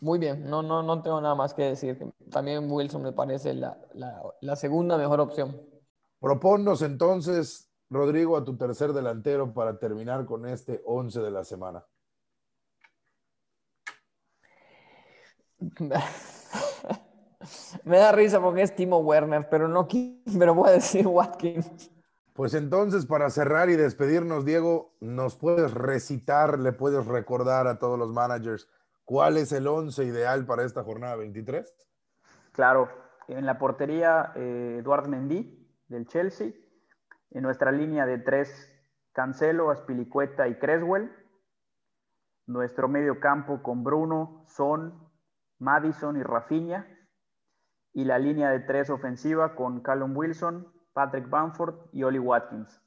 muy 0.01 0.19
bien, 0.19 0.49
no, 0.49 0.61
no, 0.61 0.83
no 0.83 1.01
tengo 1.01 1.21
nada 1.21 1.35
más 1.35 1.53
que 1.53 1.63
decir. 1.63 2.13
También 2.31 2.71
Wilson 2.71 3.01
me 3.01 3.11
parece 3.11 3.53
la, 3.53 3.77
la 4.41 4.55
segunda 4.55 4.97
mejor 4.97 5.19
opción. 5.19 5.59
Proponnos 6.19 6.81
entonces, 6.81 7.69
Rodrigo, 7.89 8.37
a 8.37 8.43
tu 8.43 8.57
tercer 8.57 8.93
delantero 8.93 9.53
para 9.53 9.79
terminar 9.79 10.25
con 10.25 10.47
este 10.47 10.81
11 10.85 11.21
de 11.21 11.31
la 11.31 11.43
semana. 11.43 11.85
Me 17.83 17.97
da 17.97 18.11
risa 18.11 18.41
porque 18.41 18.63
es 18.63 18.75
Timo 18.75 18.99
Werner, 18.99 19.47
pero 19.49 19.67
no 19.67 19.87
pero 20.37 20.55
voy 20.55 20.69
a 20.69 20.73
decir 20.73 21.07
Watkins. 21.07 21.91
Pues 22.33 22.53
entonces, 22.53 23.05
para 23.05 23.29
cerrar 23.29 23.69
y 23.69 23.75
despedirnos, 23.75 24.43
Diego, 24.43 24.93
¿nos 24.99 25.35
puedes 25.35 25.73
recitar, 25.73 26.59
le 26.59 26.73
puedes 26.73 27.05
recordar 27.05 27.67
a 27.67 27.79
todos 27.79 27.97
los 27.97 28.11
managers 28.11 28.67
cuál 29.05 29.37
es 29.37 29.51
el 29.51 29.67
11 29.67 30.03
ideal 30.03 30.45
para 30.45 30.63
esta 30.63 30.83
jornada 30.83 31.15
23? 31.15 31.73
Claro, 32.51 32.89
en 33.27 33.45
la 33.45 33.57
portería, 33.57 34.31
eh, 34.35 34.77
Eduard 34.79 35.07
Mendy, 35.07 35.65
del 35.87 36.07
Chelsea. 36.07 36.53
En 37.31 37.43
nuestra 37.43 37.71
línea 37.71 38.05
de 38.05 38.17
tres, 38.17 38.71
Cancelo, 39.13 39.71
Aspilicueta 39.71 40.47
y 40.47 40.57
Creswell. 40.57 41.11
Nuestro 42.47 42.87
medio 42.87 43.19
campo 43.19 43.63
con 43.63 43.83
Bruno, 43.83 44.43
Son, 44.47 45.09
Madison 45.59 46.17
y 46.17 46.23
Rafinha. 46.23 46.87
Y 47.93 48.05
la 48.05 48.19
línea 48.19 48.49
de 48.49 48.59
tres 48.59 48.89
ofensiva 48.89 49.55
con 49.55 49.81
Callum 49.81 50.15
Wilson, 50.15 50.71
Patrick 50.93 51.29
Bamford 51.29 51.75
y 51.93 52.03
Oli 52.03 52.19
Watkins. 52.19 52.81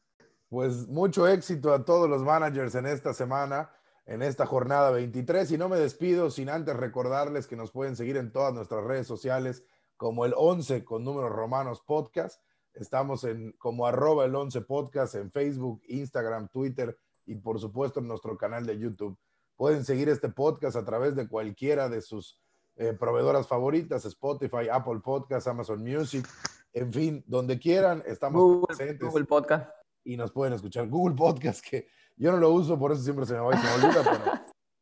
Pues 0.48 0.86
mucho 0.88 1.26
éxito 1.26 1.72
a 1.74 1.84
todos 1.84 2.08
los 2.08 2.22
managers 2.22 2.74
en 2.74 2.86
esta 2.86 3.12
semana, 3.12 3.70
en 4.09 4.22
esta 4.22 4.44
jornada 4.44 4.90
23. 4.90 5.52
Y 5.52 5.56
no 5.59 5.68
me 5.68 5.78
despido 5.78 6.30
sin 6.30 6.48
antes 6.48 6.76
recordarles 6.76 7.46
que 7.46 7.54
nos 7.54 7.70
pueden 7.70 7.94
seguir 7.94 8.16
en 8.16 8.32
todas 8.32 8.52
nuestras 8.52 8.82
redes 8.82 9.06
sociales 9.06 9.62
como 9.96 10.26
el 10.26 10.34
11 10.36 10.84
con 10.84 11.04
números 11.04 11.30
romanos 11.30 11.80
podcast 11.86 12.40
Estamos 12.80 13.24
en 13.24 13.52
como 13.59 13.86
arroba 13.86 14.24
el 14.24 14.34
11 14.34 14.61
podcast 14.61 15.16
en 15.16 15.32
Facebook, 15.32 15.82
Instagram, 15.88 16.48
Twitter 16.48 16.96
y 17.26 17.34
por 17.34 17.59
supuesto 17.59 17.98
en 17.98 18.06
nuestro 18.06 18.36
canal 18.38 18.66
de 18.66 18.78
YouTube. 18.78 19.18
Pueden 19.56 19.84
seguir 19.84 20.09
este 20.09 20.28
podcast 20.28 20.76
a 20.76 20.84
través 20.84 21.16
de 21.16 21.26
cualquiera 21.26 21.88
de 21.88 22.00
sus 22.00 22.40
eh, 22.76 22.92
proveedoras 22.92 23.48
favoritas, 23.48 24.04
Spotify, 24.04 24.68
Apple 24.70 25.00
Podcasts, 25.02 25.48
Amazon 25.48 25.82
Music, 25.82 26.24
en 26.72 26.92
fin, 26.92 27.24
donde 27.26 27.59
quieran, 27.59 28.04
estamos 28.06 28.40
Google, 28.40 28.66
presentes. 28.68 29.09
Google 29.09 29.24
Podcast. 29.24 29.70
Y 30.04 30.16
nos 30.16 30.30
pueden 30.30 30.54
escuchar. 30.54 30.88
Google 30.88 31.16
Podcast, 31.16 31.61
que 31.68 31.88
yo 32.18 32.32
no 32.32 32.38
lo 32.38 32.50
uso, 32.50 32.78
por 32.78 32.92
eso 32.92 33.02
siempre 33.02 33.26
se 33.26 33.34
me 33.34 33.40
va 33.40 33.54
y 33.54 33.58
se 33.58 33.66
pero 34.04 34.32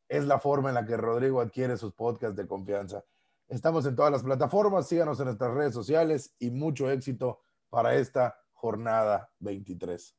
es 0.09 0.24
la 0.24 0.39
forma 0.39 0.70
en 0.70 0.74
la 0.74 0.87
que 0.87 0.97
Rodrigo 0.97 1.41
adquiere 1.41 1.76
sus 1.76 1.93
podcasts 1.93 2.37
de 2.37 2.47
confianza. 2.47 3.05
Estamos 3.49 3.87
en 3.87 3.95
todas 3.95 4.11
las 4.11 4.22
plataformas, 4.22 4.89
síganos 4.89 5.20
en 5.20 5.26
nuestras 5.26 5.55
redes 5.55 5.74
sociales 5.74 6.34
y 6.39 6.51
mucho 6.51 6.91
éxito 6.91 7.41
para 7.68 7.95
esta 7.95 8.37
jornada 8.53 9.30
23. 9.41 10.16